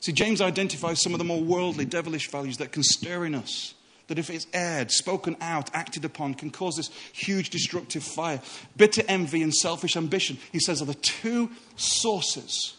See, 0.01 0.13
James 0.13 0.41
identifies 0.41 1.01
some 1.01 1.13
of 1.15 1.19
the 1.19 1.25
more 1.25 1.41
worldly, 1.41 1.85
devilish 1.85 2.31
values 2.31 2.59
that 2.59 2.73
can 2.73 2.83
stir 2.83 3.25
in 3.25 3.35
us. 3.35 3.75
That 4.09 4.19
if 4.19 4.31
it's 4.31 4.49
aired, 4.53 4.91
spoken 4.91 5.37
out, 5.41 5.71
acted 5.75 6.05
upon, 6.05 6.35
can 6.35 6.51
cause 6.51 6.77
this 6.77 6.91
huge 7.13 7.51
destructive 7.51 8.03
fire. 8.03 8.43
Bitter 8.77 9.03
envy 9.07 9.43
and 9.43 9.55
selfish 9.55 9.97
ambition, 9.97 10.39
he 10.51 10.59
says, 10.59 10.83
are 10.83 10.87
the 10.87 10.95
two 10.95 11.51
sources, 11.77 12.77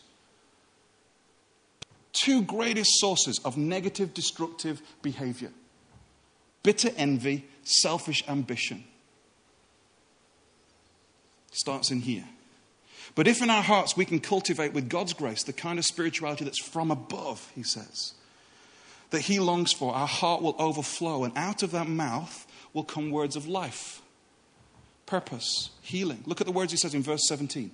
two 2.14 2.42
greatest 2.44 3.00
sources 3.00 3.40
of 3.44 3.58
negative, 3.58 4.14
destructive 4.14 4.82
behavior. 5.02 5.52
Bitter 6.64 6.92
envy, 6.96 7.46
selfish 7.64 8.24
ambition. 8.28 8.84
Starts 11.52 11.92
in 11.92 12.02
here. 12.02 12.26
But 13.16 13.28
if 13.28 13.42
in 13.42 13.50
our 13.50 13.62
hearts 13.62 13.96
we 13.96 14.06
can 14.06 14.20
cultivate 14.20 14.74
with 14.74 14.90
God's 14.90 15.14
grace 15.14 15.44
the 15.44 15.54
kind 15.54 15.78
of 15.78 15.86
spirituality 15.86 16.46
that's 16.46 16.64
from 16.64 16.90
above, 16.90 17.52
he 17.54 17.64
says, 17.64 18.14
that 19.12 19.22
he 19.22 19.40
longs 19.40 19.72
for, 19.72 19.94
our 19.94 20.08
heart 20.08 20.42
will 20.42 20.56
overflow, 20.58 21.24
and 21.24 21.38
out 21.38 21.62
of 21.62 21.72
that 21.72 21.88
mouth 21.88 22.48
will 22.74 22.84
come 22.84 23.12
words 23.12 23.36
of 23.36 23.48
life, 23.48 24.02
purpose, 25.06 25.70
healing. 25.82 26.24
Look 26.26 26.42
at 26.42 26.48
the 26.48 26.54
words 26.54 26.72
he 26.72 26.78
says 26.78 26.96
in 26.96 27.04
verse 27.04 27.28
17 27.28 27.70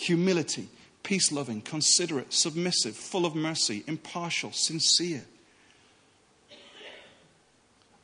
humility, 0.00 0.68
peace 1.02 1.32
loving, 1.32 1.60
considerate, 1.60 2.32
submissive, 2.32 2.96
full 2.96 3.26
of 3.26 3.34
mercy, 3.34 3.84
impartial, 3.86 4.52
sincere. 4.52 5.24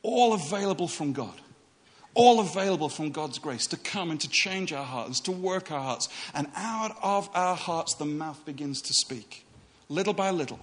All 0.03 0.33
available 0.33 0.89
from 0.89 1.13
God 1.13 1.41
all 2.17 2.41
available 2.41 2.89
from 2.89 3.11
God's 3.11 3.39
grace 3.39 3.67
to 3.69 3.77
come 3.77 4.11
and 4.11 4.21
to 4.23 4.29
change 4.29 4.73
our 4.73 4.85
hearts, 4.85 5.21
to 5.21 5.33
work 5.33 5.71
our 5.71 5.81
hearts. 5.81 6.09
And 6.35 6.49
out 6.57 6.97
of 7.03 7.29
our 7.35 7.55
hearts, 7.55 7.95
the 7.95 8.07
mouth 8.07 8.45
begins 8.45 8.81
to 8.83 8.95
speak, 8.95 9.45
little 9.89 10.15
by 10.15 10.31
little. 10.31 10.59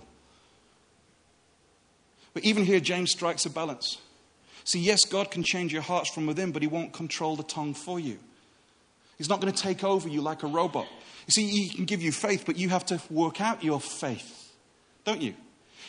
But 2.33 2.43
even 2.43 2.65
here, 2.65 2.79
James 2.79 3.11
strikes 3.11 3.45
a 3.45 3.51
balance. 3.51 3.99
See, 4.63 4.79
yes, 4.79 5.05
God 5.05 5.29
can 5.29 5.43
change 5.43 5.71
your 5.71 5.83
hearts 5.83 6.09
from 6.09 6.25
within, 6.25 6.51
but 6.51 6.63
He 6.63 6.67
won't 6.67 6.91
control 6.91 7.35
the 7.35 7.43
tongue 7.43 7.75
for 7.75 7.99
you. 7.99 8.17
He's 9.17 9.29
not 9.29 9.41
going 9.41 9.53
to 9.53 9.61
take 9.61 9.83
over 9.83 10.09
you 10.09 10.21
like 10.21 10.43
a 10.43 10.47
robot. 10.47 10.87
You 11.27 11.31
see, 11.31 11.47
He 11.47 11.69
can 11.69 11.85
give 11.85 12.01
you 12.01 12.11
faith, 12.11 12.43
but 12.45 12.57
you 12.57 12.69
have 12.69 12.85
to 12.87 13.01
work 13.09 13.41
out 13.41 13.63
your 13.63 13.79
faith, 13.79 14.51
don't 15.05 15.21
you? 15.21 15.35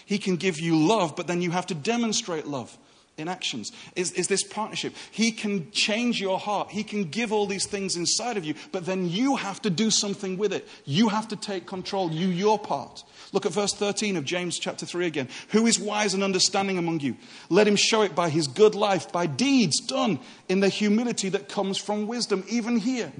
He 0.06 0.18
can 0.18 0.36
give 0.36 0.60
you 0.60 0.76
love, 0.76 1.16
but 1.16 1.26
then 1.26 1.40
you 1.40 1.50
have 1.50 1.66
to 1.68 1.74
demonstrate 1.74 2.46
love 2.46 2.76
in 3.16 3.28
actions 3.28 3.72
is, 3.94 4.12
is 4.12 4.28
this 4.28 4.42
partnership. 4.42 4.94
He 5.10 5.30
can 5.30 5.70
change 5.70 6.20
your 6.20 6.38
heart. 6.38 6.70
He 6.70 6.82
can 6.82 7.04
give 7.04 7.32
all 7.32 7.46
these 7.46 7.66
things 7.66 7.96
inside 7.96 8.36
of 8.36 8.44
you, 8.44 8.54
but 8.72 8.86
then 8.86 9.08
you 9.08 9.36
have 9.36 9.62
to 9.62 9.70
do 9.70 9.90
something 9.90 10.36
with 10.36 10.52
it. 10.52 10.66
You 10.84 11.08
have 11.08 11.28
to 11.28 11.36
take 11.36 11.66
control, 11.66 12.10
you, 12.10 12.28
your 12.28 12.58
part. 12.58 13.04
Look 13.32 13.46
at 13.46 13.52
verse 13.52 13.72
13 13.72 14.16
of 14.16 14.24
James 14.24 14.58
chapter 14.58 14.86
3 14.86 15.06
again. 15.06 15.28
Who 15.50 15.66
is 15.66 15.78
wise 15.78 16.14
and 16.14 16.22
understanding 16.22 16.78
among 16.78 17.00
you? 17.00 17.16
Let 17.48 17.68
him 17.68 17.76
show 17.76 18.02
it 18.02 18.14
by 18.14 18.30
his 18.30 18.46
good 18.46 18.74
life, 18.74 19.10
by 19.12 19.26
deeds 19.26 19.80
done 19.80 20.20
in 20.48 20.60
the 20.60 20.68
humility 20.68 21.28
that 21.30 21.48
comes 21.48 21.78
from 21.78 22.06
wisdom, 22.06 22.44
even 22.48 22.78
here. 22.78 23.12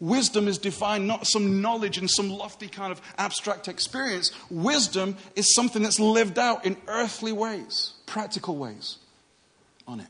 Wisdom 0.00 0.46
is 0.46 0.58
defined 0.58 1.08
not 1.08 1.26
some 1.26 1.60
knowledge 1.60 1.98
and 1.98 2.08
some 2.08 2.30
lofty 2.30 2.68
kind 2.68 2.92
of 2.92 3.00
abstract 3.18 3.68
experience. 3.68 4.30
Wisdom 4.50 5.16
is 5.34 5.54
something 5.54 5.82
that's 5.82 5.98
lived 5.98 6.38
out 6.38 6.64
in 6.64 6.76
earthly 6.86 7.32
ways, 7.32 7.94
practical 8.06 8.56
ways 8.56 8.98
on 9.86 10.00
it. 10.00 10.08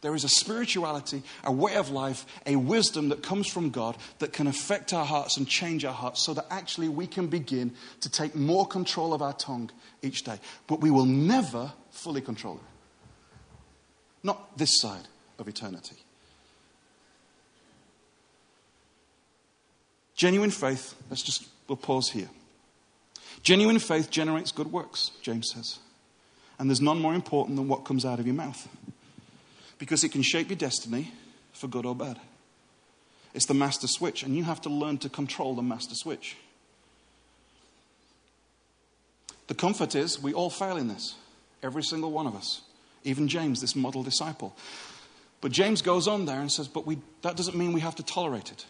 There 0.00 0.14
is 0.14 0.24
a 0.24 0.30
spirituality, 0.30 1.22
a 1.44 1.52
way 1.52 1.74
of 1.74 1.90
life, 1.90 2.24
a 2.46 2.56
wisdom 2.56 3.10
that 3.10 3.22
comes 3.22 3.46
from 3.46 3.68
God 3.68 3.98
that 4.18 4.32
can 4.32 4.46
affect 4.46 4.94
our 4.94 5.04
hearts 5.04 5.36
and 5.36 5.46
change 5.46 5.84
our 5.84 5.92
hearts 5.92 6.24
so 6.24 6.32
that 6.32 6.46
actually 6.50 6.88
we 6.88 7.06
can 7.06 7.26
begin 7.26 7.72
to 8.00 8.10
take 8.10 8.34
more 8.34 8.66
control 8.66 9.12
of 9.12 9.20
our 9.20 9.34
tongue 9.34 9.70
each 10.00 10.22
day. 10.22 10.38
But 10.66 10.80
we 10.80 10.90
will 10.90 11.04
never 11.04 11.72
fully 11.90 12.22
control 12.22 12.56
it. 12.56 12.62
Not 14.22 14.56
this 14.56 14.80
side 14.80 15.06
of 15.38 15.48
eternity. 15.48 15.96
Genuine 20.20 20.50
faith, 20.50 20.94
let's 21.08 21.22
just, 21.22 21.48
we'll 21.66 21.76
pause 21.76 22.10
here. 22.10 22.28
Genuine 23.42 23.78
faith 23.78 24.10
generates 24.10 24.52
good 24.52 24.70
works, 24.70 25.12
James 25.22 25.50
says. 25.50 25.78
And 26.58 26.68
there's 26.68 26.82
none 26.82 27.00
more 27.00 27.14
important 27.14 27.56
than 27.56 27.68
what 27.68 27.86
comes 27.86 28.04
out 28.04 28.20
of 28.20 28.26
your 28.26 28.34
mouth. 28.34 28.68
Because 29.78 30.04
it 30.04 30.10
can 30.12 30.20
shape 30.20 30.50
your 30.50 30.58
destiny 30.58 31.10
for 31.54 31.68
good 31.68 31.86
or 31.86 31.94
bad. 31.94 32.20
It's 33.32 33.46
the 33.46 33.54
master 33.54 33.86
switch, 33.86 34.22
and 34.22 34.36
you 34.36 34.44
have 34.44 34.60
to 34.60 34.68
learn 34.68 34.98
to 34.98 35.08
control 35.08 35.54
the 35.54 35.62
master 35.62 35.94
switch. 35.94 36.36
The 39.46 39.54
comfort 39.54 39.94
is 39.94 40.22
we 40.22 40.34
all 40.34 40.50
fail 40.50 40.76
in 40.76 40.88
this, 40.88 41.14
every 41.62 41.82
single 41.82 42.10
one 42.10 42.26
of 42.26 42.36
us. 42.36 42.60
Even 43.04 43.26
James, 43.26 43.62
this 43.62 43.74
model 43.74 44.02
disciple. 44.02 44.54
But 45.40 45.50
James 45.50 45.80
goes 45.80 46.06
on 46.06 46.26
there 46.26 46.40
and 46.42 46.52
says, 46.52 46.68
But 46.68 46.86
we, 46.86 46.98
that 47.22 47.38
doesn't 47.38 47.56
mean 47.56 47.72
we 47.72 47.80
have 47.80 47.96
to 47.96 48.02
tolerate 48.02 48.52
it. 48.52 48.66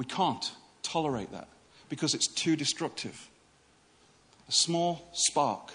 We 0.00 0.06
can't 0.06 0.50
tolerate 0.82 1.30
that 1.32 1.46
because 1.90 2.14
it's 2.14 2.26
too 2.26 2.56
destructive. 2.56 3.28
A 4.48 4.52
small 4.52 5.06
spark 5.12 5.72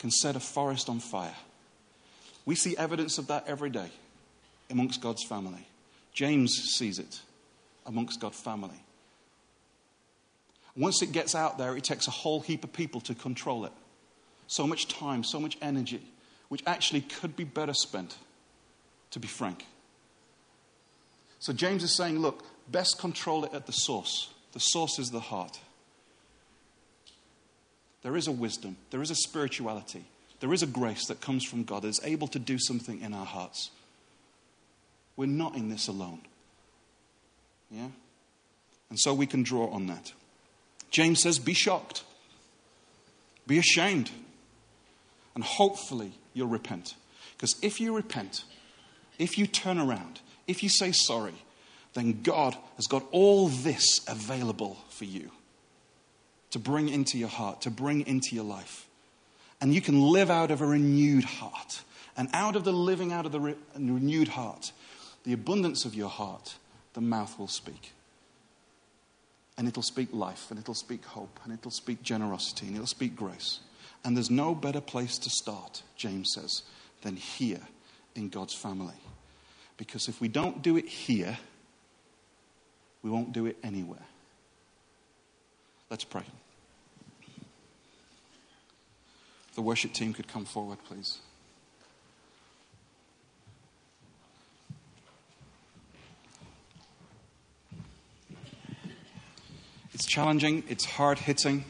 can 0.00 0.10
set 0.10 0.34
a 0.34 0.40
forest 0.40 0.88
on 0.88 0.98
fire. 0.98 1.36
We 2.44 2.56
see 2.56 2.76
evidence 2.76 3.16
of 3.16 3.28
that 3.28 3.44
every 3.46 3.70
day 3.70 3.92
amongst 4.70 5.00
God's 5.00 5.22
family. 5.22 5.68
James 6.12 6.52
sees 6.52 6.98
it 6.98 7.20
amongst 7.86 8.18
God's 8.18 8.40
family. 8.40 8.82
Once 10.76 11.00
it 11.00 11.12
gets 11.12 11.36
out 11.36 11.56
there, 11.56 11.76
it 11.76 11.84
takes 11.84 12.08
a 12.08 12.10
whole 12.10 12.40
heap 12.40 12.64
of 12.64 12.72
people 12.72 13.00
to 13.02 13.14
control 13.14 13.66
it. 13.66 13.72
So 14.48 14.66
much 14.66 14.88
time, 14.88 15.22
so 15.22 15.38
much 15.38 15.56
energy, 15.62 16.02
which 16.48 16.64
actually 16.66 17.02
could 17.02 17.36
be 17.36 17.44
better 17.44 17.72
spent, 17.72 18.16
to 19.12 19.20
be 19.20 19.28
frank. 19.28 19.64
So 21.38 21.52
James 21.52 21.84
is 21.84 21.94
saying, 21.94 22.18
look, 22.18 22.42
best 22.70 22.98
control 22.98 23.44
it 23.44 23.54
at 23.54 23.66
the 23.66 23.72
source. 23.72 24.30
The 24.52 24.60
source 24.60 24.98
is 24.98 25.10
the 25.10 25.20
heart. 25.20 25.58
There 28.02 28.16
is 28.16 28.28
a 28.28 28.32
wisdom, 28.32 28.76
there 28.90 29.02
is 29.02 29.10
a 29.10 29.14
spirituality, 29.14 30.04
there 30.40 30.52
is 30.52 30.62
a 30.62 30.66
grace 30.66 31.06
that 31.06 31.22
comes 31.22 31.42
from 31.42 31.64
God 31.64 31.82
that 31.82 31.88
is 31.88 32.00
able 32.04 32.28
to 32.28 32.38
do 32.38 32.58
something 32.58 33.00
in 33.00 33.14
our 33.14 33.24
hearts. 33.24 33.70
We're 35.16 35.26
not 35.26 35.54
in 35.54 35.70
this 35.70 35.88
alone. 35.88 36.20
Yeah? 37.70 37.88
And 38.90 39.00
so 39.00 39.14
we 39.14 39.26
can 39.26 39.42
draw 39.42 39.68
on 39.68 39.86
that. 39.86 40.12
James 40.90 41.22
says, 41.22 41.38
Be 41.38 41.54
shocked, 41.54 42.04
be 43.46 43.58
ashamed, 43.58 44.10
and 45.34 45.42
hopefully 45.42 46.12
you'll 46.34 46.48
repent. 46.48 46.94
Because 47.36 47.56
if 47.62 47.80
you 47.80 47.96
repent, 47.96 48.44
if 49.18 49.38
you 49.38 49.46
turn 49.46 49.78
around, 49.78 50.20
if 50.46 50.62
you 50.62 50.68
say 50.68 50.92
sorry, 50.92 51.34
then 51.94 52.22
God 52.22 52.56
has 52.76 52.86
got 52.86 53.04
all 53.12 53.48
this 53.48 54.00
available 54.08 54.76
for 54.90 55.04
you 55.04 55.30
to 56.50 56.58
bring 56.58 56.88
into 56.88 57.18
your 57.18 57.28
heart, 57.28 57.62
to 57.62 57.70
bring 57.70 58.06
into 58.06 58.34
your 58.34 58.44
life. 58.44 58.86
And 59.60 59.72
you 59.72 59.80
can 59.80 60.00
live 60.00 60.30
out 60.30 60.50
of 60.50 60.60
a 60.60 60.66
renewed 60.66 61.24
heart. 61.24 61.82
And 62.16 62.28
out 62.32 62.54
of 62.54 62.64
the 62.64 62.72
living 62.72 63.12
out 63.12 63.26
of 63.26 63.32
the 63.32 63.40
re- 63.40 63.56
renewed 63.76 64.28
heart, 64.28 64.72
the 65.24 65.32
abundance 65.32 65.84
of 65.84 65.94
your 65.94 66.08
heart, 66.08 66.54
the 66.92 67.00
mouth 67.00 67.38
will 67.38 67.48
speak. 67.48 67.92
And 69.56 69.66
it'll 69.66 69.82
speak 69.82 70.08
life, 70.12 70.46
and 70.50 70.58
it'll 70.58 70.74
speak 70.74 71.04
hope, 71.04 71.40
and 71.44 71.52
it'll 71.52 71.70
speak 71.70 72.02
generosity, 72.02 72.66
and 72.66 72.76
it'll 72.76 72.86
speak 72.86 73.16
grace. 73.16 73.60
And 74.04 74.16
there's 74.16 74.30
no 74.30 74.54
better 74.54 74.80
place 74.80 75.18
to 75.18 75.30
start, 75.30 75.82
James 75.96 76.32
says, 76.34 76.62
than 77.02 77.16
here 77.16 77.60
in 78.14 78.28
God's 78.28 78.54
family. 78.54 78.94
Because 79.76 80.08
if 80.08 80.20
we 80.20 80.28
don't 80.28 80.62
do 80.62 80.76
it 80.76 80.86
here, 80.86 81.38
we 83.04 83.10
won't 83.10 83.32
do 83.32 83.44
it 83.44 83.58
anywhere. 83.62 84.00
Let's 85.90 86.04
pray. 86.04 86.24
The 89.54 89.62
worship 89.62 89.92
team 89.92 90.14
could 90.14 90.26
come 90.26 90.46
forward, 90.46 90.78
please. 90.88 91.18
It's 99.92 100.06
challenging, 100.06 100.64
it's 100.68 100.86
hard 100.86 101.18
hitting. 101.18 101.64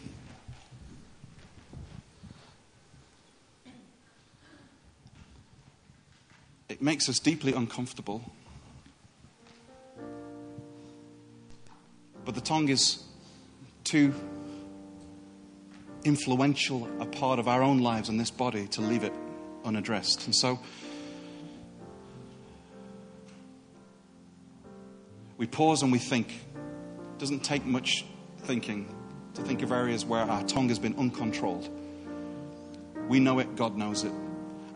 It 6.68 6.80
makes 6.80 7.08
us 7.08 7.18
deeply 7.18 7.52
uncomfortable. 7.52 8.32
But 12.24 12.34
the 12.34 12.40
tongue 12.40 12.68
is 12.68 13.02
too 13.84 14.14
influential 16.04 16.88
a 17.00 17.06
part 17.06 17.38
of 17.38 17.48
our 17.48 17.62
own 17.62 17.78
lives 17.78 18.08
and 18.08 18.20
this 18.20 18.30
body 18.30 18.66
to 18.68 18.80
leave 18.80 19.04
it 19.04 19.12
unaddressed. 19.64 20.26
And 20.26 20.34
so 20.34 20.58
we 25.36 25.46
pause 25.46 25.82
and 25.82 25.90
we 25.90 25.98
think. 25.98 26.28
It 26.28 27.18
doesn't 27.18 27.44
take 27.44 27.64
much 27.64 28.04
thinking 28.40 28.94
to 29.34 29.42
think 29.42 29.62
of 29.62 29.72
areas 29.72 30.04
where 30.04 30.22
our 30.22 30.42
tongue 30.44 30.68
has 30.68 30.78
been 30.78 30.96
uncontrolled. 30.96 31.68
We 33.08 33.20
know 33.20 33.38
it, 33.38 33.56
God 33.56 33.76
knows 33.76 34.04
it. 34.04 34.12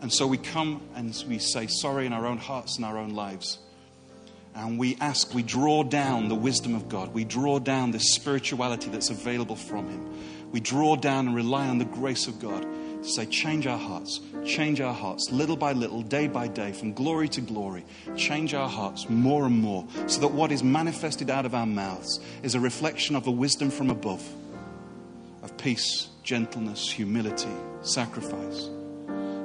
And 0.01 0.11
so 0.13 0.27
we 0.27 0.37
come 0.37 0.81
and 0.95 1.23
we 1.27 1.39
say 1.39 1.67
sorry 1.67 2.05
in 2.05 2.13
our 2.13 2.25
own 2.25 2.37
hearts 2.37 2.77
and 2.77 2.85
our 2.85 2.97
own 2.97 3.09
lives. 3.09 3.59
And 4.55 4.77
we 4.77 4.97
ask, 4.99 5.33
we 5.33 5.43
draw 5.43 5.83
down 5.83 6.27
the 6.27 6.35
wisdom 6.35 6.75
of 6.75 6.89
God. 6.89 7.13
We 7.13 7.23
draw 7.23 7.59
down 7.59 7.91
the 7.91 7.99
spirituality 7.99 8.89
that's 8.89 9.09
available 9.09 9.55
from 9.55 9.87
Him. 9.87 10.51
We 10.51 10.59
draw 10.59 10.95
down 10.95 11.27
and 11.27 11.35
rely 11.35 11.67
on 11.67 11.77
the 11.77 11.85
grace 11.85 12.27
of 12.27 12.39
God 12.39 12.63
to 12.63 13.07
say, 13.07 13.25
change 13.27 13.67
our 13.67 13.77
hearts, 13.77 14.19
change 14.45 14.81
our 14.81 14.93
hearts, 14.93 15.31
little 15.31 15.55
by 15.55 15.71
little, 15.73 16.01
day 16.01 16.27
by 16.27 16.47
day, 16.47 16.73
from 16.73 16.93
glory 16.93 17.29
to 17.29 17.41
glory. 17.41 17.85
Change 18.17 18.53
our 18.53 18.67
hearts 18.67 19.09
more 19.09 19.45
and 19.45 19.57
more, 19.57 19.87
so 20.07 20.19
that 20.21 20.29
what 20.29 20.51
is 20.51 20.63
manifested 20.63 21.29
out 21.29 21.45
of 21.45 21.55
our 21.55 21.67
mouths 21.67 22.19
is 22.43 22.55
a 22.55 22.59
reflection 22.59 23.15
of 23.15 23.23
the 23.23 23.31
wisdom 23.31 23.69
from 23.69 23.89
above 23.89 24.27
of 25.41 25.55
peace, 25.57 26.09
gentleness, 26.23 26.91
humility, 26.91 27.47
sacrifice. 27.81 28.69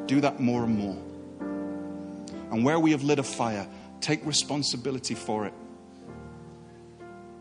Do 0.06 0.20
that 0.20 0.40
more 0.40 0.64
and 0.64 0.76
more. 0.76 0.98
And 2.50 2.64
where 2.64 2.78
we 2.78 2.90
have 2.90 3.04
lit 3.04 3.18
a 3.18 3.22
fire, 3.22 3.68
take 4.04 4.24
responsibility 4.26 5.14
for 5.14 5.46
it. 5.46 5.54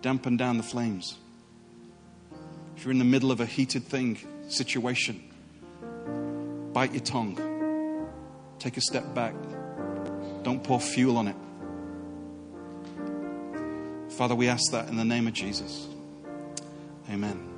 Dampen 0.01 0.37
down 0.37 0.55
the 0.55 0.63
flames. 0.63 1.17
If 2.77 2.85
you're 2.85 2.93
in 2.93 2.99
the 2.99 3.05
middle 3.05 3.33
of 3.33 3.41
a 3.41 3.45
heated 3.45 3.83
thing, 3.83 4.17
situation, 4.47 5.21
bite 6.71 6.93
your 6.93 7.03
tongue. 7.03 8.07
Take 8.59 8.77
a 8.77 8.81
step 8.81 9.13
back. 9.13 9.35
Don't 10.43 10.63
pour 10.63 10.79
fuel 10.79 11.17
on 11.17 11.27
it. 11.27 11.35
Father, 14.13 14.35
we 14.35 14.47
ask 14.47 14.71
that 14.71 14.87
in 14.87 14.95
the 14.95 15.05
name 15.05 15.27
of 15.27 15.33
Jesus. 15.33 15.87
Amen. 17.09 17.52